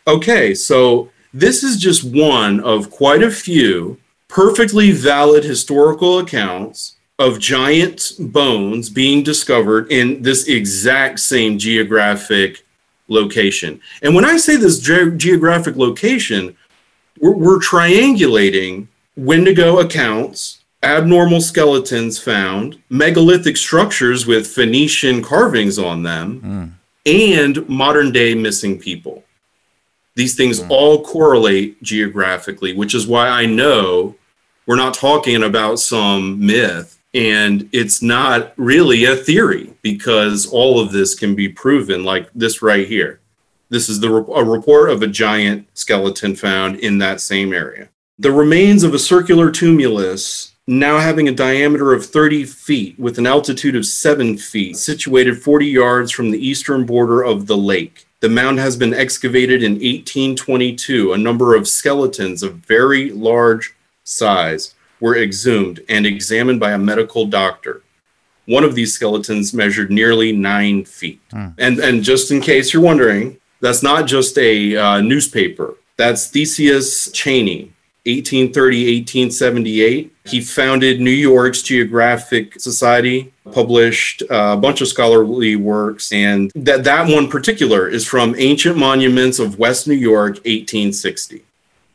okay, 0.06 0.52
so 0.54 1.10
this 1.34 1.64
is 1.64 1.76
just 1.76 2.04
one 2.04 2.60
of 2.60 2.90
quite 2.90 3.22
a 3.22 3.30
few 3.30 3.98
perfectly 4.28 4.92
valid 4.92 5.42
historical 5.42 6.20
accounts 6.20 6.96
of 7.18 7.40
giant 7.40 8.12
bones 8.18 8.88
being 8.88 9.22
discovered 9.22 9.90
in 9.90 10.22
this 10.22 10.46
exact 10.46 11.18
same 11.18 11.58
geographic 11.58 12.64
location. 13.08 13.80
And 14.00 14.14
when 14.14 14.24
I 14.24 14.36
say 14.36 14.56
this 14.56 14.78
ge- 14.78 15.16
geographic 15.16 15.76
location, 15.76 16.56
we're, 17.20 17.34
we're 17.34 17.58
triangulating 17.58 18.86
Wendigo 19.16 19.78
accounts, 19.80 20.62
abnormal 20.84 21.40
skeletons 21.40 22.18
found, 22.18 22.80
megalithic 22.90 23.56
structures 23.56 24.24
with 24.24 24.46
Phoenician 24.46 25.20
carvings 25.20 25.78
on 25.78 26.04
them, 26.04 26.40
hmm. 26.40 26.64
and 27.06 27.68
modern 27.68 28.12
day 28.12 28.34
missing 28.34 28.78
people. 28.78 29.24
These 30.16 30.34
things 30.34 30.60
mm. 30.60 30.70
all 30.70 31.04
correlate 31.04 31.82
geographically, 31.82 32.74
which 32.74 32.94
is 32.94 33.06
why 33.06 33.28
I 33.28 33.46
know 33.46 34.14
we're 34.66 34.76
not 34.76 34.94
talking 34.94 35.42
about 35.42 35.78
some 35.78 36.44
myth 36.44 36.94
and 37.14 37.68
it's 37.72 38.02
not 38.02 38.52
really 38.56 39.04
a 39.04 39.14
theory 39.14 39.72
because 39.82 40.46
all 40.46 40.80
of 40.80 40.90
this 40.90 41.14
can 41.14 41.36
be 41.36 41.48
proven, 41.48 42.02
like 42.02 42.28
this 42.34 42.60
right 42.60 42.88
here. 42.88 43.20
This 43.68 43.88
is 43.88 44.00
the 44.00 44.10
re- 44.10 44.34
a 44.34 44.44
report 44.44 44.90
of 44.90 45.02
a 45.02 45.06
giant 45.06 45.68
skeleton 45.74 46.34
found 46.34 46.76
in 46.80 46.98
that 46.98 47.20
same 47.20 47.52
area. 47.52 47.88
The 48.18 48.32
remains 48.32 48.82
of 48.82 48.94
a 48.94 48.98
circular 48.98 49.50
tumulus, 49.50 50.52
now 50.66 50.98
having 50.98 51.28
a 51.28 51.32
diameter 51.32 51.92
of 51.92 52.04
30 52.04 52.44
feet 52.44 52.98
with 52.98 53.18
an 53.18 53.26
altitude 53.26 53.76
of 53.76 53.86
7 53.86 54.36
feet, 54.36 54.76
situated 54.76 55.40
40 55.40 55.66
yards 55.66 56.10
from 56.10 56.30
the 56.30 56.46
eastern 56.46 56.84
border 56.84 57.22
of 57.22 57.46
the 57.46 57.56
lake. 57.56 58.06
The 58.24 58.30
mound 58.30 58.58
has 58.58 58.74
been 58.74 58.94
excavated 58.94 59.62
in 59.62 59.72
1822. 59.72 61.12
A 61.12 61.18
number 61.18 61.54
of 61.54 61.68
skeletons 61.68 62.42
of 62.42 62.54
very 62.54 63.10
large 63.10 63.74
size 64.02 64.74
were 64.98 65.14
exhumed 65.14 65.80
and 65.90 66.06
examined 66.06 66.58
by 66.58 66.70
a 66.70 66.78
medical 66.78 67.26
doctor. 67.26 67.82
One 68.46 68.64
of 68.64 68.74
these 68.74 68.94
skeletons 68.94 69.52
measured 69.52 69.90
nearly 69.90 70.32
nine 70.32 70.86
feet. 70.86 71.20
And 71.58 71.78
and 71.78 72.02
just 72.02 72.30
in 72.30 72.40
case 72.40 72.72
you're 72.72 72.82
wondering, 72.82 73.36
that's 73.60 73.82
not 73.82 74.06
just 74.06 74.38
a 74.38 74.74
uh, 74.74 75.00
newspaper. 75.02 75.74
That's 75.98 76.30
Theseus 76.30 77.12
Cheney, 77.12 77.73
1830 78.06 79.00
1878. 79.00 80.12
He 80.26 80.40
founded 80.40 81.00
New 81.00 81.10
York's 81.10 81.62
Geographic 81.62 82.60
Society, 82.60 83.32
published 83.52 84.22
uh, 84.30 84.54
a 84.54 84.56
bunch 84.56 84.80
of 84.80 84.88
scholarly 84.88 85.56
works, 85.56 86.12
and 86.12 86.50
that 86.54 86.84
that 86.84 87.08
one 87.08 87.28
particular 87.28 87.88
is 87.88 88.06
from 88.06 88.34
Ancient 88.38 88.76
Monuments 88.76 89.38
of 89.38 89.58
West 89.58 89.86
New 89.86 89.94
York, 89.94 90.36
1860. 90.44 91.42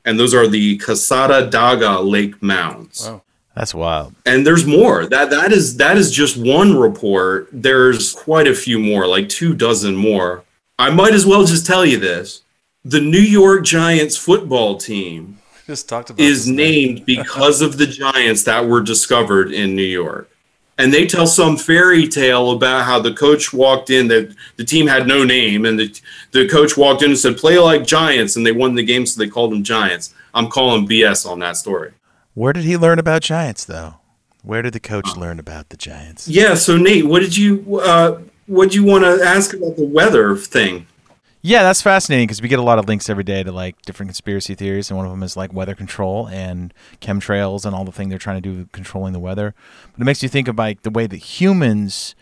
and 0.05 0.19
those 0.19 0.33
are 0.33 0.47
the 0.47 0.77
Cassadaga 0.79 2.07
Lake 2.07 2.41
Mounds. 2.41 3.07
Wow. 3.07 3.21
That's 3.55 3.73
wild. 3.73 4.15
And 4.25 4.47
there's 4.47 4.65
more. 4.65 5.05
That 5.05 5.31
that 5.31 5.51
is 5.51 5.77
that 5.77 5.97
is 5.97 6.11
just 6.11 6.37
one 6.37 6.77
report. 6.77 7.49
There's 7.51 8.13
quite 8.13 8.47
a 8.47 8.55
few 8.55 8.79
more, 8.79 9.05
like 9.05 9.27
two 9.27 9.53
dozen 9.53 9.95
more. 9.95 10.43
I 10.77 10.91
might 10.91 11.13
as 11.13 11.25
well 11.25 11.43
just 11.43 11.65
tell 11.65 11.85
you 11.85 11.99
this. 11.99 12.43
The 12.85 13.01
New 13.01 13.19
York 13.19 13.65
Giants 13.65 14.15
football 14.15 14.77
team 14.77 15.38
Just 15.69 15.87
talked 15.87 16.09
about 16.09 16.19
is 16.19 16.47
named 16.47 17.05
because 17.15 17.61
of 17.61 17.77
the 17.77 17.85
giants 17.85 18.41
that 18.45 18.65
were 18.65 18.81
discovered 18.81 19.51
in 19.51 19.75
New 19.75 19.83
York. 19.83 20.27
And 20.79 20.91
they 20.91 21.05
tell 21.05 21.27
some 21.27 21.57
fairy 21.57 22.07
tale 22.07 22.49
about 22.49 22.85
how 22.85 22.99
the 22.99 23.13
coach 23.13 23.53
walked 23.53 23.91
in 23.91 24.07
that 24.07 24.35
the 24.55 24.63
team 24.63 24.87
had 24.87 25.05
no 25.05 25.23
name 25.23 25.67
and 25.67 25.77
the 25.77 26.01
the 26.31 26.49
coach 26.49 26.75
walked 26.75 27.03
in 27.03 27.11
and 27.11 27.19
said 27.19 27.37
play 27.37 27.59
like 27.59 27.85
giants 27.85 28.35
and 28.35 28.43
they 28.43 28.51
won 28.51 28.73
the 28.73 28.83
game 28.83 29.05
so 29.05 29.19
they 29.19 29.29
called 29.29 29.51
them 29.51 29.63
giants. 29.63 30.11
I'm 30.33 30.49
calling 30.49 30.87
BS 30.87 31.29
on 31.29 31.37
that 31.39 31.55
story. 31.55 31.93
Where 32.33 32.51
did 32.51 32.63
he 32.63 32.75
learn 32.75 32.97
about 32.97 33.21
giants, 33.21 33.63
though? 33.63 33.97
Where 34.41 34.63
did 34.63 34.73
the 34.73 34.79
coach 34.79 35.15
learn 35.15 35.37
about 35.37 35.69
the 35.69 35.77
giants? 35.77 36.27
Yeah, 36.27 36.55
so 36.55 36.77
Nate, 36.77 37.05
what 37.05 37.19
did 37.19 37.37
you 37.37 37.79
uh 37.79 38.21
what 38.47 38.69
did 38.69 38.73
you 38.73 38.85
want 38.85 39.03
to 39.03 39.23
ask 39.23 39.53
about 39.53 39.75
the 39.75 39.85
weather 39.85 40.35
thing? 40.35 40.87
Yeah, 41.41 41.63
that's 41.63 41.81
fascinating 41.81 42.27
because 42.27 42.41
we 42.41 42.49
get 42.49 42.59
a 42.59 42.63
lot 42.63 42.79
of 42.79 42.87
links 42.87 43.09
every 43.09 43.23
day 43.23 43.43
to 43.43 43.51
like 43.51 43.81
different 43.83 44.09
conspiracy 44.09 44.55
theories, 44.55 44.89
and 44.89 44.97
one 44.97 45.05
of 45.05 45.11
them 45.11 45.23
is 45.23 45.37
like 45.37 45.53
weather 45.53 45.73
control 45.73 46.27
and 46.27 46.73
chemtrails 46.99 47.65
and 47.65 47.73
all 47.73 47.85
the 47.85 47.93
thing 47.93 48.09
they're 48.09 48.17
trying 48.17 48.41
to 48.41 48.49
do 48.49 48.67
controlling 48.73 49.13
the 49.13 49.19
weather. 49.19 49.55
But 49.93 50.01
it 50.01 50.03
makes 50.03 50.21
you 50.21 50.27
think 50.27 50.49
of 50.49 50.57
like 50.57 50.81
the 50.81 50.89
way 50.89 51.07
that 51.07 51.15
humans 51.15 52.13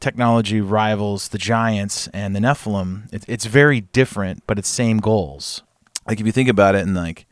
technology 0.00 0.60
rivals 0.60 1.28
the 1.28 1.38
giants 1.38 2.08
and 2.08 2.34
the 2.34 2.40
Nephilim. 2.40 3.12
It, 3.12 3.24
it's 3.28 3.44
very 3.44 3.82
different, 3.82 4.42
but 4.46 4.58
it's 4.58 4.68
same 4.68 4.98
goals. 4.98 5.62
Like 6.06 6.20
if 6.20 6.26
you 6.26 6.32
think 6.32 6.48
about 6.48 6.74
it, 6.74 6.82
and 6.82 6.94
like 6.94 7.26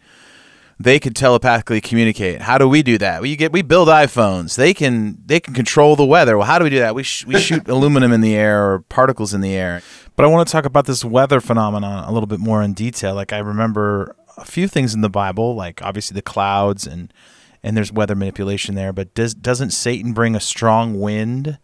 they 0.78 0.98
could 0.98 1.14
telepathically 1.14 1.80
communicate. 1.80 2.42
How 2.42 2.58
do 2.58 2.68
we 2.68 2.82
do 2.82 2.98
that? 2.98 3.22
We 3.22 3.36
get 3.36 3.52
we 3.52 3.62
build 3.62 3.88
iPhones. 3.88 4.56
They 4.56 4.74
can 4.74 5.18
they 5.24 5.40
can 5.40 5.54
control 5.54 5.96
the 5.96 6.04
weather. 6.04 6.36
Well, 6.36 6.46
how 6.46 6.58
do 6.58 6.64
we 6.64 6.70
do 6.70 6.78
that? 6.78 6.94
We 6.94 7.02
sh- 7.02 7.26
we 7.26 7.38
shoot 7.38 7.68
aluminum 7.68 8.12
in 8.12 8.20
the 8.20 8.34
air 8.34 8.72
or 8.72 8.80
particles 8.80 9.34
in 9.34 9.40
the 9.40 9.54
air. 9.54 9.82
But 10.16 10.24
I 10.24 10.28
want 10.28 10.46
to 10.46 10.52
talk 10.52 10.64
about 10.64 10.86
this 10.86 11.04
weather 11.04 11.40
phenomenon 11.40 12.04
a 12.04 12.12
little 12.12 12.26
bit 12.26 12.40
more 12.40 12.62
in 12.62 12.74
detail. 12.74 13.14
Like 13.14 13.32
I 13.32 13.38
remember 13.38 14.16
a 14.36 14.44
few 14.44 14.68
things 14.68 14.94
in 14.94 15.00
the 15.00 15.10
Bible, 15.10 15.54
like 15.54 15.82
obviously 15.82 16.14
the 16.14 16.22
clouds 16.22 16.86
and 16.86 17.12
and 17.62 17.76
there's 17.76 17.92
weather 17.92 18.14
manipulation 18.14 18.74
there. 18.74 18.92
But 18.92 19.14
does 19.14 19.34
doesn't 19.34 19.70
Satan 19.70 20.12
bring 20.12 20.34
a 20.34 20.40
strong 20.40 21.00
wind 21.00 21.58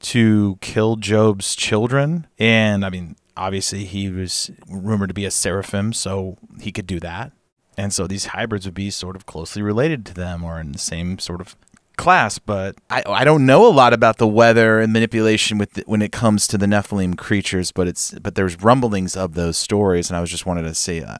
to 0.00 0.58
kill 0.60 0.96
Job's 0.96 1.54
children? 1.54 2.26
And 2.38 2.84
I 2.84 2.90
mean, 2.90 3.16
obviously 3.36 3.84
he 3.84 4.10
was 4.10 4.50
rumored 4.68 5.10
to 5.10 5.14
be 5.14 5.24
a 5.24 5.30
seraphim, 5.30 5.92
so 5.92 6.38
he 6.60 6.72
could 6.72 6.86
do 6.86 7.00
that. 7.00 7.32
And 7.78 7.92
so 7.92 8.06
these 8.06 8.26
hybrids 8.26 8.66
would 8.66 8.74
be 8.74 8.90
sort 8.90 9.16
of 9.16 9.24
closely 9.26 9.62
related 9.62 10.04
to 10.06 10.14
them 10.14 10.44
or 10.44 10.60
in 10.60 10.72
the 10.72 10.78
same 10.78 11.18
sort 11.18 11.40
of 11.40 11.56
class. 11.96 12.38
But 12.38 12.76
I, 12.90 13.02
I 13.06 13.24
don't 13.24 13.46
know 13.46 13.66
a 13.66 13.72
lot 13.72 13.92
about 13.92 14.18
the 14.18 14.26
weather 14.26 14.78
and 14.80 14.92
manipulation 14.92 15.56
with 15.58 15.72
the, 15.74 15.82
when 15.86 16.02
it 16.02 16.12
comes 16.12 16.46
to 16.48 16.58
the 16.58 16.66
Nephilim 16.66 17.16
creatures. 17.16 17.72
But 17.72 17.88
it's 17.88 18.12
but 18.12 18.34
there's 18.34 18.60
rumblings 18.62 19.16
of 19.16 19.34
those 19.34 19.56
stories, 19.56 20.10
and 20.10 20.16
I 20.16 20.20
was 20.20 20.30
just 20.30 20.44
wanted 20.46 20.62
to 20.62 20.74
say, 20.74 21.02
uh, 21.02 21.16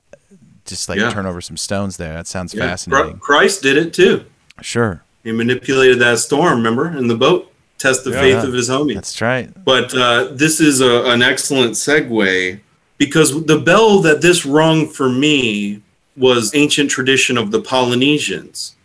just 0.66 0.88
like 0.88 0.98
Yeah. 0.98 1.10
turn 1.10 1.26
over 1.26 1.40
some 1.40 1.56
stones 1.56 1.96
there. 1.96 2.12
That 2.12 2.26
sounds 2.26 2.52
Yeah, 2.54 2.68
fascinating. 2.68 3.18
Christ 3.18 3.62
did 3.62 3.76
it 3.76 3.92
too. 3.94 4.24
Sure, 4.60 5.02
He 5.24 5.32
manipulated 5.32 5.98
that 6.00 6.18
storm, 6.18 6.58
remember, 6.58 6.88
in 6.96 7.08
the 7.08 7.16
boat. 7.16 7.50
Test 7.78 8.04
the 8.04 8.10
Yeah. 8.12 8.20
faith 8.20 8.44
of 8.44 8.52
his 8.52 8.68
homie. 8.68 8.94
that's 8.94 9.20
right. 9.20 9.50
But 9.64 9.92
uh, 9.94 10.28
this 10.32 10.60
is 10.60 10.80
a, 10.80 11.04
an 11.06 11.20
excellent 11.22 11.72
segue 11.72 12.60
because 12.98 13.44
the 13.46 13.58
bell 13.58 13.98
that 14.02 14.20
this 14.20 14.46
rung 14.46 14.86
for 14.88 15.08
me 15.08 15.80
was 16.16 16.54
ancient 16.54 16.90
tradition 16.90 17.38
of 17.38 17.50
the 17.50 17.60
Polynesians. 17.60 18.76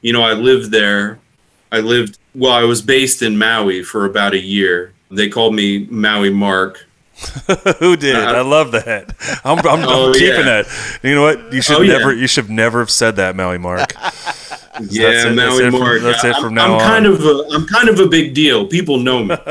You 0.00 0.12
know, 0.12 0.22
I 0.22 0.32
lived 0.32 0.70
there. 0.70 1.18
I 1.70 1.80
lived, 1.80 2.18
well, 2.34 2.52
I 2.52 2.64
was 2.64 2.82
based 2.82 3.22
in 3.22 3.36
Maui 3.38 3.82
for 3.82 4.04
about 4.04 4.34
a 4.34 4.40
year. 4.40 4.92
They 5.10 5.28
called 5.28 5.54
me 5.54 5.86
Maui 5.90 6.30
Mark. 6.30 6.86
Who 7.78 7.96
did? 7.96 8.16
Uh, 8.16 8.20
I 8.20 8.40
love 8.40 8.72
that. 8.72 9.14
I'm, 9.44 9.58
I'm, 9.60 9.66
I'm 9.66 9.88
Oh, 9.88 10.12
keeping 10.12 10.28
yeah. 10.46 10.62
that. 10.62 10.98
You 11.02 11.14
know 11.14 11.22
what? 11.22 11.52
You 11.52 11.62
should 11.62 11.76
Oh, 11.76 11.82
yeah. 11.82 11.98
never. 11.98 12.12
You 12.14 12.26
should 12.26 12.50
never 12.50 12.80
have 12.80 12.90
said 12.90 13.16
that, 13.16 13.36
Maui 13.36 13.58
Mark. 13.58 13.92
Yeah, 14.88 15.10
That's 15.10 15.24
it- 15.26 15.36
that's 15.36 15.50
Maui 15.54 15.64
it 15.66 15.70
from- 15.70 15.80
Mark. 15.80 16.00
that's 16.00 16.24
it 16.24 16.32
I'm- 16.32 16.42
from 16.42 16.54
now 16.54 16.64
I'm 16.64 16.70
on. 16.72 16.80
kind 16.80 17.04
of 17.06 17.20
a, 17.22 17.44
I'm 17.52 17.66
kind 17.66 17.90
of 17.90 18.00
a 18.00 18.06
big 18.08 18.32
deal. 18.32 18.66
People 18.66 18.96
know 18.98 19.22
me. 19.22 19.36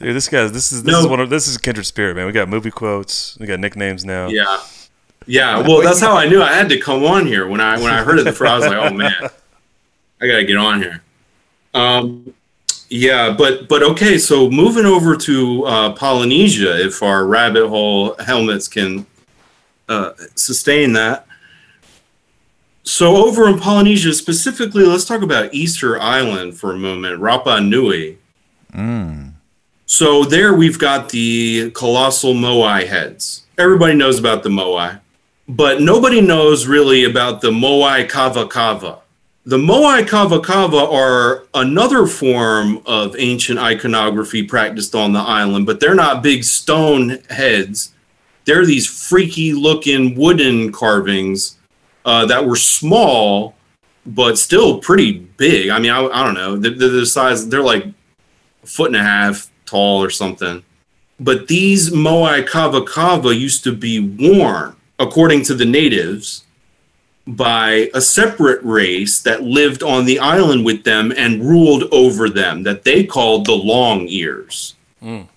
Dude, 0.00 0.16
this 0.16 0.28
guy's 0.28 0.50
this 0.50 0.72
is 0.72 0.82
this 0.82 0.96
is 0.98 1.06
one 1.06 1.20
of 1.20 1.30
this 1.30 1.46
is 1.46 1.56
kindred 1.56 1.86
spirit, 1.86 2.16
man. 2.16 2.26
We 2.26 2.32
got 2.32 2.48
movie 2.48 2.72
quotes. 2.72 3.38
We 3.38 3.46
got 3.46 3.60
nicknames 3.60 4.04
now. 4.04 4.26
Yeah. 4.28 4.60
Yeah. 5.26 5.60
Well, 5.60 5.82
that's 5.82 6.00
how 6.00 6.16
I 6.16 6.28
knew 6.28 6.42
I 6.42 6.52
had 6.52 6.68
to 6.70 6.78
come 6.78 7.04
on 7.04 7.26
here. 7.26 7.46
When 7.46 7.60
I 7.60 7.78
when 7.78 7.92
I 7.92 8.02
heard 8.02 8.18
it 8.18 8.24
the 8.24 8.32
first, 8.32 8.50
I 8.50 8.58
was 8.58 8.66
like, 8.66 8.92
oh 8.92 8.94
man, 8.94 9.30
I 10.20 10.26
gotta 10.26 10.44
get 10.44 10.56
on 10.56 10.82
here. 10.82 11.02
Um, 11.74 12.34
yeah, 12.88 13.34
but 13.36 13.68
but 13.68 13.82
okay. 13.82 14.18
So 14.18 14.50
moving 14.50 14.84
over 14.84 15.16
to 15.16 15.64
uh, 15.64 15.92
Polynesia, 15.94 16.84
if 16.84 17.02
our 17.02 17.26
rabbit 17.26 17.68
hole 17.68 18.14
helmets 18.18 18.68
can 18.68 19.06
uh, 19.88 20.12
sustain 20.34 20.92
that. 20.94 21.26
So 22.84 23.16
over 23.16 23.48
in 23.48 23.58
Polynesia, 23.60 24.12
specifically, 24.12 24.84
let's 24.84 25.04
talk 25.04 25.22
about 25.22 25.54
Easter 25.54 26.00
Island 26.00 26.58
for 26.58 26.72
a 26.72 26.76
moment, 26.78 27.20
Rapa 27.20 27.66
Nui. 27.66 28.18
So 29.86 30.24
there 30.24 30.54
we've 30.54 30.78
got 30.78 31.10
the 31.10 31.70
colossal 31.72 32.34
moai 32.34 32.86
heads. 32.86 33.44
Everybody 33.58 33.94
knows 33.94 34.18
about 34.18 34.42
the 34.42 34.48
moai, 34.48 35.00
but 35.56 35.82
nobody 35.82 36.22
knows 36.22 36.66
really 36.66 37.04
about 37.04 37.42
the 37.42 37.50
moai 37.50 38.08
kava 38.08 38.46
kava. 38.46 39.00
The 39.44 39.58
moai 39.58 40.08
kava 40.08 40.40
kava 40.40 40.78
are 40.78 41.44
another 41.52 42.06
form 42.06 42.80
of 42.86 43.14
ancient 43.18 43.58
iconography 43.58 44.44
practiced 44.44 44.94
on 44.94 45.12
the 45.12 45.20
island, 45.20 45.66
but 45.66 45.78
they're 45.78 45.94
not 45.94 46.22
big 46.22 46.42
stone 46.44 47.18
heads. 47.28 47.92
They're 48.46 48.64
these 48.64 48.86
freaky 48.86 49.52
looking 49.52 50.16
wooden 50.16 50.72
carvings 50.72 51.58
uh, 52.06 52.24
that 52.26 52.46
were 52.46 52.56
small, 52.56 53.54
but 54.06 54.38
still 54.38 54.78
pretty 54.78 55.12
big. 55.12 55.68
I 55.68 55.78
mean, 55.78 55.90
I, 55.90 56.06
I 56.06 56.24
don't 56.24 56.34
know. 56.34 56.56
They're, 56.56 56.74
they're 56.74 56.88
the 56.88 57.04
size, 57.04 57.46
they're 57.46 57.62
like 57.62 57.84
a 58.62 58.66
foot 58.66 58.86
and 58.86 58.96
a 58.96 59.02
half 59.02 59.50
tall 59.66 60.02
or 60.02 60.08
something. 60.08 60.64
But 61.20 61.46
these 61.46 61.90
Moai 61.90 62.46
Kava 62.46 62.82
Kava 62.82 63.34
used 63.34 63.64
to 63.64 63.72
be 63.72 64.00
worn, 64.00 64.76
according 65.02 65.42
to 65.44 65.54
the 65.54 65.64
natives, 65.64 66.44
by 67.26 67.90
a 67.94 68.00
separate 68.00 68.62
race 68.62 69.20
that 69.20 69.42
lived 69.42 69.82
on 69.82 70.06
the 70.06 70.18
island 70.18 70.64
with 70.64 70.82
them 70.84 71.12
and 71.16 71.44
ruled 71.44 71.84
over 71.92 72.28
them, 72.28 72.62
that 72.64 72.82
they 72.84 73.04
called 73.04 73.46
the 73.46 73.52
Long 73.52 74.08
Ears. 74.08 74.74
Mm. 75.02 75.28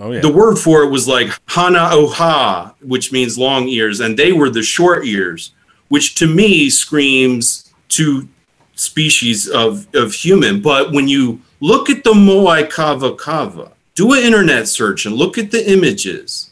Oh 0.00 0.10
yeah. 0.10 0.20
The 0.20 0.32
word 0.32 0.56
for 0.56 0.82
it 0.82 0.90
was 0.90 1.06
like 1.06 1.28
Hana 1.46 1.90
Oha, 1.92 2.74
which 2.80 3.12
means 3.12 3.38
long 3.38 3.68
ears, 3.68 4.00
and 4.00 4.18
they 4.18 4.32
were 4.32 4.50
the 4.50 4.62
short 4.62 5.06
ears, 5.06 5.52
which 5.88 6.16
to 6.16 6.26
me 6.26 6.68
screams 6.68 7.72
two 7.88 8.28
species 8.74 9.48
of, 9.48 9.86
of 9.94 10.12
human. 10.12 10.60
But 10.60 10.90
when 10.92 11.06
you 11.06 11.40
look 11.60 11.90
at 11.90 12.02
the 12.02 12.12
Moai 12.12 12.68
Kava 12.68 13.14
Kava, 13.14 13.70
do 13.94 14.12
an 14.14 14.24
internet 14.24 14.66
search 14.66 15.06
and 15.06 15.14
look 15.14 15.38
at 15.38 15.52
the 15.52 15.70
images. 15.70 16.43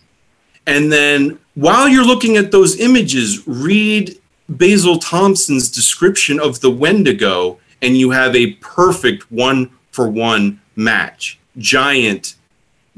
And 0.66 0.92
then 0.92 1.38
while 1.54 1.88
you're 1.88 2.04
looking 2.04 2.36
at 2.36 2.50
those 2.50 2.78
images, 2.78 3.46
read 3.46 4.18
Basil 4.48 4.98
Thompson's 4.98 5.70
description 5.70 6.38
of 6.38 6.60
the 6.60 6.70
Wendigo, 6.70 7.58
and 7.80 7.96
you 7.96 8.10
have 8.10 8.34
a 8.36 8.52
perfect 8.54 9.30
one 9.30 9.70
for 9.90 10.08
one 10.08 10.60
match. 10.76 11.38
Giant, 11.58 12.34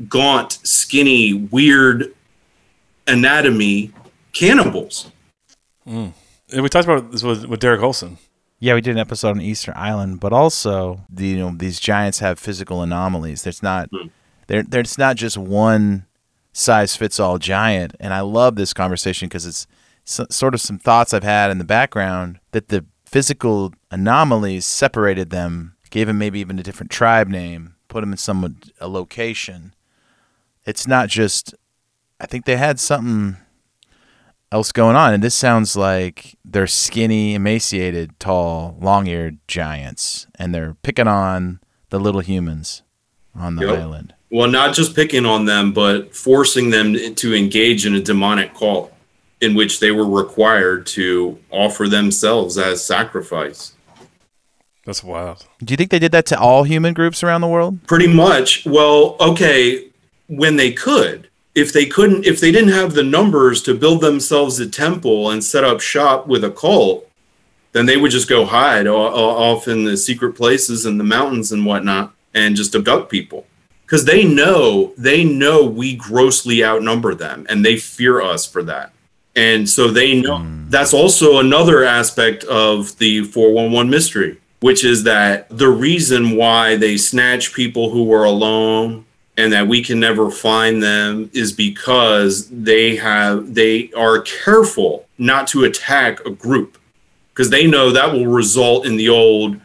gaunt, 0.09 0.59
skinny, 0.63 1.35
weird 1.35 2.15
anatomy 3.07 3.93
cannibals. 4.33 5.11
Mm. 5.87 6.13
And 6.53 6.63
we 6.63 6.69
talked 6.69 6.87
about 6.87 7.11
this 7.11 7.23
with, 7.23 7.47
with 7.47 7.61
Derek 7.61 7.83
Olson. 7.83 8.19
Yeah, 8.61 8.75
we 8.75 8.81
did 8.81 8.93
an 8.93 8.99
episode 8.99 9.31
on 9.31 9.41
Easter 9.41 9.73
Island, 9.77 10.21
but 10.21 10.33
also 10.33 11.01
the 11.11 11.27
you 11.27 11.37
know 11.37 11.53
these 11.55 11.79
giants 11.81 12.21
have 12.21 12.39
physical 12.39 12.83
anomalies. 12.83 13.43
There's 13.43 13.63
not 13.63 13.91
mm. 13.91 14.11
there 14.47 14.63
there's 14.63 14.97
not 14.97 15.17
just 15.17 15.37
one 15.37 16.07
size 16.55 16.97
fits 16.97 17.21
all 17.21 17.37
giant, 17.39 17.95
and 18.01 18.15
I 18.15 18.21
love 18.21 18.57
this 18.57 18.73
conversation 18.73 19.29
because 19.29 19.45
it's 19.45 19.67
so, 20.05 20.25
sort 20.31 20.55
of 20.55 20.61
some 20.63 20.79
thoughts 20.79 21.13
I've 21.13 21.23
had 21.23 21.51
in 21.51 21.59
the 21.59 21.65
background 21.65 22.39
that 22.53 22.69
the 22.69 22.87
physical 23.05 23.75
anomalies 23.91 24.65
separated 24.65 25.29
them, 25.31 25.75
gave 25.91 26.07
them 26.07 26.17
maybe 26.19 26.41
even 26.41 26.59
a 26.59 26.63
different 26.63 26.91
tribe 26.91 27.29
name, 27.29 27.75
put 27.89 28.01
them 28.01 28.13
in 28.13 28.19
some 28.19 28.57
a 28.81 28.89
location. 28.89 29.75
It's 30.65 30.87
not 30.87 31.09
just. 31.11 31.55
I 32.21 32.27
think 32.27 32.45
they 32.45 32.57
had 32.57 32.79
something 32.81 33.37
else 34.53 34.71
going 34.73 34.97
on. 34.97 35.13
And 35.13 35.23
this 35.23 35.35
sounds 35.35 35.77
like 35.77 36.37
they're 36.45 36.67
skinny, 36.69 37.35
emaciated, 37.35 38.19
tall, 38.21 38.77
long 38.81 39.07
eared 39.09 39.39
giants, 39.49 40.27
and 40.37 40.55
they're 40.55 40.75
picking 40.83 41.09
on 41.09 41.61
the 41.91 41.99
little 41.99 42.21
humans 42.21 42.83
on 43.35 43.57
the 43.57 43.67
Yep. 43.67 43.79
island. 43.79 44.15
Well, 44.35 44.51
not 44.51 44.75
just 44.75 44.97
picking 44.97 45.25
on 45.27 45.45
them, 45.45 45.73
but 45.73 46.13
forcing 46.13 46.71
them 46.71 47.15
to 47.15 47.35
engage 47.37 47.87
in 47.87 47.95
a 47.95 48.01
demonic 48.01 48.53
cult. 48.55 48.91
in 49.41 49.55
which 49.55 49.79
they 49.79 49.91
were 49.93 50.09
required 50.09 50.87
to 50.87 51.39
offer 51.51 51.87
themselves 51.87 52.57
as 52.57 52.85
sacrifice. 52.85 53.75
That's 54.87 55.05
wild. 55.05 55.47
Do 55.63 55.73
you 55.73 55.77
think 55.77 55.91
they 55.91 55.99
did 56.01 56.13
that 56.13 56.27
to 56.27 56.39
all 56.39 56.65
human 56.65 56.95
groups 56.95 57.23
around 57.23 57.43
the 57.43 57.49
world? 57.49 57.87
Pretty 57.87 58.07
much. 58.07 58.65
Well, 58.65 59.17
okay, 59.21 59.89
when 60.29 60.57
they 60.57 60.73
could. 60.73 61.29
If 61.55 61.73
they 61.73 61.85
couldn't, 61.87 62.25
if 62.25 62.41
they 62.41 62.51
didn't 62.51 62.73
have 62.81 62.95
the 62.95 63.03
numbers 63.05 63.63
to 63.65 63.75
build 63.75 64.01
themselves 64.01 64.59
a 64.61 64.69
temple 64.69 65.31
and 65.31 65.45
set 65.45 65.63
up 65.63 65.81
shop 65.81 66.27
with 66.27 66.43
a 66.43 66.51
cult, 66.51 67.07
then 67.73 67.87
they 67.87 67.97
would 67.99 68.11
just 68.11 68.29
go 68.29 68.45
hide 68.47 68.87
o- 68.89 68.97
o- 68.97 69.37
off 69.47 69.69
in 69.69 69.85
the 69.85 69.97
secret 69.97 70.33
places 70.35 70.87
in 70.87 70.97
the 70.99 71.05
mountains 71.05 71.53
and 71.53 71.65
whatnot 71.67 72.15
and 72.33 72.57
just 72.57 72.75
abduct 72.75 73.11
people. 73.11 73.47
Because 73.95 74.07
they 74.07 74.25
know, 74.25 74.93
they 74.99 75.23
know 75.23 75.65
we 75.65 75.95
grossly 75.95 76.65
outnumber 76.65 77.15
them 77.15 77.47
and 77.49 77.65
they 77.65 77.77
fear 77.77 78.21
us 78.21 78.45
for 78.45 78.61
that. 78.65 78.93
And 79.37 79.71
so 79.71 79.87
they 79.87 80.21
know 80.21 80.39
hmm. 80.39 80.69
that's 80.69 80.93
also 80.93 81.39
another 81.39 81.85
aspect 81.85 82.43
of 82.43 82.99
the 82.99 83.23
411 83.23 83.89
mystery, 83.89 84.41
which 84.59 84.85
is 84.85 85.05
that 85.05 85.47
the 85.49 85.69
reason 85.69 86.35
why 86.35 86.75
they 86.75 86.97
snatch 86.97 87.55
people 87.55 87.91
who 87.91 88.13
are 88.13 88.25
alone 88.25 89.05
and 89.37 89.53
that 89.53 89.69
we 89.69 89.81
can 89.81 90.01
never 90.01 90.29
find 90.29 90.83
them 90.83 91.31
is 91.33 91.53
because 91.53 92.49
they 92.49 92.97
have 92.97 93.55
they 93.55 93.93
are 93.93 94.23
careful 94.23 95.07
not 95.19 95.47
to 95.47 95.63
attack 95.63 96.19
a 96.27 96.31
group 96.31 96.79
because 97.29 97.51
they 97.51 97.65
know 97.65 97.93
that 97.93 98.13
will 98.13 98.27
result 98.27 98.87
in 98.87 98.97
the 98.97 99.09
old 99.09 99.61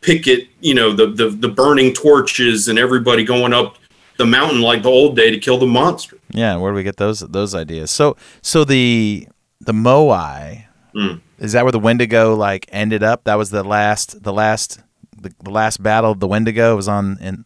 picket, 0.00 0.48
you 0.60 0.74
know, 0.74 0.92
the, 0.92 1.06
the 1.08 1.28
the 1.30 1.48
burning 1.48 1.92
torches 1.92 2.68
and 2.68 2.78
everybody 2.78 3.24
going 3.24 3.52
up 3.52 3.76
the 4.16 4.26
mountain 4.26 4.60
like 4.60 4.82
the 4.82 4.88
old 4.90 5.16
day 5.16 5.30
to 5.30 5.38
kill 5.38 5.58
the 5.58 5.66
monster. 5.66 6.16
Yeah, 6.30 6.56
where 6.56 6.72
do 6.72 6.76
we 6.76 6.82
get 6.82 6.96
those 6.96 7.20
those 7.20 7.54
ideas? 7.54 7.90
So 7.90 8.16
so 8.42 8.64
the 8.64 9.28
the 9.60 9.72
Moai 9.72 10.64
Mm. 10.94 11.20
is 11.38 11.52
that 11.52 11.64
where 11.64 11.72
the 11.72 11.78
Wendigo 11.78 12.34
like 12.34 12.66
ended 12.72 13.02
up? 13.02 13.24
That 13.24 13.34
was 13.36 13.50
the 13.50 13.62
last 13.62 14.22
the 14.22 14.32
last 14.32 14.80
the, 15.20 15.32
the 15.44 15.50
last 15.50 15.82
battle 15.82 16.10
of 16.12 16.18
the 16.20 16.26
Wendigo 16.26 16.74
was 16.76 16.88
on 16.88 17.18
in 17.20 17.44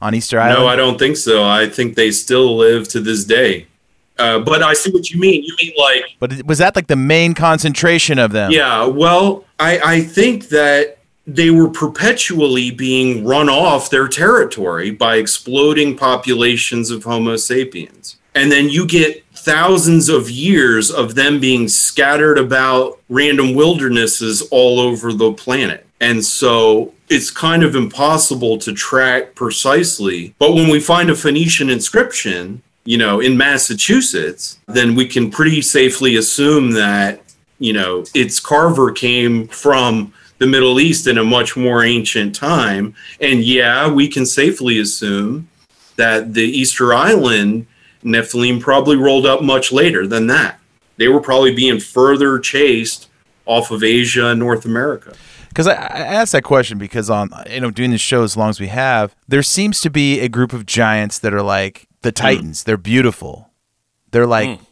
on 0.00 0.14
Easter 0.14 0.38
Island. 0.38 0.60
No, 0.60 0.66
I 0.66 0.76
don't 0.76 0.98
think 0.98 1.16
so. 1.16 1.42
I 1.44 1.68
think 1.68 1.94
they 1.96 2.10
still 2.10 2.56
live 2.56 2.88
to 2.88 3.00
this 3.00 3.24
day. 3.24 3.66
Uh, 4.18 4.38
but 4.40 4.62
I 4.62 4.74
see 4.74 4.90
what 4.90 5.10
you 5.10 5.18
mean. 5.18 5.42
You 5.42 5.56
mean 5.62 5.72
like 5.78 6.04
But 6.20 6.44
was 6.46 6.58
that 6.58 6.76
like 6.76 6.86
the 6.88 6.96
main 6.96 7.32
concentration 7.34 8.18
of 8.18 8.32
them? 8.32 8.50
Yeah, 8.52 8.84
well, 8.84 9.44
I, 9.58 9.78
I 9.78 10.00
think 10.02 10.48
that 10.50 10.98
they 11.26 11.50
were 11.50 11.68
perpetually 11.68 12.70
being 12.70 13.24
run 13.24 13.48
off 13.48 13.90
their 13.90 14.08
territory 14.08 14.90
by 14.90 15.16
exploding 15.16 15.96
populations 15.96 16.90
of 16.90 17.04
Homo 17.04 17.36
sapiens. 17.36 18.16
And 18.34 18.50
then 18.50 18.68
you 18.68 18.86
get 18.86 19.24
thousands 19.34 20.08
of 20.08 20.30
years 20.30 20.90
of 20.90 21.14
them 21.14 21.38
being 21.38 21.68
scattered 21.68 22.38
about 22.38 22.98
random 23.08 23.54
wildernesses 23.54 24.42
all 24.50 24.80
over 24.80 25.12
the 25.12 25.32
planet. 25.32 25.86
And 26.00 26.24
so 26.24 26.94
it's 27.08 27.30
kind 27.30 27.62
of 27.62 27.76
impossible 27.76 28.58
to 28.58 28.72
track 28.72 29.34
precisely. 29.34 30.34
But 30.38 30.54
when 30.54 30.70
we 30.70 30.80
find 30.80 31.10
a 31.10 31.14
Phoenician 31.14 31.70
inscription, 31.70 32.62
you 32.84 32.98
know, 32.98 33.20
in 33.20 33.36
Massachusetts, 33.36 34.58
then 34.66 34.96
we 34.96 35.06
can 35.06 35.30
pretty 35.30 35.62
safely 35.62 36.16
assume 36.16 36.72
that 36.72 37.22
you 37.62 37.72
know, 37.72 38.04
its 38.12 38.40
carver 38.40 38.90
came 38.90 39.46
from 39.46 40.12
the 40.42 40.48
Middle 40.48 40.80
East 40.80 41.06
in 41.06 41.18
a 41.18 41.24
much 41.24 41.56
more 41.56 41.84
ancient 41.84 42.34
time. 42.34 42.94
And 43.20 43.44
yeah, 43.44 43.88
we 43.88 44.08
can 44.08 44.26
safely 44.26 44.80
assume 44.80 45.48
that 45.96 46.34
the 46.34 46.42
Easter 46.42 46.92
Island 46.92 47.66
Nephilim 48.04 48.60
probably 48.60 48.96
rolled 48.96 49.24
up 49.24 49.40
much 49.40 49.70
later 49.70 50.04
than 50.04 50.26
that. 50.26 50.58
They 50.96 51.06
were 51.06 51.20
probably 51.20 51.54
being 51.54 51.78
further 51.78 52.40
chased 52.40 53.08
off 53.46 53.70
of 53.70 53.84
Asia 53.84 54.28
and 54.28 54.40
North 54.40 54.64
America. 54.64 55.14
Because 55.48 55.68
I, 55.68 55.74
I 55.74 56.00
asked 56.00 56.32
that 56.32 56.42
question 56.42 56.78
because 56.78 57.08
on 57.08 57.30
you 57.48 57.60
know 57.60 57.70
doing 57.70 57.92
this 57.92 58.00
show 58.00 58.24
as 58.24 58.36
long 58.36 58.50
as 58.50 58.58
we 58.58 58.68
have, 58.68 59.14
there 59.28 59.42
seems 59.42 59.80
to 59.82 59.90
be 59.90 60.20
a 60.20 60.28
group 60.28 60.52
of 60.52 60.66
giants 60.66 61.18
that 61.20 61.32
are 61.32 61.42
like 61.42 61.86
the 62.00 62.08
hmm. 62.08 62.14
Titans. 62.14 62.64
They're 62.64 62.76
beautiful. 62.76 63.50
They're 64.10 64.26
like 64.26 64.58
hmm. 64.58 64.64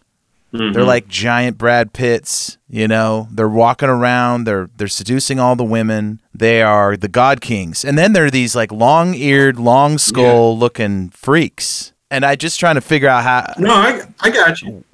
They're 0.53 0.73
mm-hmm. 0.73 0.81
like 0.81 1.07
giant 1.07 1.59
Brad 1.59 1.93
Pitts. 1.93 2.59
You 2.69 2.89
know, 2.89 3.29
they're 3.31 3.49
walking 3.49 3.89
around. 3.89 4.45
They're 4.45 4.69
they're 4.77 4.89
seducing 4.89 5.39
all 5.39 5.55
the 5.57 5.65
women. 5.65 6.21
They 6.35 6.63
are 6.63 6.97
the 6.97 7.09
God 7.09 7.41
Kings. 7.41 7.85
And 7.85 7.97
then 7.97 8.13
there 8.13 8.25
are 8.25 8.31
these 8.31 8.57
like 8.57 8.73
long 8.73 9.15
eared, 9.15 9.59
long 9.59 9.99
skull 9.99 10.59
looking 10.59 11.11
freaks. 11.11 11.93
And 12.11 12.25
I 12.25 12.35
just 12.35 12.59
trying 12.59 12.75
to 12.75 12.81
figure 12.81 13.09
out 13.09 13.23
how 13.23 13.53
No, 13.59 13.73
I, 13.73 14.03
I 14.21 14.31
got 14.31 14.61
you. 14.63 14.85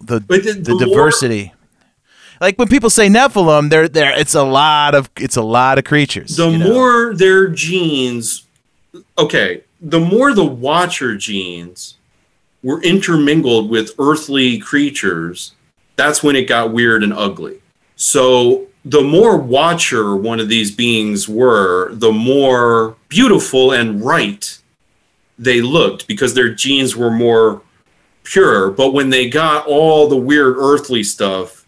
the 0.00 0.20
the- 0.20 0.38
the, 0.38 0.52
the 0.74 0.78
diversity. 0.78 1.52
Like 2.38 2.58
when 2.58 2.68
people 2.68 2.90
say 2.90 3.08
Nephilim, 3.08 3.70
they're 3.70 3.88
there. 3.88 4.12
It's 4.18 4.34
a 4.34 4.42
lot 4.42 4.94
of 4.94 5.08
it's 5.16 5.36
a 5.36 5.42
lot 5.42 5.78
of 5.78 5.84
creatures. 5.84 6.36
the 6.36 6.50
you 6.50 6.58
know? 6.58 6.72
more 6.72 7.14
their 7.14 7.48
genes 7.48 8.44
okay 9.18 9.62
the 9.80 10.00
more 10.00 10.32
the 10.32 10.44
watcher 10.44 11.16
genes 11.16 11.95
were 12.62 12.82
intermingled 12.82 13.70
with 13.70 13.92
earthly 13.98 14.58
creatures 14.58 15.52
that's 15.96 16.22
when 16.22 16.36
it 16.36 16.48
got 16.48 16.72
weird 16.72 17.02
and 17.02 17.12
ugly 17.12 17.60
so 17.96 18.66
the 18.84 19.02
more 19.02 19.36
watcher 19.36 20.14
one 20.16 20.38
of 20.40 20.48
these 20.48 20.70
beings 20.74 21.28
were 21.28 21.92
the 21.94 22.12
more 22.12 22.96
beautiful 23.08 23.72
and 23.72 24.02
right 24.04 24.58
they 25.38 25.60
looked 25.60 26.06
because 26.06 26.34
their 26.34 26.48
genes 26.52 26.96
were 26.96 27.10
more 27.10 27.60
pure 28.24 28.70
but 28.70 28.92
when 28.92 29.10
they 29.10 29.28
got 29.28 29.66
all 29.66 30.08
the 30.08 30.16
weird 30.16 30.56
earthly 30.56 31.02
stuff 31.02 31.64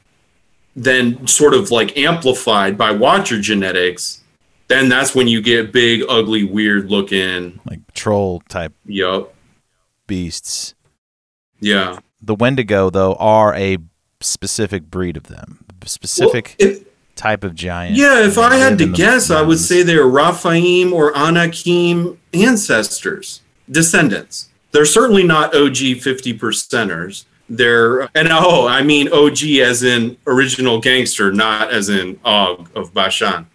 then 0.74 1.26
sort 1.26 1.54
of 1.54 1.70
like 1.70 1.96
amplified 1.96 2.76
by 2.78 2.90
watcher 2.90 3.40
genetics 3.40 4.22
then 4.68 4.88
that's 4.88 5.14
when 5.14 5.26
you 5.28 5.40
get 5.40 5.72
big 5.72 6.02
ugly 6.08 6.44
weird 6.44 6.90
looking 6.90 7.58
like 7.64 7.80
troll 7.94 8.40
type 8.48 8.72
Yep. 8.86 9.34
beasts. 10.06 10.74
Yeah. 11.60 11.98
The 12.20 12.34
Wendigo 12.34 12.90
though 12.90 13.14
are 13.14 13.54
a 13.54 13.78
specific 14.20 14.90
breed 14.90 15.16
of 15.16 15.24
them, 15.24 15.64
specific 15.84 16.56
type 17.14 17.42
of 17.42 17.52
giant. 17.52 17.96
yeah 17.96 18.24
if 18.24 18.38
i 18.38 18.54
had 18.54 18.78
to 18.78 18.86
guess 18.92 19.28
i 19.28 19.42
would 19.42 19.58
say 19.58 19.82
they're 19.82 20.04
raphaim 20.04 20.92
or 20.92 21.10
anakim 21.16 22.16
ancestors 22.32 23.40
descendants. 23.70 24.48
They're 24.72 24.84
certainly 24.84 25.24
not 25.24 25.54
og 25.54 25.76
50 25.76 26.38
percenters. 26.38 27.24
They're 27.48 28.02
and 28.14 28.28
oh 28.30 28.66
i 28.66 28.82
mean 28.82 29.08
og 29.10 29.42
as 29.42 29.82
in 29.82 30.18
original 30.26 30.80
gangster 30.80 31.32
not 31.32 31.72
as 31.72 31.88
in 31.88 32.20
og 32.22 32.68
of 32.74 32.92
bashan 32.92 33.46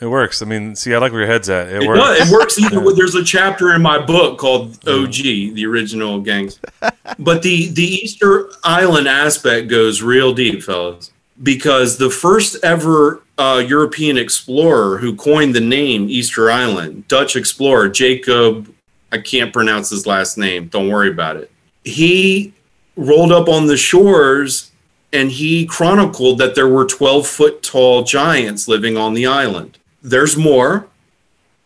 It 0.00 0.06
works. 0.06 0.42
I 0.42 0.44
mean, 0.44 0.74
see, 0.74 0.94
I 0.94 0.98
like 0.98 1.12
where 1.12 1.22
your 1.22 1.30
head's 1.30 1.48
at. 1.48 1.68
It, 1.68 1.82
It, 1.82 1.86
works. 1.86 2.00
does. 2.00 2.28
It 2.28 2.32
works 2.32 2.58
either 2.58 2.80
way. 2.80 2.94
There's 2.94 3.14
a 3.14 3.24
chapter 3.24 3.74
in 3.74 3.82
my 3.82 3.98
book 3.98 4.38
called 4.38 4.86
OG, 4.86 5.14
the 5.14 5.64
original 5.66 6.20
gangs. 6.20 6.60
but 7.18 7.42
the 7.42 7.68
the 7.70 7.84
Easter 7.84 8.50
Island 8.62 9.08
aspect 9.08 9.68
goes 9.68 10.02
real 10.02 10.34
deep, 10.34 10.62
fellas, 10.62 11.12
because 11.42 11.96
the 11.96 12.10
first 12.10 12.62
ever 12.62 13.22
uh, 13.38 13.62
European 13.66 14.16
explorer 14.18 14.98
who 14.98 15.14
coined 15.14 15.54
the 15.54 15.60
name 15.60 16.08
Easter 16.10 16.50
Island, 16.50 17.08
Dutch 17.08 17.36
explorer 17.36 17.88
Jacob, 17.88 18.72
I 19.12 19.18
can't 19.18 19.52
pronounce 19.52 19.90
his 19.90 20.06
last 20.06 20.36
name. 20.36 20.68
Don't 20.68 20.88
worry 20.88 21.10
about 21.10 21.36
it. 21.36 21.50
He 21.84 22.52
rolled 22.96 23.32
up 23.32 23.48
on 23.48 23.66
the 23.66 23.76
shores 23.76 24.72
and 25.12 25.30
he 25.30 25.64
chronicled 25.66 26.38
that 26.38 26.54
there 26.54 26.68
were 26.68 26.84
12 26.84 27.26
foot 27.26 27.62
tall 27.62 28.02
giants 28.02 28.68
living 28.68 28.96
on 28.96 29.14
the 29.14 29.26
island. 29.26 29.78
There's 30.06 30.36
more. 30.36 30.86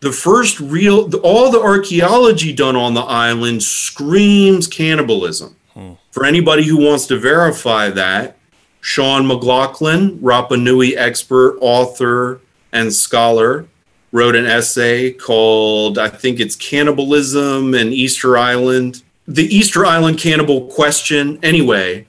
The 0.00 0.12
first 0.12 0.58
real, 0.60 1.14
all 1.18 1.50
the 1.50 1.60
archaeology 1.60 2.54
done 2.54 2.74
on 2.74 2.94
the 2.94 3.02
island 3.02 3.62
screams 3.62 4.66
cannibalism. 4.66 5.56
Hmm. 5.74 5.92
For 6.10 6.24
anybody 6.24 6.64
who 6.64 6.78
wants 6.78 7.06
to 7.08 7.18
verify 7.18 7.90
that, 7.90 8.38
Sean 8.80 9.26
McLaughlin, 9.26 10.18
Rapa 10.20 10.60
Nui 10.60 10.96
expert, 10.96 11.58
author, 11.60 12.40
and 12.72 12.94
scholar, 12.94 13.66
wrote 14.10 14.34
an 14.34 14.46
essay 14.46 15.12
called, 15.12 15.98
I 15.98 16.08
think 16.08 16.40
it's 16.40 16.56
Cannibalism 16.56 17.74
and 17.74 17.92
Easter 17.92 18.38
Island. 18.38 19.02
The 19.28 19.44
Easter 19.54 19.84
Island 19.84 20.18
cannibal 20.18 20.66
question, 20.68 21.38
anyway, 21.42 22.06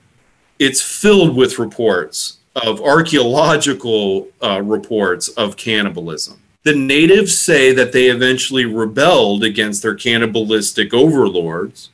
it's 0.58 0.80
filled 0.80 1.36
with 1.36 1.58
reports 1.58 2.38
of 2.56 2.80
archaeological 2.80 4.28
uh, 4.42 4.60
reports 4.62 5.28
of 5.28 5.56
cannibalism. 5.56 6.40
The 6.64 6.74
natives 6.74 7.38
say 7.38 7.72
that 7.72 7.92
they 7.92 8.06
eventually 8.06 8.64
rebelled 8.64 9.42
against 9.42 9.82
their 9.82 9.94
cannibalistic 9.94 10.94
overlords 10.94 11.90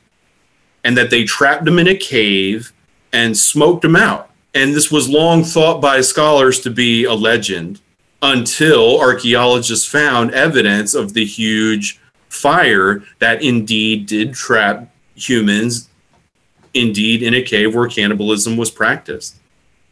and 0.83 0.97
that 0.97 1.09
they 1.09 1.23
trapped 1.23 1.65
them 1.65 1.79
in 1.79 1.87
a 1.87 1.95
cave 1.95 2.71
and 3.11 3.35
smoked 3.35 3.81
them 3.81 3.95
out. 3.95 4.29
And 4.53 4.73
this 4.73 4.91
was 4.91 5.09
long 5.09 5.43
thought 5.43 5.81
by 5.81 6.01
scholars 6.01 6.59
to 6.61 6.69
be 6.69 7.03
a 7.03 7.13
legend 7.13 7.81
until 8.21 8.99
archaeologists 8.99 9.85
found 9.85 10.31
evidence 10.31 10.93
of 10.93 11.13
the 11.13 11.25
huge 11.25 11.99
fire 12.27 13.03
that 13.19 13.41
indeed 13.41 14.05
did 14.05 14.33
trap 14.33 14.91
humans 15.15 15.89
indeed 16.73 17.23
in 17.23 17.33
a 17.33 17.41
cave 17.41 17.73
where 17.73 17.87
cannibalism 17.87 18.55
was 18.57 18.69
practiced. 18.69 19.35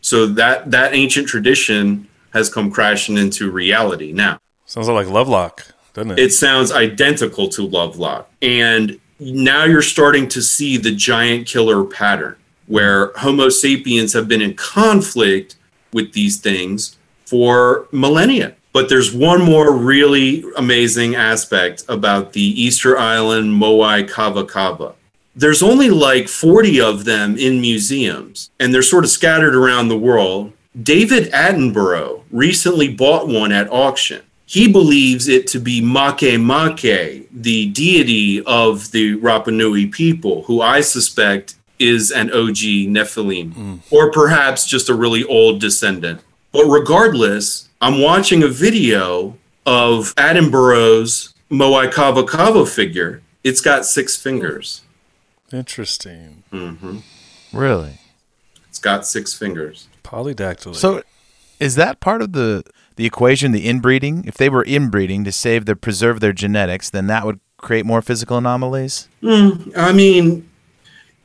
So 0.08 0.26
that 0.26 0.72
that 0.72 0.93
ancient 0.93 1.28
tradition 1.28 2.08
has 2.32 2.47
come 2.47 2.72
crashing 2.72 3.18
into 3.18 3.51
reality 3.51 4.14
now. 4.14 4.39
Sounds 4.66 4.88
like 4.88 5.08
Lovelock, 5.08 5.74
doesn't 5.93 6.12
it? 6.12 6.20
It 6.20 6.32
sounds 6.32 6.72
identical 6.72 7.49
to 7.49 7.68
Lovelock. 7.68 8.32
And 8.41 9.01
now 9.20 9.66
you're 9.66 9.82
starting 9.82 10.30
to 10.30 10.41
see 10.41 10.78
the 10.78 10.95
giant 10.95 11.45
killer 11.45 11.84
pattern 11.84 12.38
where 12.68 13.12
Homo 13.18 13.49
sapiens 13.49 14.14
have 14.14 14.30
been 14.30 14.41
in 14.41 14.53
conflict 14.53 15.58
with 15.91 16.14
these 16.14 16.39
things 16.39 16.95
for 17.26 17.89
millennia. 17.91 18.55
But 18.72 18.88
there's 18.88 19.14
one 19.14 19.41
more 19.41 19.74
really 19.76 20.45
amazing 20.55 21.16
aspect 21.16 21.84
about 21.89 22.32
the 22.32 22.41
Easter 22.41 22.97
Island 22.97 23.62
Moai 23.62 24.08
Kava 24.08 24.45
Kava. 24.45 24.95
There's 25.38 25.62
only 25.62 25.92
like 25.92 26.28
40 26.28 26.82
of 26.82 27.06
them 27.06 27.38
in 27.38 27.62
museums, 27.62 28.50
and 28.60 28.74
they're 28.74 28.82
sort 28.82 29.04
of 29.04 29.12
scattered 29.12 29.56
around 29.56 29.88
the 29.88 29.98
world. 29.98 30.52
David 30.82 31.32
Attenborough 31.32 32.24
recently 32.32 32.92
bought 32.92 33.28
one 33.28 33.52
at 33.52 33.72
auction. 33.72 34.24
He 34.48 34.68
believes 34.68 35.28
it 35.28 35.46
to 35.48 35.60
be 35.60 35.80
Makemake, 35.80 37.28
the 37.32 37.68
deity 37.70 38.44
of 38.46 38.90
the 38.92 39.16
Rapa 39.18 39.54
Nui 39.54 39.86
people, 39.86 40.42
who 40.44 40.60
I 40.60 40.82
suspect 40.82 41.54
is 41.78 42.10
an 42.10 42.32
OG 42.32 42.90
Nephilim, 42.90 43.54
mm. 43.54 43.80
or 43.92 44.12
perhaps 44.12 44.66
just 44.66 44.90
a 44.90 44.96
really 44.96 45.24
old 45.24 45.62
descendant. 45.62 46.20
But 46.52 46.66
regardless, 46.66 47.70
I'm 47.80 48.02
watching 48.02 48.42
a 48.42 48.48
video 48.48 49.38
of 49.68 50.16
Attenborough's 50.16 51.36
Moai 51.52 51.92
Kava 51.92 52.24
Kava 52.24 52.66
figure. 52.66 53.22
It's 53.44 53.62
got 53.62 53.86
six 53.86 54.16
fingers. 54.16 54.82
Interesting. 55.52 56.43
hmm 56.52 56.98
Really? 57.54 58.00
It's 58.70 58.80
got 58.80 59.08
six 59.08 59.34
fingers. 59.34 59.88
Polydactyly. 60.04 60.76
So, 60.76 61.02
is 61.60 61.76
that 61.76 62.00
part 62.00 62.22
of 62.22 62.34
the 62.34 62.64
the 62.98 63.06
equation, 63.06 63.52
the 63.52 63.68
inbreeding? 63.68 64.26
If 64.26 64.36
they 64.36 64.50
were 64.50 64.64
inbreeding 64.66 65.24
to 65.24 65.32
save 65.32 65.66
their 65.66 65.76
preserve 65.76 66.20
their 66.20 66.34
genetics, 66.34 66.89
then 66.89 67.08
that 67.08 67.26
would 67.26 67.39
create 67.58 67.86
more 67.86 68.02
physical 68.02 68.38
anomalies. 68.38 69.08
Hmm, 69.22 69.72
I 69.76 69.93
mean, 69.93 70.50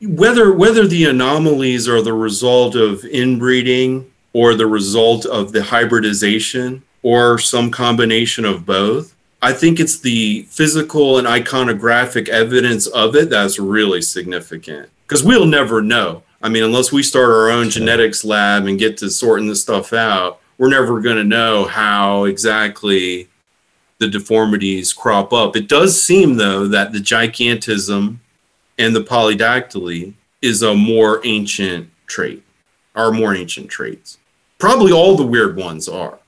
whether 0.01 0.51
whether 0.53 0.87
the 0.87 1.05
anomalies 1.05 1.87
are 1.87 2.01
the 2.01 2.13
result 2.13 2.75
of 2.75 3.03
inbreeding 3.05 4.09
or 4.33 4.55
the 4.55 4.67
result 4.67 5.25
of 5.25 5.51
the 5.51 5.63
hybridization 5.63 6.83
or 7.03 7.37
some 7.37 7.69
combination 7.69 8.45
of 8.45 8.65
both, 8.65 9.12
I 9.43 9.51
think 9.51 9.81
it's 9.81 9.99
the 9.99 10.43
physical 10.43 11.17
and 11.17 11.27
iconographic 11.27 12.29
evidence 12.29 12.87
of 12.87 13.13
it 13.13 13.29
that's 13.29 13.59
really 13.59 14.01
significant. 14.01 14.89
Because 15.05 15.21
we'll 15.21 15.45
never 15.45 15.81
know. 15.81 16.23
I 16.41 16.47
mean, 16.47 16.63
unless 16.63 16.93
we 16.93 17.03
start 17.03 17.29
our 17.29 17.49
own 17.49 17.69
genetics 17.69 18.23
lab 18.23 18.67
and 18.67 18.79
get 18.79 18.95
to 18.97 19.09
sorting 19.09 19.47
this 19.47 19.61
stuff 19.61 19.91
out, 19.91 20.39
we're 20.57 20.69
never 20.69 21.01
going 21.01 21.17
to 21.17 21.25
know 21.25 21.65
how 21.65 22.23
exactly 22.23 23.27
the 23.97 24.07
deformities 24.07 24.93
crop 24.93 25.33
up. 25.33 25.57
It 25.57 25.67
does 25.67 26.01
seem, 26.01 26.35
though, 26.35 26.65
that 26.69 26.93
the 26.93 26.99
gigantism 26.99 28.19
and 28.77 28.95
the 28.95 29.03
polydactyly 29.03 30.13
is 30.41 30.61
a 30.61 30.73
more 30.73 31.19
ancient 31.25 31.89
trait, 32.05 32.43
are 32.95 33.11
more 33.11 33.35
ancient 33.35 33.69
traits. 33.69 34.19
Probably 34.57 34.93
all 34.93 35.17
the 35.17 35.27
weird 35.27 35.57
ones 35.57 35.89
are. 35.89 36.19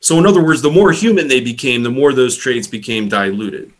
So, 0.00 0.18
in 0.18 0.26
other 0.26 0.42
words, 0.42 0.62
the 0.62 0.70
more 0.70 0.92
human 0.92 1.28
they 1.28 1.40
became, 1.40 1.82
the 1.82 1.90
more 1.90 2.12
those 2.12 2.36
traits 2.36 2.68
became 2.68 3.08
diluted. 3.08 3.72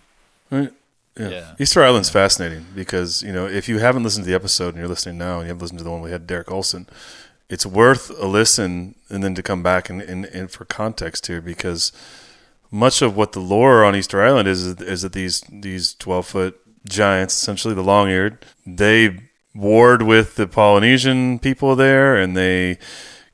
Right. 0.50 0.72
Yeah. 1.18 1.54
Easter 1.58 1.82
Island's 1.82 2.10
fascinating 2.10 2.66
because, 2.74 3.22
you 3.22 3.32
know, 3.32 3.46
if 3.46 3.68
you 3.68 3.78
haven't 3.78 4.02
listened 4.02 4.24
to 4.24 4.30
the 4.30 4.34
episode 4.34 4.68
and 4.68 4.78
you're 4.78 4.88
listening 4.88 5.16
now 5.16 5.38
and 5.38 5.44
you 5.44 5.48
haven't 5.48 5.62
listened 5.62 5.78
to 5.78 5.84
the 5.84 5.90
one 5.90 6.02
we 6.02 6.10
had 6.10 6.26
Derek 6.26 6.50
Olson, 6.50 6.86
it's 7.48 7.64
worth 7.64 8.10
a 8.20 8.26
listen 8.26 8.96
and 9.08 9.22
then 9.22 9.34
to 9.34 9.42
come 9.42 9.62
back 9.62 9.88
and, 9.88 10.02
and, 10.02 10.26
and 10.26 10.50
for 10.50 10.64
context 10.64 11.26
here 11.26 11.40
because 11.40 11.92
much 12.70 13.00
of 13.00 13.16
what 13.16 13.32
the 13.32 13.40
lore 13.40 13.84
on 13.84 13.94
Easter 13.94 14.22
Island 14.22 14.48
is 14.48 14.66
is 14.66 15.02
that 15.02 15.12
these 15.12 15.42
these 15.50 15.94
12 15.94 16.26
foot 16.26 16.60
giants, 16.88 17.34
essentially 17.34 17.74
the 17.74 17.82
long 17.82 18.08
eared, 18.08 18.44
they 18.66 19.20
warred 19.54 20.02
with 20.02 20.34
the 20.34 20.46
Polynesian 20.46 21.38
people 21.38 21.76
there 21.76 22.16
and 22.16 22.36
they 22.36 22.78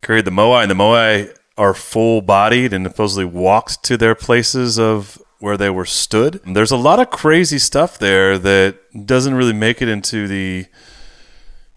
carried 0.02 0.24
the 0.24 0.30
Moai, 0.30 0.62
and 0.62 0.70
the 0.70 0.74
Moai 0.74 1.36
are 1.58 1.74
full 1.74 2.22
bodied 2.22 2.72
and 2.72 2.86
supposedly 2.86 3.24
walked 3.24 3.82
to 3.84 3.96
their 3.96 4.14
places 4.14 4.78
of 4.78 5.20
where 5.38 5.56
they 5.56 5.70
were 5.70 5.84
stood. 5.84 6.40
There's 6.46 6.70
a 6.70 6.76
lot 6.76 7.00
of 7.00 7.10
crazy 7.10 7.58
stuff 7.58 7.98
there 7.98 8.38
that 8.38 9.06
doesn't 9.06 9.34
really 9.34 9.52
make 9.52 9.82
it 9.82 9.88
into 9.88 10.28
the 10.28 10.66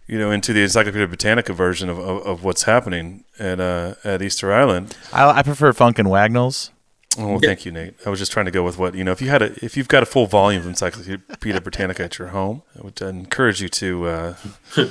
you 0.08 0.20
know 0.20 0.32
into 0.32 0.54
the 0.54 0.62
Encyclopedia 0.62 1.08
Britannica 1.08 1.52
version 1.52 1.90
of, 1.90 1.98
of, 1.98 2.26
of 2.26 2.44
what's 2.44 2.64
happening 2.64 3.24
at 3.40 3.60
uh, 3.60 3.96
at 4.04 4.22
Easter 4.22 4.54
Island. 4.54 4.96
I, 5.12 5.40
I 5.40 5.44
prefer 5.44 5.74
Funk 5.74 6.00
and 6.00 6.10
Wagnalls. 6.10 6.72
Oh, 7.18 7.28
well, 7.28 7.40
thank 7.40 7.66
you, 7.66 7.72
Nate. 7.72 7.96
I 8.06 8.10
was 8.10 8.20
just 8.20 8.34
trying 8.34 8.46
to 8.46 8.52
go 8.52 8.64
with 8.64 8.78
what 8.78 8.94
you 8.94 9.04
know. 9.04 9.12
If 9.12 9.22
you 9.22 9.30
had 9.30 9.42
a, 9.42 9.66
if 9.66 9.78
you've 9.78 9.88
got 9.88 10.04
a 10.04 10.06
full 10.06 10.28
volume 10.28 10.62
of 10.62 10.68
Encyclopedia 10.68 11.62
Britannica 11.62 12.04
at 12.04 12.20
your 12.20 12.30
home, 12.30 12.62
I 12.78 12.84
would 12.84 13.02
encourage 13.02 13.62
you 13.62 13.70
to 13.70 14.06
uh, 14.06 14.36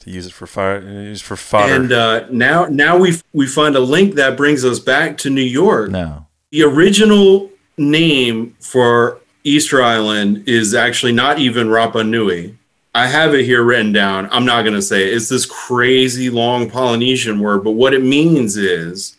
to 0.00 0.10
use 0.10 0.26
it 0.26 0.32
for 0.32 0.46
fire, 0.46 0.80
use 0.80 1.22
for 1.22 1.36
fodder. 1.36 1.74
And 1.74 1.92
uh, 1.92 2.26
now, 2.30 2.66
now 2.66 2.98
we 2.98 3.20
we 3.32 3.46
find 3.46 3.76
a 3.76 3.80
link 3.80 4.14
that 4.16 4.36
brings 4.36 4.64
us 4.64 4.78
back 4.78 5.16
to 5.18 5.30
New 5.30 5.40
York. 5.40 5.90
No, 5.90 6.26
the 6.50 6.62
original 6.64 7.50
name 7.76 8.56
for 8.60 9.20
Easter 9.44 9.82
Island 9.82 10.48
is 10.48 10.74
actually 10.74 11.12
not 11.12 11.38
even 11.38 11.68
Rapa 11.68 12.06
Nui. 12.06 12.56
I 12.94 13.06
have 13.06 13.34
it 13.34 13.44
here 13.44 13.62
written 13.62 13.92
down. 13.92 14.28
I'm 14.32 14.44
not 14.44 14.62
going 14.62 14.74
to 14.74 14.82
say 14.82 15.06
it. 15.06 15.14
It's 15.14 15.28
this 15.28 15.46
crazy 15.46 16.28
long 16.28 16.68
Polynesian 16.68 17.38
word, 17.38 17.62
but 17.62 17.72
what 17.72 17.94
it 17.94 18.02
means 18.02 18.56
is. 18.56 19.16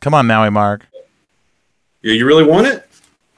Come 0.00 0.14
on, 0.14 0.26
Maui 0.26 0.50
Mark. 0.50 0.86
Yeah, 2.00 2.12
you 2.12 2.26
really 2.26 2.44
want 2.44 2.68
it? 2.68 2.88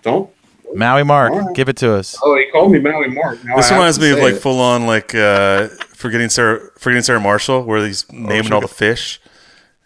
Don't. 0.02 0.30
Maui 0.74 1.04
Mark, 1.04 1.54
give 1.54 1.68
it 1.68 1.76
to 1.78 1.94
us. 1.94 2.16
Oh, 2.22 2.36
he 2.36 2.50
called 2.50 2.72
me 2.72 2.78
Maui 2.78 3.08
Mark. 3.08 3.42
Now 3.44 3.56
this 3.56 3.70
I 3.70 3.74
reminds 3.74 3.98
me 4.00 4.10
of 4.10 4.18
like 4.18 4.34
it. 4.34 4.40
full 4.40 4.60
on 4.60 4.86
like 4.86 5.14
uh, 5.14 5.68
forgetting 5.94 6.28
Sarah, 6.28 6.70
forgetting 6.78 7.02
Sarah 7.02 7.20
Marshall, 7.20 7.62
where 7.64 7.84
he's 7.84 8.10
naming 8.12 8.44
sure. 8.44 8.54
all 8.54 8.60
the 8.60 8.68
fish. 8.68 9.20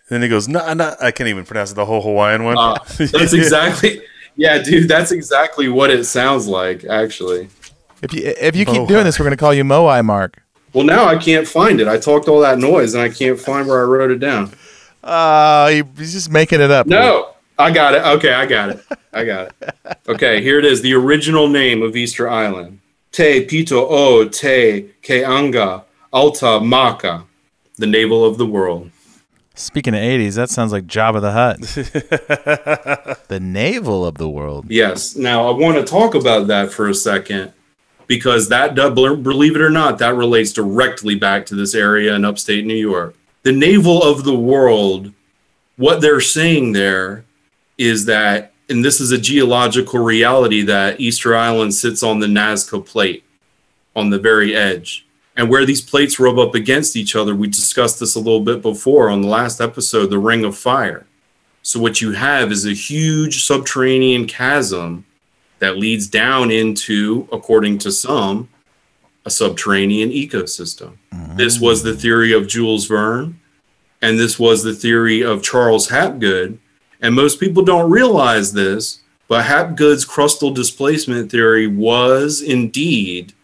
And 0.08 0.16
then 0.16 0.22
he 0.22 0.28
goes, 0.28 0.48
"No, 0.48 0.72
no, 0.74 0.94
I 1.00 1.10
can't 1.10 1.28
even 1.28 1.44
pronounce 1.44 1.72
it, 1.72 1.74
the 1.74 1.86
whole 1.86 2.02
Hawaiian 2.02 2.44
one." 2.44 2.58
Uh, 2.58 2.78
that's 2.98 3.32
exactly. 3.32 4.02
Yeah, 4.36 4.62
dude, 4.62 4.88
that's 4.88 5.12
exactly 5.12 5.68
what 5.68 5.90
it 5.90 6.04
sounds 6.04 6.46
like. 6.46 6.84
Actually. 6.84 7.48
If 8.02 8.12
you 8.12 8.34
if 8.38 8.54
you 8.54 8.66
keep 8.66 8.82
Moai. 8.82 8.88
doing 8.88 9.04
this, 9.04 9.18
we're 9.18 9.24
going 9.24 9.36
to 9.36 9.40
call 9.40 9.54
you 9.54 9.64
Moai 9.64 10.04
Mark. 10.04 10.42
Well, 10.74 10.84
now 10.84 11.06
I 11.06 11.16
can't 11.16 11.46
find 11.46 11.80
it. 11.80 11.86
I 11.86 11.98
talked 11.98 12.28
all 12.28 12.40
that 12.40 12.58
noise 12.58 12.94
and 12.94 13.02
I 13.02 13.08
can't 13.08 13.38
find 13.38 13.68
where 13.68 13.80
I 13.80 13.84
wrote 13.84 14.10
it 14.10 14.18
down. 14.18 14.52
Uh, 15.04 15.84
he's 15.96 16.12
just 16.12 16.30
making 16.30 16.60
it 16.60 16.70
up. 16.70 16.86
No, 16.86 17.33
I 17.58 17.70
got 17.70 17.94
it. 17.94 18.02
Okay, 18.02 18.32
I 18.32 18.46
got 18.46 18.70
it. 18.70 18.84
I 19.12 19.24
got 19.24 19.52
it. 19.60 19.98
Okay, 20.08 20.42
here 20.42 20.58
it 20.58 20.64
is. 20.64 20.82
The 20.82 20.94
original 20.94 21.48
name 21.48 21.82
of 21.82 21.96
Easter 21.96 22.28
Island. 22.28 22.80
Te 23.12 23.46
Pito 23.46 23.86
O 23.88 24.28
Te 24.28 24.90
Keanga 25.02 25.84
Alta 26.12 26.60
Maka, 26.60 27.24
the 27.76 27.86
navel 27.86 28.24
of 28.24 28.38
the 28.38 28.46
world. 28.46 28.90
Speaking 29.54 29.94
of 29.94 30.00
80s, 30.00 30.34
that 30.34 30.50
sounds 30.50 30.72
like 30.72 30.86
Jabba 30.86 31.20
the 31.20 31.30
Hutt. 31.30 31.60
the 33.28 33.38
navel 33.40 34.04
of 34.04 34.18
the 34.18 34.28
world. 34.28 34.66
Yes. 34.68 35.14
Now 35.14 35.46
I 35.48 35.52
want 35.56 35.76
to 35.76 35.84
talk 35.84 36.16
about 36.16 36.48
that 36.48 36.72
for 36.72 36.88
a 36.88 36.94
second 36.94 37.52
because 38.08 38.48
that, 38.48 38.74
believe 38.74 39.54
it 39.54 39.62
or 39.62 39.70
not, 39.70 39.98
that 39.98 40.16
relates 40.16 40.52
directly 40.52 41.14
back 41.14 41.46
to 41.46 41.54
this 41.54 41.74
area 41.74 42.14
in 42.16 42.24
upstate 42.24 42.66
New 42.66 42.74
York. 42.74 43.14
The 43.44 43.52
navel 43.52 44.02
of 44.02 44.24
the 44.24 44.34
world, 44.34 45.12
what 45.76 46.00
they're 46.00 46.20
saying 46.20 46.72
there 46.72 47.24
is 47.78 48.04
that, 48.06 48.52
and 48.68 48.84
this 48.84 49.00
is 49.00 49.12
a 49.12 49.18
geological 49.18 50.00
reality, 50.00 50.62
that 50.62 51.00
Easter 51.00 51.36
Island 51.36 51.74
sits 51.74 52.02
on 52.02 52.20
the 52.20 52.26
Nazca 52.26 52.84
plate 52.84 53.24
on 53.94 54.10
the 54.10 54.18
very 54.18 54.54
edge. 54.54 55.06
And 55.36 55.50
where 55.50 55.66
these 55.66 55.80
plates 55.80 56.20
rub 56.20 56.38
up 56.38 56.54
against 56.54 56.96
each 56.96 57.16
other, 57.16 57.34
we 57.34 57.48
discussed 57.48 57.98
this 57.98 58.14
a 58.14 58.20
little 58.20 58.40
bit 58.40 58.62
before 58.62 59.08
on 59.08 59.22
the 59.22 59.28
last 59.28 59.60
episode, 59.60 60.06
the 60.06 60.18
Ring 60.18 60.44
of 60.44 60.56
Fire. 60.56 61.06
So 61.62 61.80
what 61.80 62.00
you 62.00 62.12
have 62.12 62.52
is 62.52 62.66
a 62.66 62.72
huge 62.72 63.44
subterranean 63.44 64.26
chasm 64.26 65.06
that 65.58 65.78
leads 65.78 66.06
down 66.06 66.50
into, 66.50 67.26
according 67.32 67.78
to 67.78 67.90
some, 67.90 68.48
a 69.24 69.30
subterranean 69.30 70.10
ecosystem. 70.10 70.98
Mm-hmm. 71.12 71.36
This 71.36 71.58
was 71.58 71.82
the 71.82 71.96
theory 71.96 72.32
of 72.32 72.46
Jules 72.46 72.86
Verne, 72.86 73.40
and 74.02 74.18
this 74.18 74.38
was 74.38 74.62
the 74.62 74.74
theory 74.74 75.22
of 75.22 75.42
Charles 75.42 75.88
Hapgood. 75.88 76.58
And 77.04 77.14
most 77.14 77.38
people 77.38 77.62
don't 77.62 77.90
realize 77.90 78.54
this, 78.54 79.00
but 79.28 79.44
Hapgood's 79.44 80.06
crustal 80.06 80.54
displacement 80.54 81.30
theory 81.30 81.66
was 81.66 82.40
indeed 82.40 83.34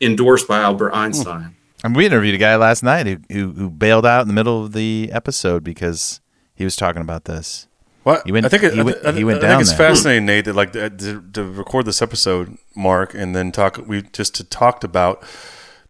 endorsed 0.00 0.46
by 0.46 0.60
Albert 0.60 0.90
hmm. 0.90 0.96
Einstein. 0.96 1.56
And 1.82 1.96
we 1.96 2.06
interviewed 2.06 2.36
a 2.36 2.38
guy 2.38 2.54
last 2.54 2.84
night 2.84 3.08
who, 3.08 3.18
who 3.28 3.50
who 3.50 3.70
bailed 3.70 4.06
out 4.06 4.22
in 4.22 4.28
the 4.28 4.34
middle 4.34 4.64
of 4.64 4.72
the 4.72 5.10
episode 5.12 5.64
because 5.64 6.20
he 6.54 6.62
was 6.62 6.76
talking 6.76 7.02
about 7.02 7.24
this. 7.24 7.66
What? 8.04 8.22
He 8.24 8.30
went- 8.30 8.46
I 8.46 8.48
think 8.48 8.62
it, 8.62 8.74
he 8.74 8.80
I, 8.80 8.82
went- 8.84 9.04
I- 9.04 9.12
he 9.12 9.24
went 9.24 9.38
I 9.38 9.42
down 9.42 9.50
think 9.50 9.62
it's 9.62 9.76
there. 9.76 9.88
fascinating, 9.88 10.26
Nate, 10.26 10.44
that 10.44 10.54
like 10.54 10.72
to, 10.72 10.88
to 10.88 11.44
record 11.44 11.86
this 11.86 12.02
episode, 12.02 12.56
Mark, 12.76 13.14
and 13.14 13.34
then 13.34 13.50
talk. 13.50 13.78
We 13.84 14.02
just 14.02 14.48
talked 14.48 14.84
about 14.84 15.24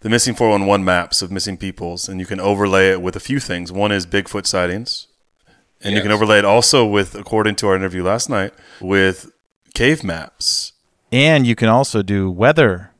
the 0.01 0.09
missing 0.09 0.35
411 0.35 0.83
maps 0.83 1.21
of 1.21 1.31
missing 1.31 1.59
peoples, 1.59 2.09
and 2.09 2.21
you 2.21 2.25
can 2.27 2.41
overlay 2.41 2.91
it 2.91 3.03
with 3.03 3.17
a 3.17 3.21
few 3.21 3.39
things. 3.39 3.71
One 3.71 3.93
is 3.93 4.07
Bigfoot 4.07 4.47
sightings, 4.47 5.09
and 5.83 5.95
you 5.95 6.03
can 6.03 6.11
overlay 6.11 6.39
it 6.39 6.45
also 6.45 6.87
with, 6.87 7.15
according 7.15 7.57
to 7.57 7.69
our 7.69 7.77
interview 7.77 8.03
last 8.03 8.29
night, 8.29 8.53
with 8.81 9.31
cave 9.75 10.05
maps. 10.05 10.73
And 11.11 11.47
you 11.47 11.55
can 11.55 11.69
also 11.69 12.03
do 12.03 12.31
weather, 12.31 12.93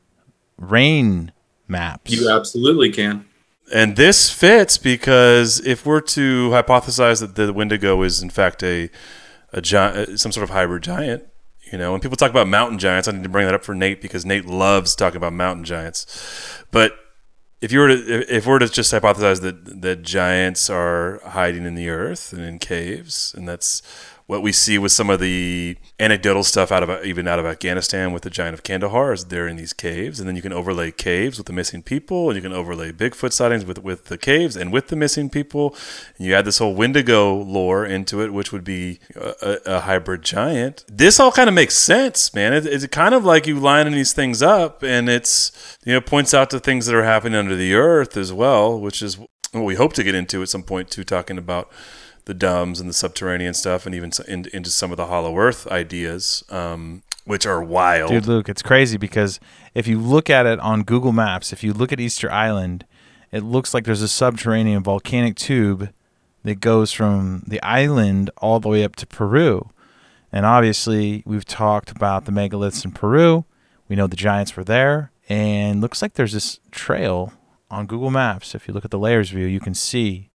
rain 0.57 1.31
maps. 1.67 2.11
You 2.11 2.29
absolutely 2.29 2.91
can. 2.91 3.25
And 3.73 3.95
this 3.95 4.29
fits 4.29 4.77
because 4.77 5.65
if 5.65 5.85
we're 5.85 6.01
to 6.01 6.49
hypothesize 6.49 7.21
that 7.21 7.35
the 7.35 7.53
Wendigo 7.53 8.01
is 8.03 8.21
in 8.21 8.29
fact 8.29 8.61
a 8.63 8.89
a 9.51 9.61
giant, 9.61 10.09
uh, 10.09 10.17
some 10.17 10.31
sort 10.31 10.43
of 10.43 10.49
hybrid 10.49 10.83
giant, 10.83 11.23
you 11.71 11.77
know, 11.77 11.91
when 11.91 12.01
people 12.01 12.17
talk 12.17 12.31
about 12.31 12.47
mountain 12.47 12.77
giants, 12.77 13.07
I 13.07 13.11
need 13.11 13.23
to 13.23 13.29
bring 13.29 13.45
that 13.45 13.53
up 13.53 13.63
for 13.63 13.73
Nate 13.73 14.01
because 14.01 14.25
Nate 14.25 14.45
loves 14.45 14.95
talking 14.95 15.17
about 15.17 15.33
mountain 15.33 15.63
giants. 15.63 16.63
But 16.71 16.93
if 17.63 17.71
you 17.71 17.79
were 17.79 17.87
to 17.87 17.97
if- 18.37 18.45
we 18.45 18.51
were 18.51 18.59
to 18.59 18.67
just 18.69 18.91
hypothesize 18.93 19.39
that 19.41 19.81
that 19.81 20.01
giants 20.03 20.69
are 20.69 21.21
hiding 21.25 21.65
in 21.65 21.75
the 21.75 21.89
earth 21.89 22.33
and 22.33 22.41
in 22.43 22.59
caves, 22.59 23.33
and 23.37 23.47
that's 23.47 23.81
what 24.25 24.41
we 24.41 24.51
see 24.51 24.77
with 24.77 24.91
some 24.91 25.09
of 25.09 25.19
the 25.19 25.77
anecdotal 25.99 26.43
stuff 26.43 26.71
out 26.71 26.81
of 26.83 27.05
even 27.05 27.27
out 27.27 27.39
of 27.39 27.45
Afghanistan 27.45 28.13
with 28.13 28.23
the 28.23 28.29
giant 28.29 28.53
of 28.53 28.63
Kandahar 28.63 29.13
is 29.13 29.25
they're 29.25 29.47
in 29.47 29.57
these 29.57 29.73
caves, 29.73 30.19
and 30.19 30.27
then 30.27 30.35
you 30.35 30.41
can 30.41 30.53
overlay 30.53 30.91
caves 30.91 31.37
with 31.37 31.47
the 31.47 31.53
missing 31.53 31.83
people, 31.83 32.29
and 32.29 32.35
you 32.35 32.41
can 32.41 32.53
overlay 32.53 32.91
Bigfoot 32.91 33.33
sightings 33.33 33.65
with 33.65 33.83
with 33.83 34.05
the 34.05 34.17
caves 34.17 34.55
and 34.55 34.71
with 34.71 34.87
the 34.87 34.95
missing 34.95 35.29
people, 35.29 35.75
and 36.17 36.25
you 36.25 36.33
add 36.33 36.45
this 36.45 36.59
whole 36.59 36.73
Wendigo 36.73 37.35
lore 37.35 37.85
into 37.85 38.21
it, 38.21 38.33
which 38.33 38.51
would 38.51 38.63
be 38.63 38.99
a, 39.15 39.59
a, 39.65 39.79
hybrid 39.81 40.21
giant. 40.21 40.85
This 40.87 41.19
all 41.19 41.31
kind 41.31 41.49
of 41.49 41.53
makes 41.53 41.75
sense, 41.75 42.33
man. 42.33 42.53
It, 42.53 42.65
it's 42.65 42.87
kind 42.87 43.13
of 43.13 43.25
like 43.25 43.45
you 43.45 43.59
lining 43.59 43.93
these 43.93 44.13
things 44.13 44.41
up, 44.41 44.83
and 44.83 45.09
it's 45.09 45.77
you 45.85 45.93
know 45.93 46.01
points 46.01 46.33
out 46.33 46.49
to 46.51 46.59
things 46.59 46.85
that 46.85 46.95
are 46.95 47.03
happening 47.03 47.35
under 47.35 47.55
the 47.55 47.73
earth 47.73 48.15
as 48.15 48.31
well, 48.31 48.79
which 48.79 49.01
is 49.01 49.17
what 49.51 49.63
we 49.65 49.75
hope 49.75 49.93
to 49.93 50.03
get 50.03 50.15
into 50.15 50.41
at 50.41 50.49
some 50.49 50.63
point 50.63 50.89
too, 50.89 51.03
talking 51.03 51.37
about 51.37 51.69
the 52.25 52.33
dumbs 52.33 52.79
and 52.79 52.89
the 52.89 52.93
subterranean 52.93 53.53
stuff, 53.53 53.85
and 53.85 53.93
even 53.93 54.11
in, 54.27 54.45
into 54.53 54.69
some 54.69 54.91
of 54.91 54.97
the 54.97 55.07
Hollow 55.07 55.37
Earth 55.37 55.67
ideas, 55.67 56.43
um, 56.49 57.03
which 57.25 57.45
are 57.45 57.63
wild. 57.63 58.11
Dude, 58.11 58.27
Luke, 58.27 58.49
it's 58.49 58.61
crazy 58.61 58.97
because 58.97 59.39
if 59.73 59.87
you 59.87 59.99
look 59.99 60.29
at 60.29 60.45
it 60.45 60.59
on 60.59 60.83
Google 60.83 61.11
Maps, 61.11 61.53
if 61.53 61.63
you 61.63 61.73
look 61.73 61.91
at 61.91 61.99
Easter 61.99 62.31
Island, 62.31 62.85
it 63.31 63.43
looks 63.43 63.73
like 63.73 63.85
there's 63.85 64.01
a 64.01 64.07
subterranean 64.07 64.83
volcanic 64.83 65.35
tube 65.35 65.89
that 66.43 66.55
goes 66.55 66.91
from 66.91 67.43
the 67.47 67.61
island 67.63 68.29
all 68.37 68.59
the 68.59 68.69
way 68.69 68.83
up 68.83 68.95
to 68.97 69.07
Peru. 69.07 69.69
And 70.31 70.45
obviously, 70.45 71.23
we've 71.25 71.45
talked 71.45 71.91
about 71.91 72.25
the 72.25 72.31
megaliths 72.31 72.83
in 72.83 72.91
Peru. 72.91 73.45
We 73.87 73.95
know 73.95 74.07
the 74.07 74.15
giants 74.15 74.55
were 74.57 74.63
there. 74.63 75.11
And 75.29 75.79
looks 75.79 76.01
like 76.01 76.13
there's 76.13 76.33
this 76.33 76.59
trail 76.71 77.33
on 77.69 77.85
Google 77.85 78.11
Maps. 78.11 78.53
If 78.53 78.67
you 78.67 78.73
look 78.73 78.83
at 78.83 78.91
the 78.91 78.99
layers 78.99 79.29
view, 79.29 79.45
you 79.45 79.59
can 79.59 79.73
see 79.73 80.31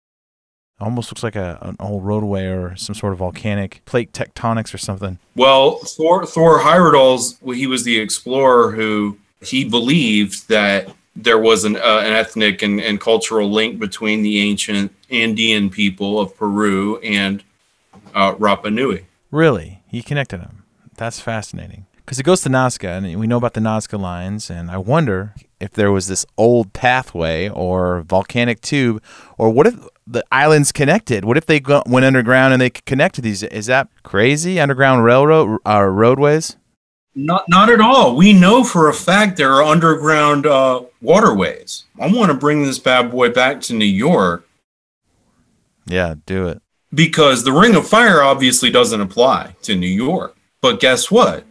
almost 0.80 1.10
looks 1.10 1.22
like 1.22 1.36
a, 1.36 1.58
an 1.62 1.76
old 1.80 2.04
roadway 2.04 2.46
or 2.46 2.76
some 2.76 2.94
sort 2.94 3.12
of 3.12 3.18
volcanic 3.18 3.82
plate 3.84 4.12
tectonics 4.12 4.74
or 4.74 4.78
something. 4.78 5.18
Well, 5.34 5.76
Thor 5.78 6.26
Thor 6.26 6.60
Heyerdahl's 6.60 7.38
he 7.54 7.66
was 7.66 7.84
the 7.84 7.98
explorer 7.98 8.72
who 8.72 9.18
he 9.40 9.64
believed 9.64 10.48
that 10.48 10.88
there 11.14 11.38
was 11.38 11.64
an 11.64 11.76
uh, 11.76 12.02
an 12.04 12.12
ethnic 12.12 12.62
and, 12.62 12.80
and 12.80 13.00
cultural 13.00 13.50
link 13.50 13.78
between 13.78 14.22
the 14.22 14.38
ancient 14.40 14.92
Andean 15.10 15.70
people 15.70 16.20
of 16.20 16.36
Peru 16.36 16.98
and 16.98 17.42
uh, 18.14 18.34
Rapa 18.34 18.72
Nui. 18.72 19.06
Really? 19.30 19.82
He 19.88 20.02
connected 20.02 20.40
them. 20.40 20.64
That's 20.96 21.20
fascinating. 21.20 21.86
Because 21.96 22.20
it 22.20 22.22
goes 22.22 22.42
to 22.42 22.48
Nazca, 22.48 22.98
and 22.98 23.18
we 23.18 23.26
know 23.26 23.36
about 23.36 23.54
the 23.54 23.60
Nazca 23.60 23.98
lines, 23.98 24.48
and 24.48 24.70
I 24.70 24.78
wonder 24.78 25.34
if 25.58 25.72
there 25.72 25.90
was 25.90 26.06
this 26.06 26.24
old 26.38 26.72
pathway 26.72 27.48
or 27.48 28.02
volcanic 28.02 28.60
tube, 28.60 29.02
or 29.36 29.50
what 29.50 29.66
if 29.66 29.74
the 30.06 30.24
islands 30.30 30.72
connected? 30.72 31.24
What 31.24 31.36
if 31.36 31.46
they 31.46 31.60
go, 31.60 31.82
went 31.86 32.06
underground 32.06 32.52
and 32.52 32.60
they 32.62 32.70
could 32.70 32.84
connect 32.84 33.14
to 33.16 33.20
these? 33.22 33.42
Is 33.42 33.66
that 33.66 33.88
crazy? 34.02 34.60
Underground 34.60 35.04
railroad 35.04 35.58
uh, 35.66 35.82
roadways? 35.84 36.56
Not 37.14 37.44
not 37.48 37.70
at 37.70 37.80
all. 37.80 38.14
We 38.14 38.32
know 38.34 38.62
for 38.62 38.88
a 38.88 38.94
fact 38.94 39.36
there 39.38 39.52
are 39.54 39.62
underground 39.62 40.44
uh, 40.46 40.82
waterways. 41.00 41.84
I 41.98 42.12
want 42.12 42.30
to 42.30 42.36
bring 42.36 42.62
this 42.62 42.78
bad 42.78 43.10
boy 43.10 43.30
back 43.30 43.62
to 43.62 43.74
New 43.74 43.86
York 43.86 44.46
Yeah, 45.86 46.14
do 46.26 46.46
it. 46.48 46.60
because 46.92 47.42
the 47.44 47.52
Ring 47.52 47.74
of 47.74 47.88
Fire 47.88 48.22
obviously 48.22 48.70
doesn't 48.70 49.00
apply 49.00 49.56
to 49.62 49.74
New 49.74 49.86
York. 49.86 50.36
But 50.60 50.78
guess 50.80 51.10
what? 51.10 51.44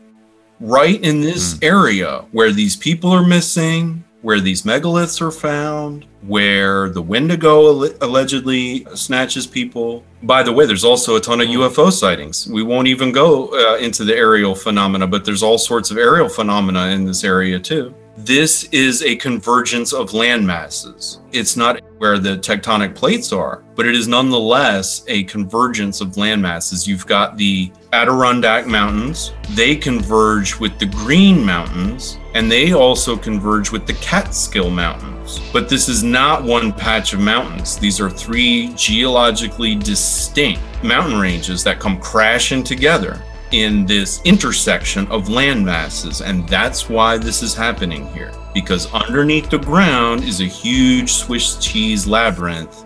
Right 0.60 1.01
in 1.03 1.22
this 1.22 1.58
area 1.64 2.26
where 2.32 2.51
these 2.51 2.76
people 2.76 3.10
are 3.12 3.26
missing, 3.26 4.03
where 4.26 4.40
these 4.40 4.64
megaliths 4.64 5.22
are 5.22 5.30
found, 5.30 6.04
where 6.24 6.90
the 6.90 7.02
Wendigo 7.02 7.68
alle- 7.68 7.94
allegedly 8.02 8.84
snatches 8.96 9.46
people. 9.46 10.04
By 10.24 10.42
the 10.42 10.52
way, 10.52 10.66
there's 10.66 10.84
also 10.84 11.16
a 11.16 11.22
ton 11.22 11.42
of 11.42 11.48
UFO 11.48 11.92
sightings. 11.92 12.48
We 12.48 12.64
won't 12.64 12.88
even 12.88 13.12
go 13.12 13.50
uh, 13.50 13.78
into 13.78 14.04
the 14.04 14.16
aerial 14.16 14.56
phenomena, 14.56 15.06
but 15.06 15.26
there's 15.26 15.44
all 15.44 15.60
sorts 15.60 15.92
of 15.92 16.00
aerial 16.00 16.28
phenomena 16.28 16.88
in 16.88 17.06
this 17.06 17.24
area 17.24 17.60
too. 17.60 17.94
This 18.18 18.64
is 18.72 19.04
a 19.04 19.16
convergence 19.18 19.94
of 19.94 20.16
land 20.16 20.48
masses. 20.48 21.20
It's 21.32 21.56
not 21.56 21.80
where 22.00 22.18
the 22.18 22.38
tectonic 22.38 22.96
plates 22.96 23.32
are, 23.32 23.64
but 23.76 23.86
it 23.86 23.94
is 23.94 24.08
nonetheless 24.08 25.04
a 25.08 25.26
convergence 25.26 26.02
of 26.02 26.18
land 26.18 26.42
masses. 26.42 26.88
You've 26.88 27.06
got 27.06 27.38
the 27.38 27.72
Adirondack 27.94 28.66
Mountains, 28.66 29.34
they 29.52 29.76
converge 29.76 30.60
with 30.60 30.80
the 30.80 30.88
Green 30.88 31.46
Mountains, 31.46 32.18
and 32.36 32.52
they 32.52 32.74
also 32.74 33.16
converge 33.16 33.72
with 33.72 33.88
the 33.88 33.94
Catskill 33.94 34.70
Mountains. 34.70 35.40
But 35.54 35.70
this 35.70 35.88
is 35.88 36.04
not 36.04 36.44
one 36.44 36.74
patch 36.74 37.14
of 37.14 37.22
mountains. 37.22 37.78
These 37.78 38.02
are 38.02 38.10
three 38.10 38.74
geologically 38.76 39.74
distinct 39.74 40.62
mountain 40.84 41.18
ranges 41.18 41.64
that 41.64 41.80
come 41.80 41.98
crashing 42.00 42.62
together 42.62 43.22
in 43.52 43.86
this 43.86 44.22
intersection 44.26 45.08
of 45.08 45.30
land 45.30 45.66
masses. 45.66 46.22
And 46.22 46.48
that's 46.50 46.90
why 46.90 47.18
this 47.18 47.42
is 47.42 47.56
happening 47.56 48.06
here. 48.08 48.34
Because 48.54 48.92
underneath 48.94 49.50
the 49.50 49.58
ground 49.58 50.26
is 50.26 50.42
a 50.42 50.46
huge 50.46 51.14
Swiss 51.14 51.56
cheese 51.56 52.06
labyrinth 52.06 52.86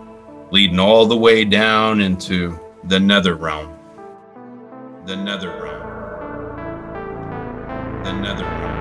leading 0.51 0.79
all 0.79 1.07
the 1.07 1.17
way 1.17 1.43
down 1.43 2.01
into 2.01 2.59
the 2.83 2.99
nether 2.99 3.35
realm. 3.35 3.75
The 5.07 5.15
nether 5.15 5.49
realm. 5.49 5.79
The 8.03 8.13
nether 8.13 8.43
realm. 8.43 8.78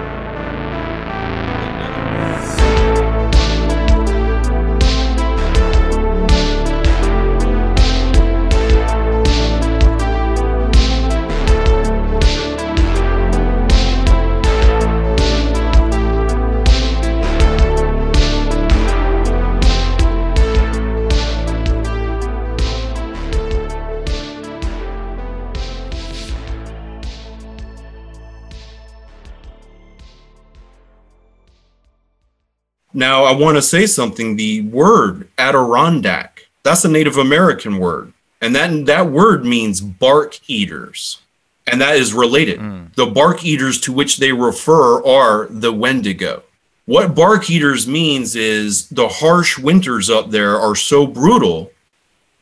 Now, 32.98 33.22
I 33.22 33.32
want 33.32 33.56
to 33.56 33.62
say 33.62 33.86
something. 33.86 34.34
The 34.34 34.62
word 34.62 35.28
Adirondack, 35.38 36.48
that's 36.64 36.84
a 36.84 36.88
Native 36.88 37.16
American 37.16 37.78
word. 37.78 38.12
And 38.40 38.56
that, 38.56 38.86
that 38.86 39.12
word 39.12 39.44
means 39.44 39.80
bark 39.80 40.40
eaters. 40.48 41.20
And 41.68 41.80
that 41.80 41.94
is 41.94 42.12
related. 42.12 42.58
Hmm. 42.58 42.86
The 42.96 43.06
bark 43.06 43.44
eaters 43.44 43.80
to 43.82 43.92
which 43.92 44.16
they 44.16 44.32
refer 44.32 45.00
are 45.04 45.46
the 45.46 45.72
Wendigo. 45.72 46.42
What 46.86 47.14
bark 47.14 47.48
eaters 47.48 47.86
means 47.86 48.34
is 48.34 48.88
the 48.88 49.06
harsh 49.06 49.56
winters 49.56 50.10
up 50.10 50.30
there 50.30 50.58
are 50.58 50.74
so 50.74 51.06
brutal 51.06 51.70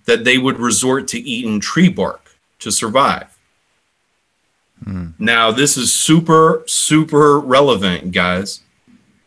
that 0.06 0.24
they 0.24 0.38
would 0.38 0.58
resort 0.58 1.06
to 1.08 1.18
eating 1.18 1.60
tree 1.60 1.90
bark 1.90 2.30
to 2.60 2.72
survive. 2.72 3.38
Hmm. 4.82 5.08
Now, 5.18 5.50
this 5.50 5.76
is 5.76 5.92
super, 5.92 6.62
super 6.66 7.38
relevant, 7.38 8.12
guys, 8.12 8.60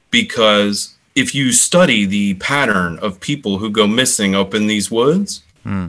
because 0.09 0.95
if 1.16 1.36
you 1.36 1.51
study 1.51 2.05
the 2.05 2.36
pattern 2.36 2.99
of 2.99 3.20
people 3.20 3.57
who 3.57 3.70
go 3.70 3.88
missing 3.88 4.36
up 4.36 4.53
in 4.53 4.68
these 4.68 4.89
woods, 4.89 5.43
hmm. 5.64 5.88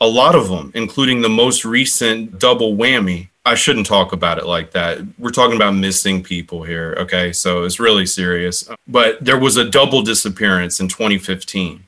a 0.00 0.06
lot 0.06 0.34
of 0.34 0.48
them, 0.48 0.70
including 0.74 1.22
the 1.22 1.28
most 1.28 1.64
recent 1.64 2.38
double 2.38 2.76
whammy, 2.76 3.28
I 3.46 3.54
shouldn't 3.54 3.86
talk 3.86 4.12
about 4.12 4.38
it 4.38 4.46
like 4.46 4.72
that. 4.72 4.98
We're 5.18 5.30
talking 5.30 5.54
about 5.54 5.72
missing 5.72 6.20
people 6.22 6.64
here, 6.64 6.96
okay? 6.98 7.32
So 7.32 7.62
it's 7.62 7.78
really 7.78 8.04
serious. 8.04 8.68
But 8.88 9.24
there 9.24 9.38
was 9.38 9.56
a 9.56 9.70
double 9.70 10.02
disappearance 10.02 10.80
in 10.80 10.88
2015. 10.88 11.84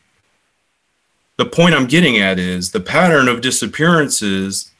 The 1.37 1.45
point 1.45 1.75
I'm 1.75 1.87
getting 1.87 2.19
at 2.19 2.39
is 2.39 2.71
the 2.71 2.81
pattern 2.81 3.27
of 3.27 3.41
disappearances, 3.41 4.71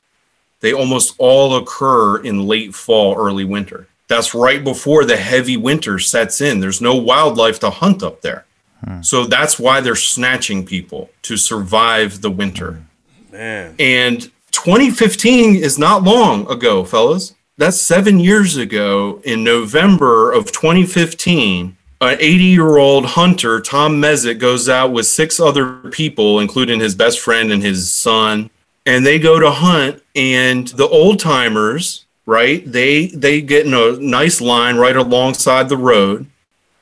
they 0.61 0.73
almost 0.73 1.15
all 1.19 1.57
occur 1.57 2.19
in 2.19 2.47
late 2.47 2.75
fall, 2.75 3.17
early 3.17 3.45
winter. 3.45 3.89
That's 4.09 4.35
right 4.35 4.65
before 4.65 5.05
the 5.05 5.17
heavy 5.17 5.57
winter 5.57 5.99
sets 5.99 6.41
in. 6.41 6.61
There's 6.61 6.81
no 6.81 6.95
wildlife 6.95 7.61
to 7.61 7.71
hunt 7.71 8.03
up 8.03 8.23
there. 8.23 8.47
Hmm. 8.85 9.03
So 9.03 9.25
that's 9.25 9.59
why 9.59 9.81
they're 9.81 9.97
snatching 9.97 10.65
people 10.65 11.11
to 11.23 11.37
survive 11.37 12.23
the 12.23 12.31
winter. 12.31 12.83
Man. 13.31 13.75
And 13.79 14.23
2015 14.53 15.57
is 15.57 15.79
not 15.79 16.03
long 16.03 16.51
ago, 16.51 16.85
fellas. 16.85 17.35
That's 17.59 17.81
seven 17.81 18.21
years 18.21 18.57
ago 18.57 19.21
in 19.25 19.45
November 19.45 20.33
of 20.33 20.53
2015. 20.53 21.77
An 22.01 22.17
80 22.21 22.45
year 22.45 22.77
old 22.77 23.07
hunter, 23.07 23.61
Tom 23.61 24.01
Mezek, 24.01 24.39
goes 24.39 24.69
out 24.69 24.93
with 24.93 25.07
six 25.07 25.41
other 25.41 25.75
people, 25.91 26.39
including 26.39 26.79
his 26.79 26.95
best 26.95 27.19
friend 27.19 27.51
and 27.51 27.63
his 27.63 27.93
son. 27.93 28.51
And 28.87 29.05
they 29.05 29.19
go 29.19 29.41
to 29.41 29.51
hunt, 29.51 30.03
and 30.15 30.69
the 30.69 30.89
old 30.89 31.19
timers, 31.19 32.07
right, 32.29 32.63
they, 32.71 33.07
they 33.07 33.41
get 33.41 33.65
in 33.65 33.73
a 33.73 33.93
nice 33.99 34.39
line 34.39 34.77
right 34.77 34.97
alongside 34.97 35.71
the 35.71 35.79
road 35.79 36.27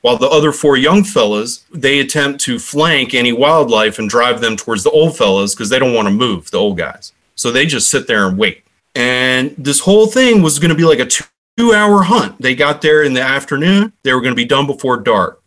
while 0.01 0.17
the 0.17 0.27
other 0.27 0.51
four 0.51 0.75
young 0.75 1.05
fellas 1.05 1.63
they 1.71 1.99
attempt 1.99 2.41
to 2.41 2.59
flank 2.59 3.13
any 3.13 3.31
wildlife 3.31 3.97
and 3.97 4.09
drive 4.09 4.41
them 4.41 4.57
towards 4.57 4.83
the 4.83 4.91
old 4.91 5.15
fellas 5.15 5.55
because 5.55 5.69
they 5.69 5.79
don't 5.79 5.93
want 5.93 6.05
to 6.05 6.13
move 6.13 6.51
the 6.51 6.57
old 6.57 6.77
guys. 6.77 7.13
So 7.35 7.49
they 7.49 7.65
just 7.65 7.89
sit 7.89 8.07
there 8.07 8.27
and 8.27 8.37
wait. 8.37 8.65
And 8.93 9.55
this 9.57 9.79
whole 9.79 10.07
thing 10.07 10.41
was 10.41 10.59
going 10.59 10.69
to 10.69 10.75
be 10.75 10.83
like 10.83 10.99
a 10.99 11.05
two 11.05 11.73
hour 11.73 12.03
hunt. 12.03 12.41
They 12.41 12.53
got 12.53 12.81
there 12.81 13.03
in 13.03 13.13
the 13.13 13.21
afternoon. 13.21 13.93
They 14.03 14.13
were 14.13 14.21
going 14.21 14.33
to 14.33 14.43
be 14.43 14.45
done 14.45 14.67
before 14.67 14.97
dark. 14.97 15.41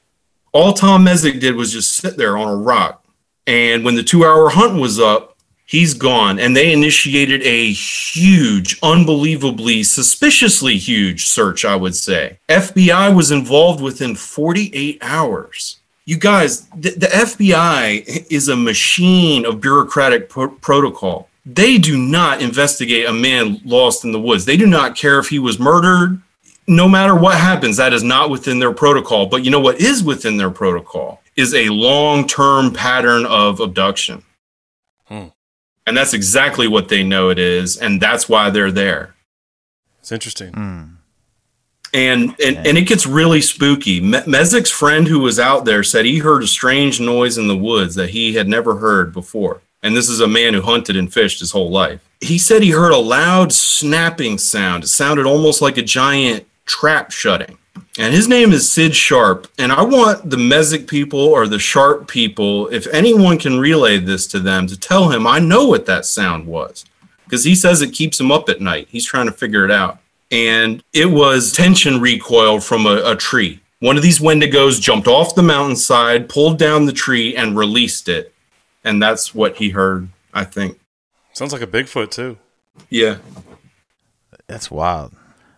All 0.53 0.73
tom 0.73 1.05
Mezek 1.05 1.41
did 1.41 1.57
was 1.57 1.73
just 1.73 1.95
sit 1.95 2.17
there 2.17 2.39
on 2.39 2.49
a 2.49 2.57
rock. 2.57 3.05
And 3.47 3.85
when 3.85 3.97
the 3.97 4.03
two 4.03 4.25
hour 4.25 4.49
hunt 4.49 4.81
was 4.81 4.99
up 4.99 5.30
he's 5.71 5.95
gone. 5.95 6.41
And 6.41 6.57
they 6.57 6.73
initiated 6.73 7.43
a 7.43 7.73
huge 7.73 8.77
unbelievably 8.83 9.85
suspiciously 9.85 10.77
huge 10.77 11.27
search 11.27 11.65
i 11.65 11.77
would 11.77 11.95
say. 11.95 12.39
Fbi 12.49 13.15
was 13.15 13.31
involved 13.31 13.81
within 13.81 14.15
48 14.15 14.99
hours. 15.01 15.79
You 16.05 16.19
guys 16.19 16.67
the, 16.71 16.91
the 16.91 17.07
fbi 17.07 18.27
is 18.31 18.49
a 18.49 18.57
machine 18.57 19.47
of 19.47 19.61
bureaucratic 19.61 20.29
pro- 20.29 20.49
protocol. 20.49 21.29
They 21.47 21.79
do 21.79 21.97
not 21.97 22.43
investigate 22.43 23.07
a 23.07 23.13
man 23.13 23.61
lost 23.65 24.05
in 24.05 24.13
the 24.13 24.21
woods. 24.21 24.45
They 24.45 24.57
do 24.57 24.67
not 24.67 24.97
care 24.97 25.19
if 25.19 25.29
he 25.29 25.39
was 25.39 25.59
murdered. 25.59 26.21
No 26.67 26.89
matter 26.89 27.15
what 27.15 27.37
happens 27.37 27.77
that 27.79 27.93
is 27.93 28.03
not 28.03 28.31
within 28.31 28.59
their 28.59 28.73
protocol. 28.73 29.27
But 29.27 29.45
you 29.45 29.51
know 29.51 29.61
what 29.61 29.81
is 29.81 30.03
within 30.03 30.37
their 30.37 30.51
protocol 30.51 31.23
is 31.37 31.55
a 31.55 31.69
long-term 31.69 32.73
pattern 32.73 33.25
of 33.25 33.61
abduction 33.61 34.23
hmm. 35.07 35.29
And 35.87 35.97
that's 35.97 36.15
exactly 36.15 36.69
what 36.69 36.89
they 36.89 37.03
know 37.03 37.31
it 37.31 37.39
is 37.39 37.77
and 37.77 38.01
that's 38.01 38.29
why 38.29 38.51
they're 38.51 38.73
there. 38.73 39.15
It's 40.01 40.13
interesting. 40.13 40.53
Hmm. 40.53 40.83
and 41.93 42.35
and, 42.45 42.67
and 42.67 42.79
it 42.79 42.87
gets 42.87 43.07
really 43.07 43.41
spooky. 43.41 44.01
Me- 44.01 44.19
Mezek's 44.21 44.71
friend 44.71 45.07
who 45.09 45.21
was 45.21 45.39
out 45.39 45.65
there 45.65 45.83
said 45.83 46.05
he 46.05 46.19
heard 46.19 46.43
a 46.43 46.47
strange 46.47 47.01
noise 47.01 47.37
in 47.39 47.49
the 47.49 47.57
woods 47.57 47.95
that 47.97 48.11
he 48.11 48.35
had 48.35 48.49
never 48.49 48.77
heard 48.77 49.13
before. 49.13 49.61
And 49.83 49.97
this 49.97 50.09
is 50.09 50.21
a 50.21 50.29
man 50.29 50.53
who 50.55 50.61
hunted 50.61 50.97
and 50.97 51.13
fished 51.13 51.41
his 51.41 51.53
whole 51.53 51.71
life. 51.71 52.07
He 52.21 52.37
said 52.37 52.63
he 52.63 52.71
heard 52.71 52.93
a 52.93 52.99
loud 52.99 53.51
snapping 53.51 54.37
sound. 54.37 54.85
It 54.85 54.89
sounded 54.89 55.25
almost 55.25 55.63
like 55.63 55.79
a 55.79 55.83
giant 55.83 56.47
trap 56.67 57.11
shutting 57.11 57.57
and 58.01 58.15
his 58.15 58.29
name 58.29 58.51
is 58.51 58.73
Sid 58.73 58.97
Sharp. 58.97 59.47
And 59.59 59.71
I 59.71 59.83
want 59.83 60.31
the 60.31 60.39
Mezek 60.39 60.89
people 60.89 61.21
or 61.21 61.47
the 61.47 61.59
Sharp 61.59 62.09
people, 62.09 62.67
if 62.69 62.87
anyone 62.95 63.37
can 63.39 63.61
relay 63.61 63.99
this 63.99 64.27
to 64.29 64.41
them, 64.41 64.67
to 64.69 64.81
tell 64.81 65.11
him 65.11 65.27
I 65.27 65.39
know 65.39 65.67
what 65.67 65.85
that 65.85 66.07
sound 66.07 66.47
was. 66.47 66.87
Because 67.25 67.45
he 67.45 67.55
says 67.55 67.83
it 67.83 67.93
keeps 67.93 68.19
him 68.19 68.33
up 68.33 68.49
at 68.49 68.63
night. 68.63 68.89
He's 68.91 69.05
trying 69.05 69.27
to 69.27 69.33
figure 69.33 69.67
it 69.67 69.71
out. 69.71 69.99
And 70.31 70.83
it 70.95 71.11
was 71.11 71.53
tension 71.53 72.01
recoil 72.01 72.59
from 72.61 72.87
a, 72.87 73.03
a 73.05 73.17
tree. 73.17 73.61
One 73.81 73.99
of 73.99 74.03
these 74.03 74.19
Wendigos 74.19 74.81
jumped 74.81 75.07
off 75.07 75.35
the 75.35 75.43
mountainside, 75.43 76.31
pulled 76.31 76.59
down 76.59 76.87
the 76.87 76.93
tree, 76.93 77.37
and 77.37 77.55
released 77.55 78.09
it. 78.09 78.33
And 78.83 79.03
that's 79.03 79.35
what 79.35 79.57
he 79.57 79.71
heard, 79.71 80.09
I 80.33 80.45
think. 80.45 80.81
Sounds 81.35 81.53
like 81.53 81.61
a 81.61 81.67
Bigfoot 81.67 82.11
too. 82.11 82.39
Yeah. 82.89 83.19
That's 84.47 84.71
wild. 84.71 85.13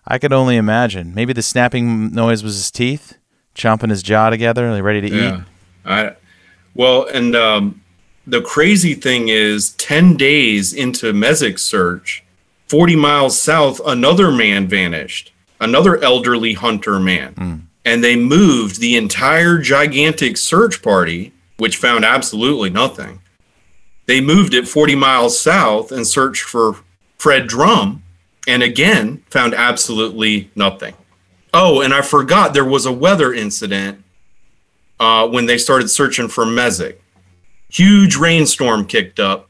I 0.06 0.18
could 0.18 0.32
only 0.32 0.56
imagine. 0.56 1.14
Maybe 1.14 1.32
the 1.32 1.42
snapping 1.42 2.12
noise 2.12 2.42
was 2.42 2.56
his 2.56 2.70
teeth 2.70 3.18
chomping 3.54 3.90
his 3.90 4.02
jaw 4.02 4.30
together, 4.30 4.70
like 4.70 4.82
ready 4.82 5.00
to 5.02 5.06
eat. 5.06 5.12
Yeah. 5.12 5.42
I 5.84 6.16
well, 6.74 7.06
and 7.06 7.36
um, 7.36 7.82
the 8.26 8.40
crazy 8.40 8.94
thing 8.94 9.28
is, 9.28 9.70
ten 9.74 10.16
days 10.16 10.72
into 10.72 11.12
Mezek's 11.12 11.62
search, 11.62 12.24
forty 12.66 12.96
miles 12.96 13.38
south, 13.40 13.80
another 13.86 14.30
man 14.30 14.66
vanished. 14.66 15.32
Another 15.60 16.02
elderly 16.02 16.54
hunter 16.54 16.98
man, 16.98 17.68
and 17.84 18.02
they 18.02 18.16
moved 18.16 18.80
the 18.80 18.96
entire 18.96 19.58
gigantic 19.58 20.36
search 20.36 20.82
party, 20.82 21.32
which 21.56 21.76
found 21.76 22.04
absolutely 22.04 22.68
nothing. 22.68 23.20
They 24.06 24.20
moved 24.20 24.54
it 24.54 24.66
forty 24.66 24.96
miles 24.96 25.38
south 25.38 25.92
and 25.92 26.04
searched 26.04 26.42
for 26.42 26.78
Fred 27.16 27.46
Drum, 27.46 28.01
and 28.46 28.62
again 28.62 29.22
found 29.30 29.54
absolutely 29.54 30.50
nothing. 30.54 30.94
Oh, 31.54 31.82
and 31.82 31.92
I 31.92 32.02
forgot 32.02 32.54
there 32.54 32.64
was 32.64 32.86
a 32.86 32.92
weather 32.92 33.32
incident 33.32 34.02
uh, 34.98 35.28
when 35.28 35.46
they 35.46 35.58
started 35.58 35.88
searching 35.88 36.28
for 36.28 36.44
Mezek. 36.44 36.96
Huge 37.68 38.16
rainstorm 38.16 38.86
kicked 38.86 39.20
up 39.20 39.48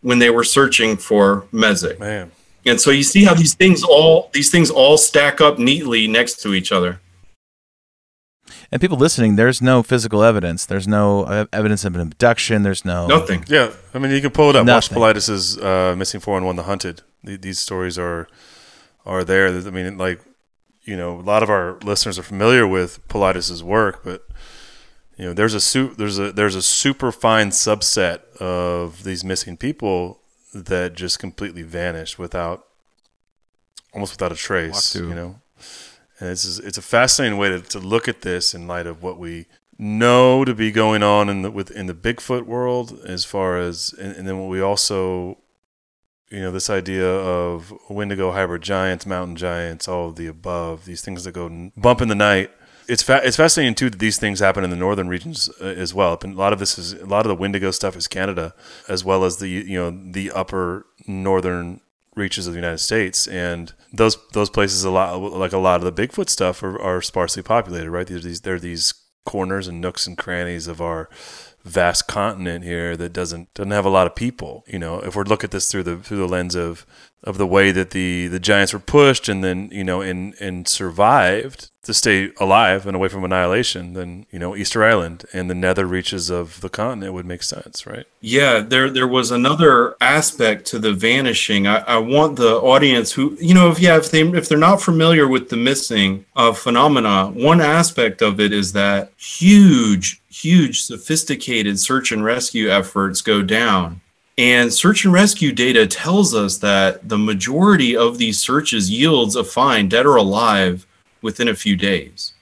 when 0.00 0.18
they 0.18 0.30
were 0.30 0.44
searching 0.44 0.96
for 0.96 1.46
Mezek. 1.52 1.98
Man. 1.98 2.30
And 2.66 2.80
so 2.80 2.90
you 2.90 3.02
see 3.02 3.24
how 3.24 3.34
these 3.34 3.54
things 3.54 3.82
all 3.82 4.30
these 4.32 4.50
things 4.50 4.70
all 4.70 4.96
stack 4.96 5.40
up 5.40 5.58
neatly 5.58 6.06
next 6.06 6.40
to 6.42 6.54
each 6.54 6.72
other. 6.72 7.00
And 8.74 8.80
people 8.80 8.98
listening, 8.98 9.36
there's 9.36 9.62
no 9.62 9.84
physical 9.84 10.24
evidence. 10.24 10.66
There's 10.66 10.88
no 10.88 11.22
uh, 11.22 11.46
evidence 11.52 11.84
of 11.84 11.94
an 11.94 12.00
abduction. 12.00 12.64
There's 12.64 12.84
no 12.84 13.06
Nothing. 13.06 13.44
Yeah, 13.46 13.70
I 13.94 14.00
mean, 14.00 14.10
you 14.10 14.20
can 14.20 14.32
pull 14.32 14.50
it 14.50 14.56
up. 14.56 14.66
Nothing. 14.66 14.98
Watch 14.98 15.14
Paulides's 15.14 15.56
uh, 15.58 15.94
"Missing 15.96 16.18
Four 16.18 16.38
and 16.38 16.44
One: 16.44 16.56
The 16.56 16.64
Hunted." 16.64 17.02
These 17.22 17.60
stories 17.60 17.96
are 18.00 18.26
are 19.06 19.22
there. 19.22 19.46
I 19.46 19.70
mean, 19.70 19.96
like 19.96 20.20
you 20.82 20.96
know, 20.96 21.20
a 21.20 21.22
lot 21.22 21.44
of 21.44 21.50
our 21.50 21.78
listeners 21.84 22.18
are 22.18 22.24
familiar 22.24 22.66
with 22.66 23.06
Paulides's 23.06 23.62
work, 23.62 24.02
but 24.02 24.26
you 25.16 25.24
know, 25.26 25.34
there's 25.34 25.54
a 25.54 25.60
su- 25.60 25.94
there's 25.96 26.18
a 26.18 26.32
there's 26.32 26.56
a 26.56 26.62
super 26.62 27.12
fine 27.12 27.50
subset 27.50 28.24
of 28.38 29.04
these 29.04 29.22
missing 29.22 29.56
people 29.56 30.20
that 30.52 30.94
just 30.94 31.20
completely 31.20 31.62
vanished 31.62 32.18
without 32.18 32.66
almost 33.92 34.14
without 34.14 34.32
a 34.32 34.34
trace. 34.34 34.96
You 34.96 35.14
know, 35.14 35.40
and 36.20 36.30
it's 36.30 36.58
it's 36.58 36.78
a 36.78 36.82
fascinating 36.82 37.38
way 37.38 37.48
to, 37.48 37.60
to 37.60 37.78
look 37.78 38.08
at 38.08 38.22
this 38.22 38.54
in 38.54 38.66
light 38.66 38.86
of 38.86 39.02
what 39.02 39.18
we 39.18 39.46
know 39.78 40.44
to 40.44 40.54
be 40.54 40.70
going 40.70 41.02
on 41.02 41.28
in 41.28 41.42
the 41.42 41.50
in 41.74 41.86
the 41.86 41.94
Bigfoot 41.94 42.44
world, 42.44 43.00
as 43.06 43.24
far 43.24 43.58
as 43.58 43.94
and, 43.98 44.16
and 44.16 44.28
then 44.28 44.38
what 44.38 44.48
we 44.48 44.60
also, 44.60 45.38
you 46.30 46.40
know, 46.40 46.50
this 46.50 46.70
idea 46.70 47.08
of 47.08 47.72
Wendigo 47.88 48.32
hybrid 48.32 48.62
giants, 48.62 49.06
mountain 49.06 49.36
giants, 49.36 49.88
all 49.88 50.08
of 50.08 50.16
the 50.16 50.26
above, 50.26 50.84
these 50.84 51.02
things 51.02 51.24
that 51.24 51.32
go 51.32 51.70
bump 51.76 52.00
in 52.00 52.08
the 52.08 52.14
night. 52.14 52.50
It's 52.86 53.02
fa- 53.02 53.22
it's 53.24 53.38
fascinating 53.38 53.74
too 53.74 53.88
that 53.88 53.98
these 53.98 54.18
things 54.18 54.40
happen 54.40 54.62
in 54.62 54.68
the 54.70 54.76
northern 54.76 55.08
regions 55.08 55.48
uh, 55.60 55.64
as 55.64 55.94
well. 55.94 56.18
And 56.22 56.34
a 56.34 56.38
lot 56.38 56.52
of 56.52 56.58
this 56.58 56.78
is 56.78 56.92
a 56.92 57.06
lot 57.06 57.24
of 57.24 57.28
the 57.28 57.34
Wendigo 57.34 57.70
stuff 57.70 57.96
is 57.96 58.06
Canada, 58.06 58.54
as 58.88 59.04
well 59.04 59.24
as 59.24 59.38
the 59.38 59.48
you 59.48 59.78
know 59.78 59.90
the 59.90 60.30
upper 60.30 60.86
northern 61.06 61.80
reaches 62.14 62.46
of 62.46 62.52
the 62.52 62.58
United 62.58 62.78
States, 62.78 63.26
and 63.26 63.72
those 63.92 64.16
those 64.32 64.50
places 64.50 64.84
a 64.84 64.90
lot 64.90 65.16
like 65.16 65.52
a 65.52 65.58
lot 65.58 65.82
of 65.82 65.94
the 65.94 66.06
Bigfoot 66.06 66.28
stuff 66.28 66.62
are, 66.62 66.80
are 66.80 67.02
sparsely 67.02 67.42
populated, 67.42 67.90
right? 67.90 68.06
These 68.06 68.42
there 68.42 68.54
are 68.54 68.60
these 68.60 68.94
corners 69.24 69.68
and 69.68 69.80
nooks 69.80 70.06
and 70.06 70.18
crannies 70.18 70.66
of 70.66 70.80
our 70.80 71.08
vast 71.64 72.06
continent 72.06 72.62
here 72.62 72.96
that 72.96 73.12
doesn't 73.12 73.52
doesn't 73.54 73.70
have 73.70 73.86
a 73.86 73.90
lot 73.90 74.06
of 74.06 74.14
people. 74.14 74.64
You 74.66 74.78
know, 74.78 75.00
if 75.00 75.16
we 75.16 75.24
look 75.24 75.44
at 75.44 75.50
this 75.50 75.70
through 75.70 75.84
the 75.84 75.96
through 75.96 76.18
the 76.18 76.28
lens 76.28 76.54
of 76.54 76.86
of 77.24 77.38
the 77.38 77.46
way 77.46 77.72
that 77.72 77.90
the 77.90 78.28
the 78.28 78.38
giants 78.38 78.72
were 78.72 78.78
pushed 78.78 79.28
and 79.28 79.42
then 79.42 79.68
you 79.72 79.82
know 79.82 80.00
and 80.00 80.34
and 80.40 80.68
survived 80.68 81.70
to 81.84 81.94
stay 81.94 82.30
alive 82.38 82.86
and 82.86 82.96
away 82.96 83.08
from 83.08 83.24
annihilation, 83.24 83.92
then 83.94 84.26
you 84.30 84.38
know 84.38 84.56
Easter 84.56 84.84
Island 84.84 85.24
and 85.32 85.48
the 85.48 85.54
nether 85.54 85.86
reaches 85.86 86.30
of 86.30 86.60
the 86.60 86.68
continent 86.68 87.12
would 87.12 87.26
make 87.26 87.42
sense, 87.42 87.86
right? 87.86 88.06
Yeah, 88.20 88.60
there 88.60 88.90
there 88.90 89.08
was 89.08 89.30
another 89.30 89.96
aspect 90.00 90.66
to 90.66 90.78
the 90.78 90.92
vanishing. 90.92 91.66
I, 91.66 91.78
I 91.80 91.98
want 91.98 92.36
the 92.36 92.56
audience 92.56 93.12
who 93.12 93.36
you 93.40 93.54
know 93.54 93.70
if 93.70 93.80
yeah 93.80 93.96
if 93.96 94.10
they 94.10 94.22
if 94.22 94.48
they're 94.48 94.58
not 94.58 94.82
familiar 94.82 95.28
with 95.28 95.48
the 95.48 95.56
missing 95.56 96.24
uh, 96.36 96.52
phenomena, 96.52 97.28
one 97.28 97.60
aspect 97.60 98.22
of 98.22 98.40
it 98.40 98.52
is 98.52 98.72
that 98.72 99.12
huge 99.16 100.20
huge 100.30 100.82
sophisticated 100.82 101.78
search 101.78 102.12
and 102.12 102.24
rescue 102.24 102.68
efforts 102.68 103.22
go 103.22 103.40
down. 103.42 104.00
And 104.36 104.72
search 104.72 105.04
and 105.04 105.14
rescue 105.14 105.52
data 105.52 105.86
tells 105.86 106.34
us 106.34 106.58
that 106.58 107.08
the 107.08 107.18
majority 107.18 107.96
of 107.96 108.18
these 108.18 108.38
searches 108.40 108.90
yields 108.90 109.36
a 109.36 109.44
find, 109.44 109.90
dead 109.90 110.06
or 110.06 110.16
alive, 110.16 110.86
within 111.22 111.48
a 111.48 111.54
few 111.54 111.76
days. 111.76 112.32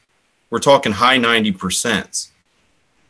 We're 0.51 0.59
talking 0.59 0.93
high 0.93 1.19
90%. 1.19 2.31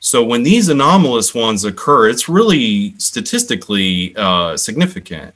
So 0.00 0.24
when 0.24 0.42
these 0.42 0.68
anomalous 0.68 1.32
ones 1.32 1.64
occur, 1.64 2.08
it's 2.08 2.28
really 2.28 2.94
statistically 2.98 4.14
uh, 4.16 4.56
significant. 4.56 5.34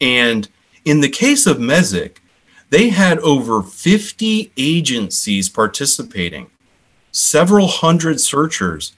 And 0.00 0.48
in 0.84 1.00
the 1.00 1.08
case 1.08 1.46
of 1.46 1.56
Mezek, 1.58 2.18
They 2.72 2.88
had 2.88 3.18
over 3.18 3.62
50 3.62 4.50
agencies 4.56 5.50
participating, 5.50 6.50
several 7.10 7.68
hundred 7.68 8.18
searchers, 8.18 8.96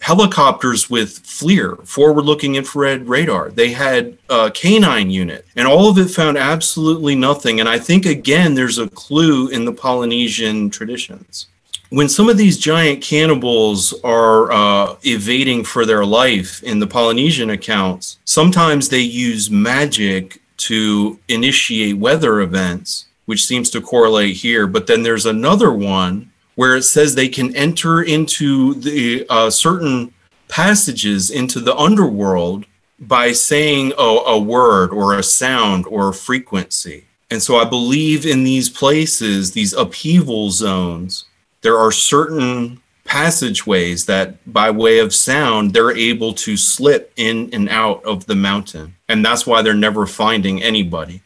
helicopters 0.00 0.88
with 0.88 1.22
FLIR, 1.24 1.86
forward 1.86 2.24
looking 2.24 2.54
infrared 2.54 3.08
radar. 3.08 3.50
They 3.50 3.72
had 3.72 4.16
a 4.28 4.50
canine 4.50 5.10
unit, 5.10 5.46
and 5.56 5.66
all 5.66 5.90
of 5.90 5.98
it 5.98 6.08
found 6.08 6.38
absolutely 6.38 7.14
nothing. 7.14 7.60
And 7.60 7.68
I 7.68 7.78
think, 7.78 8.06
again, 8.06 8.54
there's 8.54 8.78
a 8.78 8.88
clue 8.88 9.48
in 9.48 9.64
the 9.64 9.72
Polynesian 9.72 10.70
traditions. 10.70 11.48
When 11.90 12.08
some 12.08 12.28
of 12.28 12.36
these 12.36 12.58
giant 12.58 13.02
cannibals 13.02 13.94
are 14.04 14.52
uh, 14.52 14.96
evading 15.04 15.64
for 15.64 15.86
their 15.86 16.04
life 16.04 16.62
in 16.62 16.80
the 16.80 16.86
Polynesian 16.86 17.50
accounts, 17.50 18.18
sometimes 18.24 18.88
they 18.88 19.00
use 19.00 19.50
magic 19.50 20.42
to 20.58 21.18
initiate 21.28 21.96
weather 21.96 22.40
events, 22.40 23.06
which 23.24 23.44
seems 23.44 23.70
to 23.70 23.80
correlate 23.80 24.36
here. 24.36 24.66
But 24.66 24.86
then 24.86 25.02
there's 25.02 25.24
another 25.24 25.72
one 25.72 26.27
where 26.58 26.74
it 26.74 26.82
says 26.82 27.14
they 27.14 27.28
can 27.28 27.54
enter 27.54 28.02
into 28.02 28.74
the 28.74 29.24
uh, 29.30 29.48
certain 29.48 30.12
passages 30.48 31.30
into 31.30 31.60
the 31.60 31.76
underworld 31.76 32.64
by 32.98 33.30
saying 33.30 33.92
a, 33.96 34.02
a 34.02 34.36
word 34.36 34.90
or 34.90 35.14
a 35.14 35.22
sound 35.22 35.86
or 35.86 36.08
a 36.08 36.12
frequency. 36.12 37.04
And 37.30 37.40
so 37.40 37.58
I 37.58 37.64
believe 37.64 38.26
in 38.26 38.42
these 38.42 38.68
places, 38.68 39.52
these 39.52 39.72
upheaval 39.72 40.50
zones, 40.50 41.26
there 41.62 41.78
are 41.78 41.92
certain 41.92 42.80
passageways 43.04 44.06
that 44.06 44.52
by 44.52 44.68
way 44.68 44.98
of 44.98 45.14
sound 45.14 45.72
they're 45.72 45.96
able 45.96 46.34
to 46.34 46.56
slip 46.56 47.12
in 47.14 47.50
and 47.52 47.68
out 47.68 48.04
of 48.04 48.26
the 48.26 48.34
mountain 48.34 48.96
and 49.08 49.24
that's 49.24 49.46
why 49.46 49.62
they're 49.62 49.74
never 49.74 50.06
finding 50.06 50.60
anybody 50.62 51.22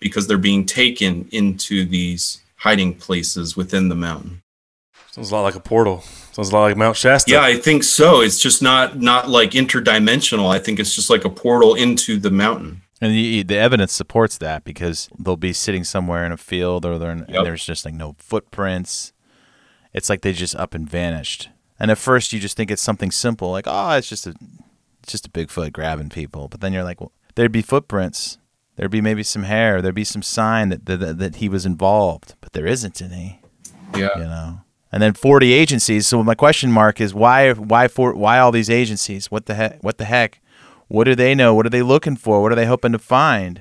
because 0.00 0.28
they're 0.28 0.38
being 0.38 0.64
taken 0.64 1.26
into 1.32 1.84
these 1.84 2.42
hiding 2.58 2.94
places 2.94 3.56
within 3.56 3.88
the 3.88 3.94
mountain 3.96 4.40
Sounds 5.16 5.30
a 5.30 5.34
lot 5.34 5.42
like 5.44 5.54
a 5.54 5.60
portal. 5.60 6.02
Sounds 6.32 6.50
a 6.50 6.52
lot 6.54 6.64
like 6.64 6.76
Mount 6.76 6.96
Shasta. 6.96 7.30
yeah 7.32 7.42
i 7.42 7.56
think 7.56 7.82
so 7.82 8.20
it's 8.20 8.38
just 8.38 8.60
not 8.62 8.98
not 9.00 9.28
like 9.30 9.52
interdimensional 9.52 10.50
i 10.54 10.58
think 10.58 10.78
it's 10.78 10.94
just 10.94 11.08
like 11.08 11.24
a 11.24 11.30
portal 11.30 11.74
into 11.74 12.18
the 12.18 12.30
mountain 12.30 12.82
And 13.00 13.12
the, 13.12 13.42
the 13.42 13.56
evidence 13.56 13.92
supports 13.94 14.36
that 14.38 14.62
because 14.64 15.08
they'll 15.18 15.36
be 15.36 15.52
sitting 15.54 15.84
somewhere 15.84 16.26
in 16.26 16.32
a 16.32 16.36
field 16.36 16.84
or 16.84 16.98
they're 16.98 17.12
in, 17.12 17.18
Yep. 17.20 17.28
and 17.30 17.46
there's 17.46 17.64
just 17.64 17.84
like 17.86 17.94
no 17.94 18.14
footprints. 18.18 19.12
It's 19.94 20.08
like 20.10 20.20
they 20.20 20.32
just 20.34 20.54
up 20.56 20.74
and 20.74 20.88
vanished. 20.88 21.48
And 21.80 21.90
at 21.90 21.98
first 21.98 22.32
you 22.34 22.38
just 22.40 22.56
think 22.56 22.70
it's 22.70 22.82
something 22.82 23.10
simple, 23.10 23.50
like 23.50 23.66
oh, 23.66 23.92
it's 23.96 24.08
just 24.10 24.26
a 24.26 24.34
it's 25.02 25.12
just 25.12 25.26
a 25.26 25.30
Bigfoot 25.30 25.72
grabbing 25.72 26.10
people. 26.10 26.48
But 26.48 26.60
then 26.60 26.72
you're 26.74 26.84
like, 26.84 27.00
well, 27.00 27.12
there'd 27.34 27.52
be 27.52 27.62
footprints, 27.62 28.36
there'd 28.76 28.90
be 28.90 29.00
maybe 29.00 29.22
some 29.22 29.44
hair, 29.44 29.80
there'd 29.80 29.94
be 29.94 30.04
some 30.04 30.22
sign 30.22 30.68
that 30.70 30.84
that, 30.86 31.18
that 31.18 31.36
he 31.36 31.48
was 31.48 31.64
involved, 31.64 32.34
but 32.42 32.52
there 32.52 32.66
isn't 32.66 33.00
any. 33.00 33.40
yeah 33.96 34.08
You 34.16 34.24
know. 34.24 34.60
And 34.96 35.02
then 35.02 35.12
40 35.12 35.52
agencies. 35.52 36.06
So 36.06 36.22
my 36.22 36.34
question 36.34 36.72
mark 36.72 37.02
is 37.02 37.12
why 37.12 37.52
why 37.52 37.86
for 37.86 38.14
why 38.14 38.38
all 38.38 38.50
these 38.50 38.70
agencies? 38.70 39.30
What 39.30 39.44
the 39.44 39.52
heck? 39.52 39.84
What 39.84 39.98
the 39.98 40.06
heck? 40.06 40.40
What 40.88 41.04
do 41.04 41.14
they 41.14 41.34
know? 41.34 41.54
What 41.54 41.66
are 41.66 41.68
they 41.68 41.82
looking 41.82 42.16
for? 42.16 42.40
What 42.40 42.50
are 42.50 42.54
they 42.54 42.64
hoping 42.64 42.92
to 42.92 42.98
find? 42.98 43.60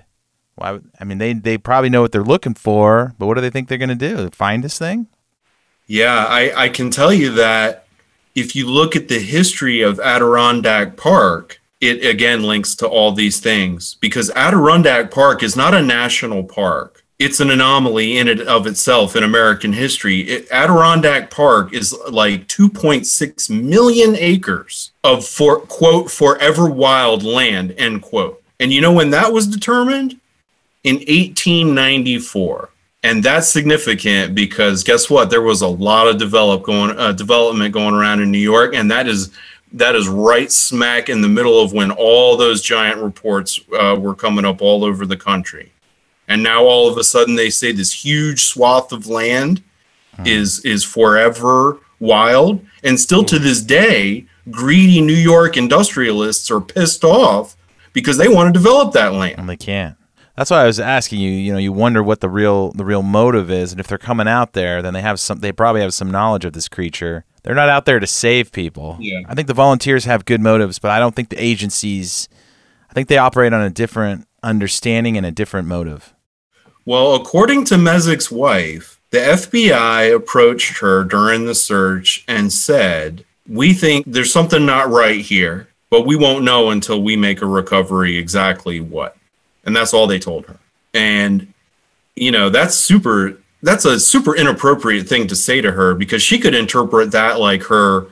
Why? 0.55 0.79
I 0.97 1.03
mean, 1.03 1.17
they 1.17 1.33
they 1.33 1.57
probably 1.57 1.89
know 1.89 2.01
what 2.01 2.13
they're 2.13 2.23
looking 2.23 2.53
for, 2.53 3.15
but 3.19 3.25
what 3.25 3.33
do 3.33 3.41
they 3.41 3.49
think 3.49 3.67
they're 3.67 3.77
going 3.77 3.89
to 3.89 3.95
do? 3.95 4.29
Find 4.29 4.63
this 4.63 4.79
thing? 4.79 5.07
Yeah, 5.87 6.25
I, 6.25 6.53
I 6.55 6.69
can 6.69 6.89
tell 6.89 7.11
you 7.11 7.31
that 7.31 7.85
if 8.33 8.55
you 8.55 8.65
look 8.69 8.95
at 8.95 9.09
the 9.09 9.19
history 9.19 9.81
of 9.81 9.99
Adirondack 9.99 10.95
Park, 10.95 11.59
it 11.81 12.05
again 12.05 12.43
links 12.43 12.75
to 12.75 12.87
all 12.87 13.11
these 13.11 13.41
things 13.41 13.95
because 13.95 14.31
Adirondack 14.37 15.11
Park 15.11 15.43
is 15.43 15.57
not 15.57 15.73
a 15.73 15.81
national 15.81 16.45
park. 16.45 17.03
It's 17.17 17.39
an 17.39 17.49
anomaly 17.49 18.17
in 18.17 18.27
and 18.27 18.41
of 18.41 18.67
itself 18.67 19.15
in 19.15 19.23
American 19.23 19.71
history. 19.71 20.21
It, 20.21 20.51
Adirondack 20.51 21.31
Park 21.31 21.73
is 21.73 21.97
like 22.09 22.47
2.6 22.47 23.49
million 23.49 24.15
acres 24.17 24.91
of 25.03 25.25
for 25.25 25.61
quote 25.61 26.11
forever 26.11 26.69
wild 26.69 27.23
land 27.23 27.73
end 27.77 28.01
quote. 28.01 28.43
And 28.59 28.73
you 28.73 28.81
know 28.81 28.91
when 28.91 29.11
that 29.11 29.31
was 29.31 29.47
determined? 29.47 30.19
In 30.83 30.95
1894 30.95 32.69
and 33.05 33.23
that's 33.23 33.47
significant 33.47 34.33
because 34.33 34.83
guess 34.83 35.09
what 35.09 35.29
there 35.29 35.41
was 35.41 35.61
a 35.61 35.67
lot 35.67 36.07
of 36.07 36.17
develop 36.17 36.63
going 36.63 36.97
uh, 36.97 37.11
development 37.11 37.73
going 37.73 37.93
around 37.93 38.21
in 38.21 38.31
new 38.31 38.37
york 38.37 38.73
and 38.75 38.89
that 38.89 39.07
is 39.07 39.31
that 39.71 39.95
is 39.95 40.07
right 40.07 40.51
smack 40.51 41.09
in 41.09 41.21
the 41.21 41.27
middle 41.27 41.61
of 41.61 41.71
when 41.71 41.91
all 41.91 42.35
those 42.35 42.61
giant 42.61 42.99
reports 42.99 43.59
uh, 43.79 43.95
were 43.99 44.15
coming 44.15 44.45
up 44.45 44.61
all 44.61 44.83
over 44.83 45.05
the 45.05 45.17
country 45.17 45.71
and 46.27 46.43
now 46.43 46.63
all 46.63 46.89
of 46.89 46.97
a 46.97 47.03
sudden 47.03 47.35
they 47.35 47.49
say 47.49 47.71
this 47.71 48.05
huge 48.05 48.45
swath 48.45 48.91
of 48.91 49.07
land 49.07 49.63
hmm. 50.15 50.25
is 50.25 50.63
is 50.65 50.83
forever 50.83 51.79
wild 51.99 52.65
and 52.83 52.99
still 52.99 53.23
to 53.23 53.37
hmm. 53.37 53.43
this 53.43 53.61
day 53.61 54.25
greedy 54.51 55.01
new 55.01 55.13
york 55.13 55.57
industrialists 55.57 56.51
are 56.51 56.61
pissed 56.61 57.03
off 57.03 57.55
because 57.95 58.17
they 58.17 58.27
want 58.27 58.53
to 58.53 58.59
develop 58.59 58.93
that 58.93 59.13
land 59.13 59.39
And 59.39 59.49
they 59.49 59.57
can't. 59.57 59.97
That's 60.35 60.51
why 60.51 60.63
I 60.63 60.65
was 60.65 60.81
asking 60.81 61.21
you. 61.21 61.31
You 61.31 61.53
know, 61.53 61.57
you 61.57 61.71
wonder 61.71 62.03
what 62.03 62.19
the 62.19 62.29
real 62.29 62.71
the 62.73 62.85
real 62.85 63.01
motive 63.01 63.49
is, 63.49 63.71
and 63.71 63.79
if 63.79 63.87
they're 63.87 63.97
coming 63.97 64.27
out 64.27 64.51
there, 64.53 64.81
then 64.81 64.93
they 64.93 65.01
have 65.01 65.19
some. 65.19 65.39
They 65.39 65.53
probably 65.53 65.81
have 65.81 65.93
some 65.93 66.11
knowledge 66.11 66.43
of 66.43 66.53
this 66.53 66.67
creature. 66.67 67.23
They're 67.43 67.55
not 67.55 67.69
out 67.69 67.85
there 67.85 67.99
to 67.99 68.07
save 68.07 68.51
people. 68.51 68.97
Yeah. 68.99 69.21
I 69.27 69.33
think 69.33 69.47
the 69.47 69.53
volunteers 69.53 70.05
have 70.05 70.25
good 70.25 70.41
motives, 70.41 70.77
but 70.77 70.91
I 70.91 70.99
don't 70.99 71.15
think 71.15 71.29
the 71.29 71.41
agencies. 71.41 72.27
I 72.89 72.93
think 72.93 73.07
they 73.07 73.17
operate 73.17 73.53
on 73.53 73.61
a 73.61 73.69
different 73.69 74.27
understanding 74.43 75.15
and 75.15 75.25
a 75.25 75.31
different 75.31 75.67
motive. 75.67 76.13
Well, 76.87 77.15
according 77.15 77.65
to 77.65 77.75
Mezik's 77.75 78.29
wife, 78.29 78.99
the 79.09 79.17
FBI 79.17 80.15
approached 80.15 80.77
her 80.77 81.03
during 81.03 81.45
the 81.45 81.55
search 81.55 82.23
and 82.27 82.53
said, 82.53 83.25
We 83.47 83.73
think 83.73 84.05
there's 84.07 84.31
something 84.31 84.67
not 84.67 84.89
right 84.89 85.19
here, 85.19 85.67
but 85.89 86.05
we 86.05 86.15
won't 86.15 86.43
know 86.43 86.69
until 86.69 87.01
we 87.01 87.15
make 87.15 87.41
a 87.41 87.47
recovery 87.47 88.17
exactly 88.17 88.81
what. 88.81 89.17
And 89.65 89.75
that's 89.75 89.95
all 89.95 90.05
they 90.05 90.19
told 90.19 90.45
her. 90.45 90.57
And, 90.93 91.51
you 92.15 92.31
know, 92.31 92.49
that's 92.49 92.75
super, 92.75 93.39
that's 93.63 93.85
a 93.85 93.99
super 93.99 94.35
inappropriate 94.35 95.07
thing 95.07 95.25
to 95.27 95.35
say 95.35 95.61
to 95.61 95.71
her 95.71 95.95
because 95.95 96.21
she 96.21 96.37
could 96.37 96.53
interpret 96.53 97.11
that 97.11 97.39
like 97.39 97.63
her 97.63 98.07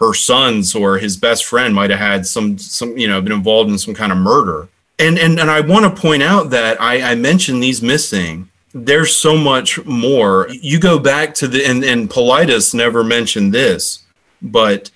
her 0.00 0.14
sons 0.14 0.74
or 0.74 0.98
his 0.98 1.16
best 1.16 1.44
friend 1.44 1.74
might 1.74 1.90
have 1.90 1.98
had 1.98 2.26
some 2.26 2.58
some 2.58 2.96
you 2.96 3.08
know 3.08 3.20
been 3.20 3.32
involved 3.32 3.70
in 3.70 3.78
some 3.78 3.94
kind 3.94 4.12
of 4.12 4.18
murder 4.18 4.68
and 4.98 5.18
and 5.18 5.38
and 5.38 5.50
i 5.50 5.60
want 5.60 5.84
to 5.84 6.00
point 6.00 6.22
out 6.22 6.50
that 6.50 6.80
i 6.80 7.12
i 7.12 7.14
mentioned 7.14 7.62
these 7.62 7.82
missing. 7.82 8.48
There's 8.74 9.16
so 9.16 9.34
much 9.34 9.82
more. 9.86 10.46
You 10.50 10.78
go 10.78 10.98
back 10.98 11.34
to 11.36 11.48
the 11.48 11.64
and 11.64 11.82
and 11.82 12.08
Paulides 12.10 12.74
never 12.74 13.02
mentioned 13.02 13.52
this 13.54 14.04
but 14.42 14.90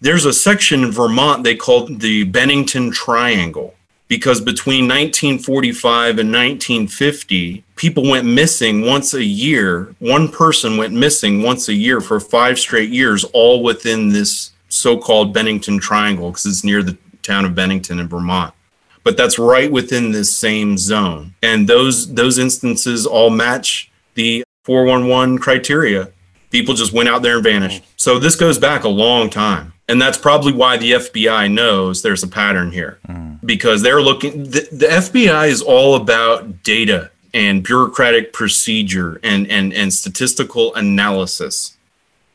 there's 0.00 0.24
a 0.24 0.32
section 0.32 0.84
in 0.84 0.92
vermont 0.92 1.42
they 1.42 1.56
called 1.56 2.00
the 2.00 2.24
bennington 2.24 2.90
triangle 2.90 3.74
because 4.08 4.40
between 4.40 4.84
1945 4.84 6.18
and 6.18 6.30
1950 6.30 7.64
people 7.74 8.08
went 8.08 8.26
missing 8.26 8.82
once 8.82 9.14
a 9.14 9.24
year. 9.24 9.94
One 9.98 10.28
person 10.28 10.76
went 10.76 10.94
missing 10.94 11.42
once 11.42 11.68
a 11.68 11.74
year 11.74 12.00
for 12.00 12.20
five 12.20 12.58
straight 12.58 12.90
years 12.90 13.24
all 13.24 13.62
within 13.62 14.10
this 14.10 14.52
so-called 14.68 15.32
bennington 15.32 15.78
triangle 15.78 16.30
because 16.30 16.46
it's 16.46 16.64
near 16.64 16.82
the 16.82 16.96
town 17.22 17.44
of 17.44 17.54
bennington 17.54 17.98
in 17.98 18.08
vermont 18.08 18.52
but 19.06 19.16
that's 19.16 19.38
right 19.38 19.70
within 19.70 20.10
this 20.10 20.36
same 20.36 20.76
zone. 20.76 21.32
And 21.40 21.68
those 21.68 22.12
those 22.12 22.38
instances 22.38 23.06
all 23.06 23.30
match 23.30 23.88
the 24.14 24.42
411 24.64 25.38
criteria. 25.38 26.10
People 26.50 26.74
just 26.74 26.92
went 26.92 27.08
out 27.08 27.22
there 27.22 27.36
and 27.36 27.44
vanished. 27.44 27.82
Mm-hmm. 27.82 27.92
So 27.98 28.18
this 28.18 28.34
goes 28.34 28.58
back 28.58 28.82
a 28.82 28.88
long 28.88 29.30
time. 29.30 29.74
And 29.88 30.02
that's 30.02 30.18
probably 30.18 30.52
why 30.52 30.76
the 30.76 30.90
fbi 30.94 31.48
knows 31.48 32.02
there's 32.02 32.24
a 32.24 32.28
pattern 32.28 32.72
here. 32.72 32.98
Mm. 33.08 33.38
Because 33.46 33.80
they're 33.80 34.02
looking 34.02 34.42
the, 34.42 34.68
the 34.72 34.86
fbi 34.86 35.46
is 35.50 35.62
all 35.62 35.94
about 35.94 36.64
data 36.64 37.12
and 37.32 37.62
bureaucratic 37.62 38.32
procedure 38.32 39.20
and 39.22 39.48
and 39.48 39.72
and 39.72 39.94
statistical 39.94 40.74
analysis. 40.74 41.76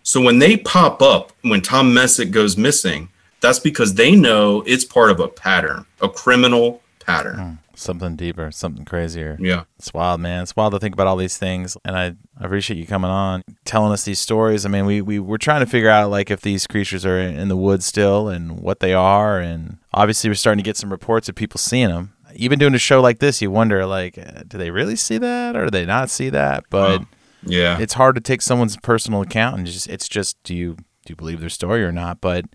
So 0.04 0.22
when 0.22 0.40
they 0.40 0.56
pop 0.56 1.02
up 1.02 1.34
when 1.42 1.60
tom 1.60 1.94
messick 1.94 2.32
goes 2.32 2.56
missing 2.56 3.10
that's 3.42 3.60
because 3.60 3.96
they 3.96 4.16
know 4.16 4.62
it's 4.66 4.86
part 4.86 5.10
of 5.12 5.20
a 5.20 5.28
pattern 5.28 5.86
a 6.02 6.10
criminal 6.10 6.82
pattern 7.00 7.58
Something 7.74 8.16
deeper, 8.16 8.52
something 8.52 8.86
crazier. 8.86 9.38
yeah 9.40 9.64
It's 9.80 9.92
wild, 9.92 10.22
man. 10.22 10.44
It's 10.44 10.56
wild 10.56 10.74
to 10.74 10.80
think 10.80 10.94
about 10.94 11.08
all 11.08 11.16
these 11.16 11.38
things. 11.40 11.76
And 11.84 11.98
I, 11.98 12.06
I 12.40 12.46
appreciate 12.46 12.78
you 12.78 12.86
coming 12.86 13.10
on, 13.10 13.42
telling 13.66 13.92
us 13.92 14.04
these 14.04 14.20
stories. 14.20 14.68
I 14.68 14.70
mean, 14.70 14.86
we, 14.86 15.02
we 15.02 15.18
we're 15.18 15.40
trying 15.40 15.62
to 15.62 15.66
figure 15.66 15.90
out 15.90 16.12
like 16.12 16.30
if 16.30 16.42
these 16.42 16.68
creatures 16.68 17.08
are 17.08 17.18
in 17.18 17.48
the 17.48 17.58
woods 17.58 17.88
still 17.88 18.28
and 18.30 18.60
what 18.60 18.82
they 18.82 18.94
are. 18.94 19.40
And 19.40 19.78
obviously, 19.96 20.30
we're 20.30 20.36
starting 20.36 20.64
to 20.64 20.68
get 20.68 20.78
some 20.78 20.92
reports 20.92 21.28
of 21.28 21.34
people 21.34 21.58
seeing 21.58 21.88
them. 21.88 22.14
Even 22.36 22.60
doing 22.60 22.76
a 22.76 22.78
show 22.80 23.02
like 23.02 23.18
this, 23.18 23.42
you 23.42 23.50
wonder 23.50 23.84
like, 23.88 24.16
uh, 24.16 24.44
do 24.48 24.60
they 24.60 24.70
really 24.70 24.96
see 24.96 25.18
that 25.18 25.56
or 25.56 25.64
do 25.66 25.72
they 25.72 25.86
not 25.88 26.12
see 26.12 26.30
that? 26.30 26.66
But 26.70 27.00
Wow. 27.00 27.08
yeah 27.48 27.80
it's 27.80 27.94
hard 27.96 28.14
to 28.14 28.22
take 28.22 28.44
someone's 28.44 28.78
personal 28.78 29.22
account 29.24 29.58
and 29.58 29.66
just 29.66 29.88
it's 29.90 30.08
just 30.08 30.38
do 30.44 30.54
you 30.56 30.76
do 30.76 31.10
you 31.10 31.16
believe 31.16 31.40
their 31.40 31.50
story 31.50 31.84
or 31.84 31.92
not? 31.92 32.22
But 32.22 32.46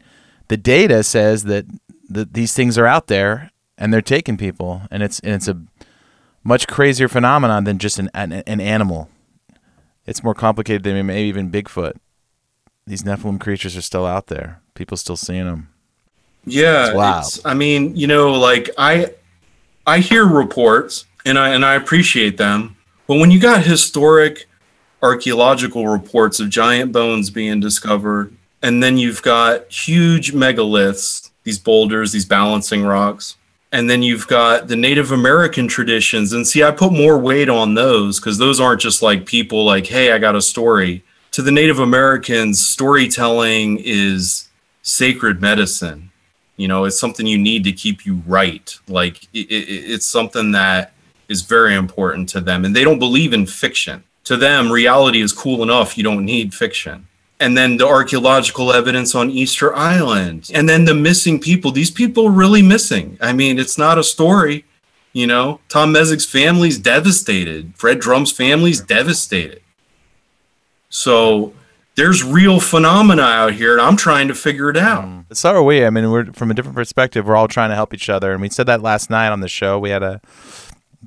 the 0.48 0.56
data 0.56 1.02
says 1.02 1.44
that 1.44 1.66
that 2.09 2.35
these 2.35 2.55
things 2.55 2.78
are 2.78 2.86
out 2.86 3.09
there 3.09 3.51
and 3.78 3.93
they're 3.93 4.01
taking 4.02 4.36
people 4.36 4.82
and 4.90 5.02
it's 5.02 5.18
and 5.20 5.35
it's 5.35 5.48
a 5.48 5.60
much 6.44 6.66
crazier 6.68 7.09
phenomenon 7.09 7.64
than 7.64 7.78
just 7.78 7.98
an, 7.98 8.10
an 8.14 8.32
an 8.32 8.60
animal. 8.60 9.09
It's 10.06 10.23
more 10.23 10.35
complicated 10.35 10.85
than 10.85 11.05
maybe 11.06 11.28
even 11.28 11.51
Bigfoot. 11.51 11.94
These 12.86 13.02
Nephilim 13.02 13.40
creatures 13.40 13.77
are 13.77 13.82
still 13.82 14.06
out 14.06 14.28
there. 14.28 14.60
People 14.74 14.97
still 14.97 15.16
seeing 15.16 15.47
them. 15.47 15.68
Yeah, 16.44 16.86
It's 16.86 16.94
wild. 16.94 17.27
it's- 17.27 17.40
I 17.44 17.55
mean, 17.55 17.97
you 17.97 18.06
know, 18.06 18.31
like 18.35 18.70
I, 18.78 19.10
I 19.85 19.98
hear 19.98 20.24
reports 20.24 21.05
and 21.24 21.36
I 21.40 21.48
and 21.48 21.64
I 21.64 21.74
appreciate 21.74 22.36
them, 22.36 22.77
but 23.09 23.16
when 23.18 23.32
you 23.32 23.40
got 23.40 23.64
historic 23.64 24.47
archaeological 25.02 25.89
reports 25.89 26.39
of 26.39 26.48
giant 26.51 26.93
bones 26.93 27.31
being 27.31 27.59
discovered, 27.59 28.35
and 28.66 28.82
then 28.82 28.98
you've 28.98 29.22
got 29.22 29.70
huge 29.70 30.32
megaliths, 30.32 31.30
these 31.44 31.56
boulders, 31.56 32.10
these 32.10 32.24
balancing 32.24 32.82
rocks, 32.82 33.36
and 33.70 33.88
then 33.88 34.02
you've 34.02 34.26
got 34.26 34.66
the 34.66 34.74
Native 34.74 35.12
American 35.12 35.68
traditions. 35.68 36.32
And 36.32 36.44
see, 36.44 36.64
I 36.64 36.72
put 36.72 36.93
more 36.93 37.16
weight 37.16 37.48
on 37.48 37.74
those 37.74 38.18
because 38.18 38.38
those 38.38 38.59
aren't 38.59 38.80
just 38.80 39.02
like 39.02 39.24
people 39.24 39.64
like, 39.64 39.86
hey, 39.86 40.10
I 40.10 40.18
got 40.18 40.34
a 40.34 40.43
story. 40.43 41.05
To 41.30 41.43
the 41.43 41.52
Native 41.52 41.78
Americans, 41.78 42.60
storytelling 42.60 43.78
is 43.84 44.48
sacred 44.82 45.40
medicine. 45.40 46.10
You 46.56 46.66
know 46.66 46.86
it's 46.86 46.98
something 46.98 47.24
you 47.24 47.38
need 47.38 47.62
to 47.64 47.72
keep 47.72 48.05
you 48.05 48.20
right. 48.26 48.76
Like 48.88 49.28
it, 49.32 49.47
it, 49.48 49.93
it's 49.93 50.06
something 50.06 50.51
that 50.52 50.93
is 51.28 51.43
very 51.43 51.76
important 51.76 52.28
to 52.30 52.40
them. 52.40 52.64
And 52.64 52.74
they 52.74 52.82
don't 52.82 52.98
believe 52.98 53.32
in 53.32 53.47
fiction. 53.47 54.02
To 54.24 54.36
them 54.36 54.72
reality 54.72 55.20
is 55.20 55.32
cool 55.32 55.62
enough. 55.62 55.97
You 55.97 56.02
don't 56.02 56.24
need 56.24 56.52
fiction 56.52 57.06
and 57.38 57.56
then 57.56 57.76
the 57.76 57.86
archaeological 57.86 58.72
evidence 58.72 59.14
on 59.14 59.30
easter 59.30 59.74
island 59.74 60.50
and 60.54 60.68
then 60.68 60.84
the 60.84 60.94
missing 60.94 61.38
people 61.38 61.70
these 61.70 61.90
people 61.90 62.26
are 62.26 62.30
really 62.30 62.62
missing 62.62 63.18
i 63.20 63.32
mean 63.32 63.58
it's 63.58 63.78
not 63.78 63.98
a 63.98 64.04
story 64.04 64.64
you 65.12 65.26
know 65.26 65.60
tom 65.68 65.92
mezig's 65.92 66.26
family's 66.26 66.78
devastated 66.78 67.74
fred 67.76 67.98
drum's 68.00 68.32
family's 68.32 68.80
devastated 68.80 69.60
so 70.88 71.52
there's 71.96 72.22
real 72.22 72.60
phenomena 72.60 73.22
out 73.22 73.52
here 73.52 73.72
and 73.72 73.80
i'm 73.80 73.96
trying 73.96 74.28
to 74.28 74.34
figure 74.34 74.70
it 74.70 74.76
out 74.76 75.04
mm. 75.04 75.16
So 75.32 75.50
are 75.56 75.62
we. 75.62 75.84
I 75.84 75.90
mean, 75.90 76.10
we're 76.10 76.32
from 76.32 76.50
a 76.50 76.54
different 76.54 76.76
perspective. 76.76 77.26
We're 77.26 77.36
all 77.36 77.48
trying 77.48 77.70
to 77.70 77.74
help 77.74 77.92
each 77.92 78.08
other, 78.08 78.32
and 78.32 78.40
we 78.40 78.48
said 78.48 78.66
that 78.66 78.80
last 78.80 79.10
night 79.10 79.30
on 79.30 79.40
the 79.40 79.48
show. 79.48 79.78
We 79.78 79.90
had 79.90 80.02
a 80.02 80.20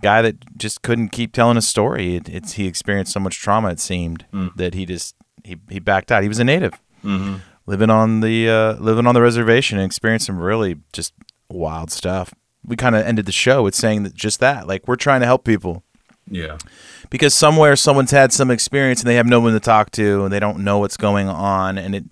guy 0.01 0.21
that 0.21 0.57
just 0.57 0.81
couldn't 0.81 1.09
keep 1.09 1.31
telling 1.31 1.57
a 1.57 1.61
story. 1.61 2.15
It, 2.15 2.27
it's 2.27 2.53
he 2.53 2.67
experienced 2.67 3.13
so 3.13 3.19
much 3.19 3.39
trauma. 3.39 3.69
It 3.69 3.79
seemed 3.79 4.25
mm. 4.33 4.53
that 4.55 4.73
he 4.73 4.85
just 4.85 5.15
he, 5.43 5.57
he 5.69 5.79
backed 5.79 6.11
out. 6.11 6.23
He 6.23 6.29
was 6.29 6.39
a 6.39 6.43
native, 6.43 6.73
Mhm. 7.03 7.41
living 7.65 7.89
on 7.89 8.21
the 8.21 8.49
uh, 8.49 8.73
living 8.73 9.07
on 9.07 9.15
the 9.15 9.21
reservation 9.21 9.77
and 9.77 9.85
experienced 9.85 10.25
some 10.25 10.39
really 10.39 10.77
just 10.93 11.13
wild 11.49 11.91
stuff. 11.91 12.33
We 12.65 12.75
kind 12.75 12.95
of 12.95 13.05
ended 13.05 13.25
the 13.25 13.31
show 13.31 13.63
with 13.63 13.73
saying 13.75 14.03
that 14.03 14.13
just 14.13 14.39
that, 14.41 14.67
like 14.67 14.87
we're 14.87 14.95
trying 14.95 15.21
to 15.21 15.25
help 15.25 15.43
people 15.43 15.83
yeah 16.31 16.57
because 17.09 17.33
somewhere 17.33 17.75
someone's 17.75 18.11
had 18.11 18.31
some 18.31 18.51
experience 18.51 19.01
and 19.01 19.09
they 19.09 19.15
have 19.15 19.25
no 19.25 19.39
one 19.39 19.51
to 19.51 19.59
talk 19.59 19.89
to 19.89 20.23
and 20.23 20.31
they 20.31 20.39
don't 20.39 20.59
know 20.59 20.77
what's 20.77 20.95
going 20.97 21.27
on 21.27 21.75
and 21.75 21.95
it 21.95 22.03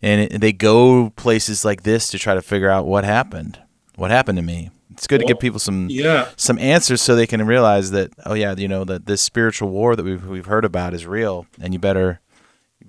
and 0.00 0.20
it, 0.20 0.40
they 0.40 0.52
go 0.52 1.10
places 1.16 1.64
like 1.64 1.82
this 1.82 2.06
to 2.08 2.16
try 2.16 2.32
to 2.32 2.42
figure 2.42 2.70
out 2.70 2.86
what 2.86 3.02
happened 3.02 3.58
what 3.96 4.12
happened 4.12 4.38
to 4.38 4.42
me 4.42 4.70
it's 4.92 5.08
good 5.08 5.18
to 5.20 5.26
give 5.26 5.40
people 5.40 5.58
some 5.58 5.88
yeah. 5.90 6.28
some 6.36 6.60
answers 6.60 7.02
so 7.02 7.16
they 7.16 7.26
can 7.26 7.44
realize 7.44 7.90
that 7.90 8.12
oh 8.24 8.34
yeah 8.34 8.54
you 8.56 8.68
know 8.68 8.84
that 8.84 9.06
this 9.06 9.20
spiritual 9.20 9.68
war 9.68 9.96
that 9.96 10.04
we've 10.04 10.24
we've 10.28 10.46
heard 10.46 10.64
about 10.64 10.94
is 10.94 11.04
real 11.04 11.44
and 11.60 11.72
you 11.72 11.80
better 11.80 12.20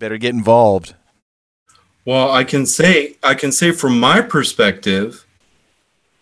better 0.02 0.18
get 0.18 0.34
involved 0.34 0.96
Well, 2.06 2.32
I 2.32 2.44
can 2.44 2.66
say 2.66 3.16
I 3.22 3.36
can 3.36 3.52
say 3.52 3.72
from 3.72 4.00
my 4.00 4.20
perspective, 4.22 5.28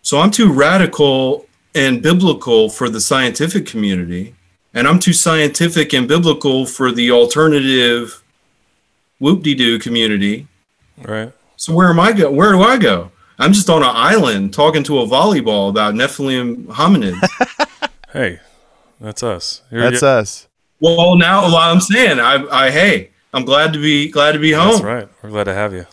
so 0.02 0.20
I'm 0.20 0.30
too 0.30 0.52
radical 0.52 1.46
and 1.74 2.02
biblical 2.02 2.68
for 2.68 2.90
the 2.90 3.00
scientific 3.00 3.64
community, 3.64 4.34
and 4.74 4.86
I'm 4.86 4.98
too 4.98 5.14
scientific 5.14 5.94
and 5.94 6.06
biblical 6.06 6.66
for 6.66 6.92
the 6.92 7.10
alternative 7.10 8.22
whoop-de-doo 9.18 9.78
community. 9.78 10.46
Right. 10.98 11.32
So 11.56 11.72
where 11.72 11.88
am 11.88 11.98
I 11.98 12.12
go? 12.12 12.30
Where 12.30 12.52
do 12.52 12.60
I 12.62 12.76
go? 12.76 13.10
I'm 13.38 13.54
just 13.54 13.70
on 13.70 13.82
an 13.82 13.96
island 14.12 14.52
talking 14.52 14.82
to 14.84 14.98
a 14.98 15.06
volleyball 15.06 15.70
about 15.70 15.94
Nephilim 15.94 16.66
hominids. 16.66 17.26
Hey, 18.12 18.40
that's 19.00 19.22
us. 19.22 19.62
You're- 19.70 19.84
that's 19.88 20.02
you're- 20.02 20.18
us 20.20 20.48
well, 20.80 21.14
now 21.16 21.42
well, 21.42 21.56
I'm 21.56 21.80
saying 21.80 22.18
I, 22.18 22.34
I 22.50 22.70
hey, 22.70 23.10
I'm 23.32 23.44
glad 23.44 23.72
to 23.72 23.80
be 23.80 24.08
glad 24.10 24.32
to 24.32 24.38
be 24.38 24.52
home. 24.52 24.70
That's 24.72 24.82
right. 24.82 25.08
We're 25.22 25.30
glad 25.30 25.44
to 25.44 25.54
have 25.54 25.72
you. 25.72 25.86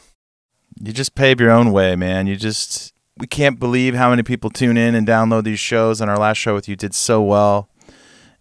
you 0.81 0.91
just 0.93 1.15
pave 1.15 1.39
your 1.39 1.51
own 1.51 1.71
way, 1.71 1.95
man. 1.95 2.27
You 2.27 2.35
just 2.35 2.93
we 3.17 3.27
can't 3.27 3.59
believe 3.59 3.95
how 3.95 4.09
many 4.09 4.23
people 4.23 4.49
tune 4.49 4.77
in 4.77 4.95
and 4.95 5.07
download 5.07 5.43
these 5.43 5.59
shows. 5.59 6.01
And 6.01 6.09
our 6.09 6.17
last 6.17 6.37
show 6.37 6.53
with 6.55 6.67
you 6.67 6.75
did 6.75 6.93
so 6.95 7.21
well, 7.21 7.69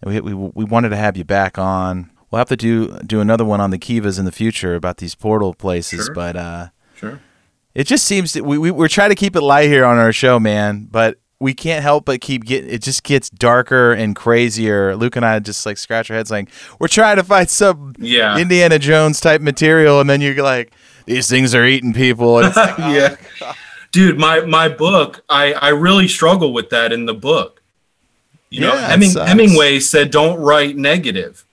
and 0.02 0.12
we 0.12 0.20
we 0.20 0.50
we 0.54 0.64
wanted 0.64 0.90
to 0.90 0.96
have 0.96 1.16
you 1.16 1.24
back 1.24 1.58
on. 1.58 2.10
We'll 2.30 2.38
have 2.38 2.48
to 2.48 2.56
do 2.56 2.98
do 3.06 3.20
another 3.20 3.44
one 3.44 3.60
on 3.60 3.70
the 3.70 3.78
Kivas 3.78 4.18
in 4.18 4.24
the 4.24 4.32
future 4.32 4.74
about 4.74 4.96
these 4.98 5.14
portal 5.14 5.54
places, 5.54 6.06
Sure. 6.06 6.14
but 6.14 6.36
uh, 6.36 6.68
Sure. 6.96 7.20
it 7.74 7.84
just 7.86 8.04
seems 8.04 8.32
that 8.32 8.44
we, 8.44 8.58
we 8.58 8.70
we're 8.70 8.88
trying 8.88 9.10
to 9.10 9.14
keep 9.14 9.36
it 9.36 9.42
light 9.42 9.68
here 9.68 9.84
on 9.84 9.98
our 9.98 10.12
show, 10.12 10.40
man. 10.40 10.88
But 10.90 11.18
we 11.38 11.52
can't 11.52 11.82
help 11.82 12.06
but 12.06 12.20
keep 12.20 12.44
getting 12.44 12.70
it 12.70 12.82
just 12.82 13.02
gets 13.02 13.28
darker 13.28 13.92
and 13.92 14.16
crazier. 14.16 14.96
Luke 14.96 15.16
and 15.16 15.24
I 15.24 15.38
just 15.38 15.66
like 15.66 15.76
scratch 15.78 16.10
our 16.10 16.16
heads 16.16 16.30
like 16.30 16.48
we're 16.78 16.88
trying 16.88 17.16
to 17.16 17.24
find 17.24 17.48
some 17.48 17.94
Yeah. 17.98 18.38
Indiana 18.38 18.78
Jones 18.78 19.20
type 19.20 19.40
material, 19.40 20.00
and 20.00 20.08
then 20.08 20.20
you're 20.20 20.42
like 20.42 20.72
these 21.04 21.28
things 21.28 21.54
are 21.54 21.64
eating 21.64 21.92
people. 21.92 22.38
And 22.38 22.48
it's 22.48 22.56
like, 22.56 22.74
oh, 22.78 22.92
yeah. 22.92 23.16
Dude, 23.92 24.18
my 24.18 24.40
my 24.40 24.68
book, 24.68 25.22
I 25.28 25.52
I 25.52 25.68
really 25.68 26.08
struggle 26.08 26.52
with 26.52 26.70
that 26.70 26.92
in 26.92 27.06
the 27.06 27.14
book. 27.14 27.62
You 28.48 28.62
know, 28.62 28.74
Yeah, 28.74 28.88
Heming. 28.88 29.10
Hemingway 29.14 29.80
said 29.80 30.10
don't 30.10 30.38
write 30.40 30.76
negative. 30.76 31.44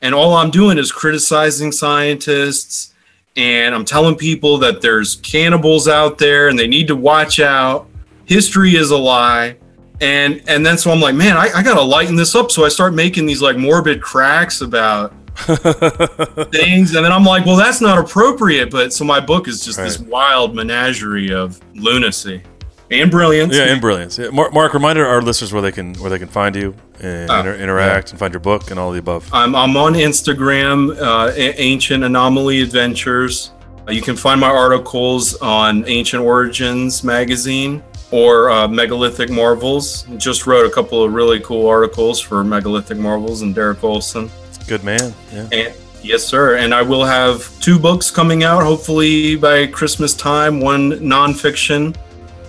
And 0.00 0.14
all 0.14 0.34
I'm 0.34 0.50
doing 0.50 0.78
is 0.78 0.92
criticizing 0.92 1.72
scientists 1.72 2.94
and 3.36 3.74
I'm 3.74 3.84
telling 3.84 4.14
people 4.16 4.58
that 4.58 4.80
there's 4.80 5.16
cannibals 5.16 5.88
out 5.88 6.18
there 6.18 6.48
and 6.48 6.56
they 6.58 6.68
need 6.68 6.86
to 6.88 6.96
watch 6.96 7.40
out. 7.40 7.87
History 8.28 8.76
is 8.76 8.90
a 8.92 8.96
lie. 8.96 9.56
And 10.00 10.42
and 10.46 10.64
then 10.64 10.78
so 10.78 10.92
I'm 10.92 11.00
like, 11.00 11.16
man, 11.16 11.36
I, 11.36 11.48
I 11.56 11.62
gotta 11.64 11.82
lighten 11.82 12.14
this 12.14 12.34
up. 12.36 12.52
So 12.52 12.64
I 12.64 12.68
start 12.68 12.94
making 12.94 13.26
these 13.26 13.42
like 13.42 13.56
morbid 13.56 14.00
cracks 14.00 14.60
about 14.60 15.12
things, 16.52 16.94
and 16.94 17.04
then 17.04 17.12
I'm 17.12 17.24
like, 17.24 17.44
well, 17.46 17.56
that's 17.56 17.80
not 17.80 17.98
appropriate. 17.98 18.70
But 18.70 18.92
so 18.92 19.04
my 19.04 19.20
book 19.20 19.48
is 19.48 19.64
just 19.64 19.78
this 19.78 19.98
wild 19.98 20.54
menagerie 20.54 21.32
of 21.32 21.60
lunacy 21.74 22.42
and 22.90 23.10
brilliance. 23.10 23.56
Yeah, 23.56 23.64
and 23.72 23.80
brilliance. 23.80 24.18
Yeah. 24.18 24.30
Mark, 24.30 24.52
Mark, 24.52 24.72
remind 24.74 24.98
our 24.98 25.20
listeners 25.22 25.52
where 25.52 25.62
they 25.62 25.72
can 25.72 25.94
where 25.94 26.10
they 26.10 26.18
can 26.18 26.28
find 26.28 26.54
you 26.54 26.74
and 27.00 27.30
Oh, 27.30 27.40
inter- 27.40 27.56
interact 27.56 28.10
and 28.10 28.18
find 28.18 28.32
your 28.32 28.40
book 28.40 28.70
and 28.70 28.78
all 28.78 28.92
the 28.92 28.98
above. 29.00 29.28
I'm, 29.32 29.54
I'm 29.54 29.76
on 29.76 29.94
Instagram, 29.94 30.96
uh, 31.00 31.32
A- 31.34 31.60
Ancient 31.60 32.04
Anomaly 32.04 32.60
Adventures. 32.62 33.52
Uh, 33.88 33.92
You 33.92 34.02
can 34.02 34.16
find 34.16 34.40
my 34.40 34.50
articles 34.50 35.34
on 35.36 35.84
Ancient 35.88 36.22
Origins 36.22 37.02
magazine 37.04 37.82
or 38.10 38.50
uh, 38.50 38.68
Megalithic 38.68 39.30
Marvels. 39.30 40.04
Just 40.16 40.46
wrote 40.46 40.66
a 40.66 40.70
couple 40.70 41.02
of 41.02 41.12
really 41.12 41.40
cool 41.40 41.66
articles 41.66 42.20
for 42.20 42.42
Megalithic 42.44 42.98
Marvels 42.98 43.42
and 43.42 43.54
Derek 43.54 43.82
Olson. 43.84 44.30
Good 44.66 44.84
man. 44.84 45.14
Yeah. 45.32 45.48
And 45.52 45.74
yes, 46.02 46.24
sir. 46.24 46.56
And 46.56 46.74
I 46.74 46.82
will 46.82 47.04
have 47.04 47.48
two 47.60 47.78
books 47.78 48.10
coming 48.10 48.44
out 48.44 48.62
hopefully 48.62 49.36
by 49.36 49.66
Christmas 49.66 50.14
time. 50.14 50.60
One 50.60 50.92
nonfiction 50.92 51.96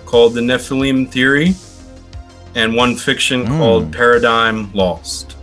called 0.06 0.34
The 0.34 0.40
Nephilim 0.40 1.08
Theory, 1.08 1.54
and 2.54 2.74
one 2.74 2.96
fiction 2.96 3.46
called 3.46 3.92
Paradigm 3.92 4.72
Lost. 4.72 5.36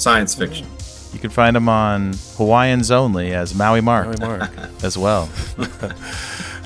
Science 0.00 0.34
fiction. 0.34 0.66
You 1.12 1.18
can 1.18 1.30
find 1.30 1.54
them 1.54 1.68
on 1.68 2.14
Hawaiians 2.36 2.90
only 2.90 3.32
as 3.32 3.54
Maui 3.54 3.80
Mark, 3.80 4.18
Maui 4.20 4.38
Mark. 4.38 4.50
as 4.82 4.96
well. 4.96 5.28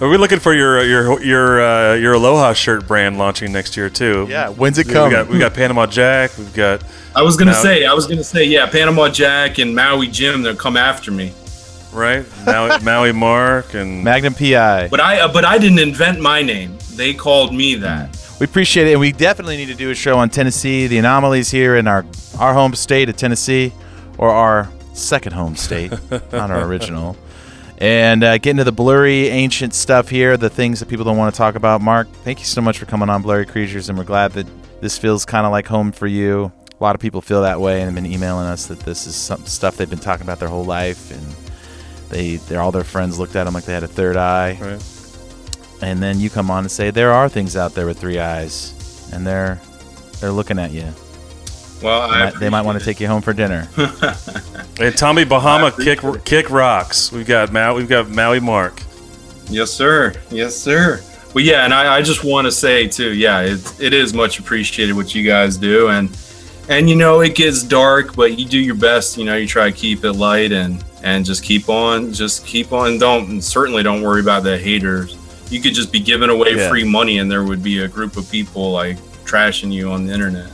Are 0.01 0.09
we 0.09 0.16
looking 0.16 0.41
for 0.41 0.53
your 0.53 0.83
your 0.85 1.23
your 1.23 1.62
uh, 1.62 1.95
your 1.95 2.15
Aloha 2.15 2.53
shirt 2.53 2.87
brand 2.87 3.16
launching 3.16 3.53
next 3.53 3.77
year 3.77 3.89
too? 3.89 4.27
Yeah, 4.29 4.49
when's 4.49 4.79
it 4.79 4.87
We 4.89 4.93
coming? 4.93 5.12
got 5.12 5.29
we 5.29 5.39
got 5.39 5.55
Panama 5.55 5.87
Jack. 5.87 6.37
We've 6.37 6.53
got 6.53 6.83
I 7.15 7.23
was 7.23 7.37
gonna 7.37 7.53
Now- 7.53 7.62
say, 7.62 7.85
I 7.87 7.93
was 7.95 8.07
gonna 8.07 8.25
say, 8.25 8.45
yeah, 8.45 8.66
Panama 8.69 9.09
Jack 9.09 9.59
and 9.59 9.75
Maui 9.75 10.09
Jim, 10.09 10.43
they'll 10.43 10.57
come 10.57 10.77
after 10.77 11.11
me. 11.12 11.33
right 11.93 12.27
Maui, 12.45 12.79
Maui 12.83 13.12
Mark 13.12 13.75
and 13.75 14.03
Magnum 14.03 14.35
PI. 14.35 14.89
But 14.89 15.01
I, 15.01 15.21
uh, 15.21 15.33
but 15.33 15.45
I 15.45 15.59
didn't 15.59 15.79
invent 15.79 16.19
my 16.21 16.43
name. 16.43 16.77
They 16.97 17.15
called 17.15 17.55
me 17.55 17.77
that. 17.77 18.19
We 18.41 18.45
appreciate 18.47 18.89
it, 18.89 18.93
and 18.93 19.01
we 19.01 19.12
definitely 19.12 19.57
need 19.57 19.66
to 19.69 19.75
do 19.77 19.91
a 19.91 19.95
show 19.95 20.19
on 20.19 20.29
Tennessee, 20.29 20.89
the 20.89 20.99
anomalies 20.99 21.53
here 21.53 21.77
in 21.77 21.87
our 21.87 22.05
our 22.41 22.53
home 22.53 22.75
state 22.75 23.09
of 23.09 23.16
Tennessee, 23.16 23.73
or 24.19 24.29
our 24.31 24.69
second 24.93 25.33
home 25.35 25.55
state, 25.55 25.93
not 26.33 26.51
our 26.51 26.65
original. 26.65 27.16
And 27.85 28.24
uh, 28.24 28.39
get 28.39 28.52
into 28.52 28.65
the 28.65 28.73
blurry, 28.73 29.28
ancient 29.28 29.74
stuff 29.74 30.09
here, 30.09 30.39
the 30.39 30.48
things 30.48 30.81
that 30.81 30.89
people 30.89 31.05
don't 31.05 31.19
want 31.19 31.35
to 31.35 31.36
talk 31.36 31.55
about. 31.55 31.82
Mark, 31.82 32.09
thank 32.24 32.39
you 32.39 32.47
so 32.47 32.62
much 32.62 32.78
for 32.78 32.86
coming 32.86 33.11
on 33.11 33.20
Blurry 33.20 33.44
Creatures, 33.44 33.90
and 33.90 33.98
we're 33.98 34.05
glad 34.05 34.32
that 34.32 34.47
this 34.81 34.97
feels 34.97 35.27
kind 35.27 35.44
of 35.44 35.52
like 35.52 35.66
home 35.66 35.93
for 35.93 36.06
you. 36.06 36.51
A 36.81 36.82
lot 36.82 36.94
of 36.94 37.02
people 37.02 37.20
feel 37.20 37.43
that 37.43 37.61
way 37.61 37.82
and 37.82 37.85
have 37.85 37.94
been 37.94 38.11
emailing 38.11 38.47
us 38.47 38.69
that 38.69 38.81
this 38.81 39.06
is 39.06 39.15
some 39.15 39.44
stuff 39.44 39.77
they've 39.77 39.90
been 39.90 39.98
talking 39.98 40.24
about 40.24 40.40
their 40.40 40.48
whole 40.48 40.65
life, 40.65 41.11
and 41.11 41.36
they, 42.09 42.36
they're 42.36 42.62
all 42.62 42.73
their 42.73 42.85
friends 42.85 43.19
looked 43.19 43.36
at 43.36 43.44
them 43.44 43.52
like 43.52 43.65
they 43.65 43.74
had 43.74 43.82
a 43.82 43.89
third 43.89 44.16
eye 44.16 44.56
right. 44.61 44.82
and 45.82 46.02
then 46.02 46.20
you 46.20 46.31
come 46.31 46.51
on 46.51 46.65
and 46.65 46.70
say 46.70 46.90
there 46.90 47.12
are 47.12 47.28
things 47.28 47.56
out 47.56 47.74
there 47.74 47.86
with 47.86 47.98
three 47.98 48.19
eyes 48.19 49.11
and 49.12 49.27
they're 49.27 49.61
they're 50.20 50.31
looking 50.31 50.59
at 50.59 50.70
you 50.70 50.93
Well, 51.85 52.09
they 52.09 52.15
I 52.15 52.24
might, 52.24 52.40
they 52.40 52.48
might 52.48 52.62
want 52.62 52.78
to 52.78 52.85
take 52.85 52.98
you 52.98 53.06
home 53.06 53.23
for 53.23 53.32
dinner. 53.32 53.69
Hey, 54.77 54.90
Tommy 54.90 55.24
Bahama 55.24 55.70
kick 55.70 56.01
kick 56.24 56.51
rocks. 56.51 57.12
We've 57.12 57.24
got 57.27 57.52
Maui. 57.52 57.77
We've 57.78 57.89
got 57.89 58.09
Maui 58.11 58.40
Mark. 58.40 58.82
Yes, 59.48 59.70
sir. 59.70 60.12
Yes, 60.32 60.56
sir. 60.56 61.01
Well, 61.32 61.44
yeah, 61.44 61.65
and 61.65 61.73
I, 61.73 61.97
I 61.98 62.02
just 62.02 62.24
want 62.24 62.47
to 62.47 62.51
say 62.51 62.89
too, 62.89 63.15
yeah, 63.15 63.43
it, 63.43 63.81
it 63.81 63.93
is 63.93 64.12
much 64.15 64.40
appreciated 64.40 64.97
what 64.97 65.15
you 65.15 65.24
guys 65.24 65.56
do, 65.56 65.90
and 65.90 66.09
and 66.69 66.90
you 66.90 66.97
know 66.97 67.20
it 67.20 67.36
gets 67.36 67.62
dark, 67.62 68.16
but 68.16 68.36
you 68.36 68.47
do 68.47 68.59
your 68.59 68.74
best. 68.74 69.16
You 69.16 69.24
know, 69.27 69.36
you 69.36 69.47
try 69.47 69.70
to 69.70 69.77
keep 69.77 70.02
it 70.05 70.15
light 70.15 70.51
and 70.51 70.82
and 71.05 71.24
just 71.24 71.44
keep 71.44 71.69
on, 71.69 72.12
just 72.12 72.44
keep 72.44 72.73
on. 72.73 72.98
Don't 72.98 73.43
certainly 73.43 73.85
don't 73.85 74.02
worry 74.02 74.23
about 74.23 74.43
the 74.43 74.59
haters. 74.59 75.16
You 75.51 75.61
could 75.61 75.74
just 75.74 75.93
be 75.93 76.01
giving 76.01 76.31
away 76.31 76.56
Yeah. 76.56 76.69
free 76.69 76.82
money, 76.82 77.19
and 77.19 77.31
there 77.31 77.44
would 77.44 77.62
be 77.62 77.78
a 77.81 77.89
group 77.89 78.16
of 78.16 78.28
people 78.28 78.73
like 78.73 78.97
trashing 79.24 79.70
you 79.73 79.93
on 79.93 80.05
the 80.06 80.12
internet. 80.12 80.51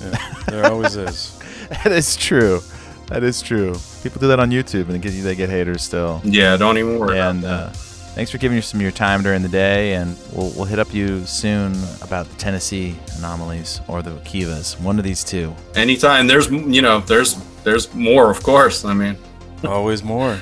Yeah, 0.00 0.34
there 0.46 0.66
always 0.66 0.96
is. 0.96 1.38
that 1.68 1.92
is 1.92 2.16
true. 2.16 2.60
That 3.06 3.22
is 3.22 3.40
true. 3.40 3.74
People 4.02 4.20
do 4.20 4.28
that 4.28 4.38
on 4.38 4.50
YouTube, 4.50 4.88
and 4.90 5.02
they 5.02 5.34
get, 5.34 5.48
haters 5.48 5.82
still. 5.82 6.20
Yeah, 6.24 6.56
don't 6.56 6.76
even 6.76 6.98
worry. 6.98 7.18
And 7.18 7.44
uh, 7.44 7.70
thanks 7.70 8.30
for 8.30 8.36
giving 8.38 8.58
us 8.58 8.66
some 8.66 8.78
of 8.78 8.82
your 8.82 8.92
time 8.92 9.22
during 9.22 9.42
the 9.42 9.48
day, 9.48 9.94
and 9.94 10.16
we'll 10.32 10.50
we'll 10.50 10.66
hit 10.66 10.78
up 10.78 10.92
you 10.92 11.24
soon 11.24 11.74
about 12.02 12.28
the 12.28 12.36
Tennessee 12.36 12.96
anomalies 13.18 13.80
or 13.88 14.02
the 14.02 14.10
Kivas. 14.20 14.78
One 14.80 14.98
of 14.98 15.04
these 15.04 15.24
two. 15.24 15.54
Anytime 15.74 16.26
there's 16.26 16.50
you 16.50 16.82
know 16.82 17.00
there's 17.00 17.36
there's 17.64 17.92
more, 17.94 18.30
of 18.30 18.42
course. 18.42 18.84
I 18.84 18.92
mean. 18.92 19.16
Always 19.64 20.04
more. 20.04 20.38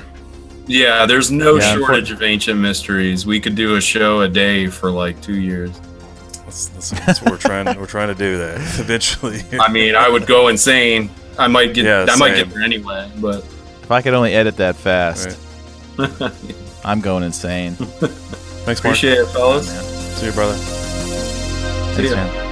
Yeah, 0.67 1.05
there's 1.05 1.31
no 1.31 1.55
Yeah, 1.55 1.75
shortage 1.75 2.11
of 2.11 2.21
ancient 2.21 2.59
mysteries. 2.59 3.25
We 3.25 3.39
could 3.39 3.55
do 3.55 3.77
a 3.77 3.81
show 3.81 4.21
a 4.21 4.27
day 4.27 4.67
for 4.67 4.91
like 4.91 5.21
two 5.21 5.39
years. 5.39 5.71
That's, 6.47 6.67
that's, 6.69 6.89
that's 6.91 7.21
what 7.21 7.31
we're 7.31 7.37
trying. 7.37 7.65
We're 7.77 7.87
trying 7.87 8.07
to 8.07 8.15
do 8.15 8.37
that 8.37 8.55
eventually. 8.79 9.41
I 9.59 9.69
mean, 9.69 9.95
I 9.95 10.07
would 10.07 10.25
go 10.25 10.47
insane. 10.47 11.09
I 11.37 11.47
might 11.47 11.73
get. 11.73 11.83
Yeah, 11.83 12.05
I 12.09 12.15
might 12.15 12.35
get 12.35 12.49
there 12.49 12.63
anyway. 12.63 13.11
But 13.19 13.43
If 13.83 13.91
I 13.91 14.01
could 14.01 14.13
only 14.13 14.33
edit 14.33 14.55
that 14.55 14.77
fast, 14.77 15.37
I'm 16.85 17.01
going 17.01 17.23
insane. 17.23 17.73
Thanks, 17.75 18.81
Mark. 18.81 18.95
appreciate 18.95 19.17
it, 19.17 19.25
fellas. 19.27 19.67
See 20.19 20.27
you, 20.27 20.31
brother. 20.31 20.55
See 20.55 21.95
Thanks, 21.95 22.11
ya. 22.11 22.15
man. 22.15 22.46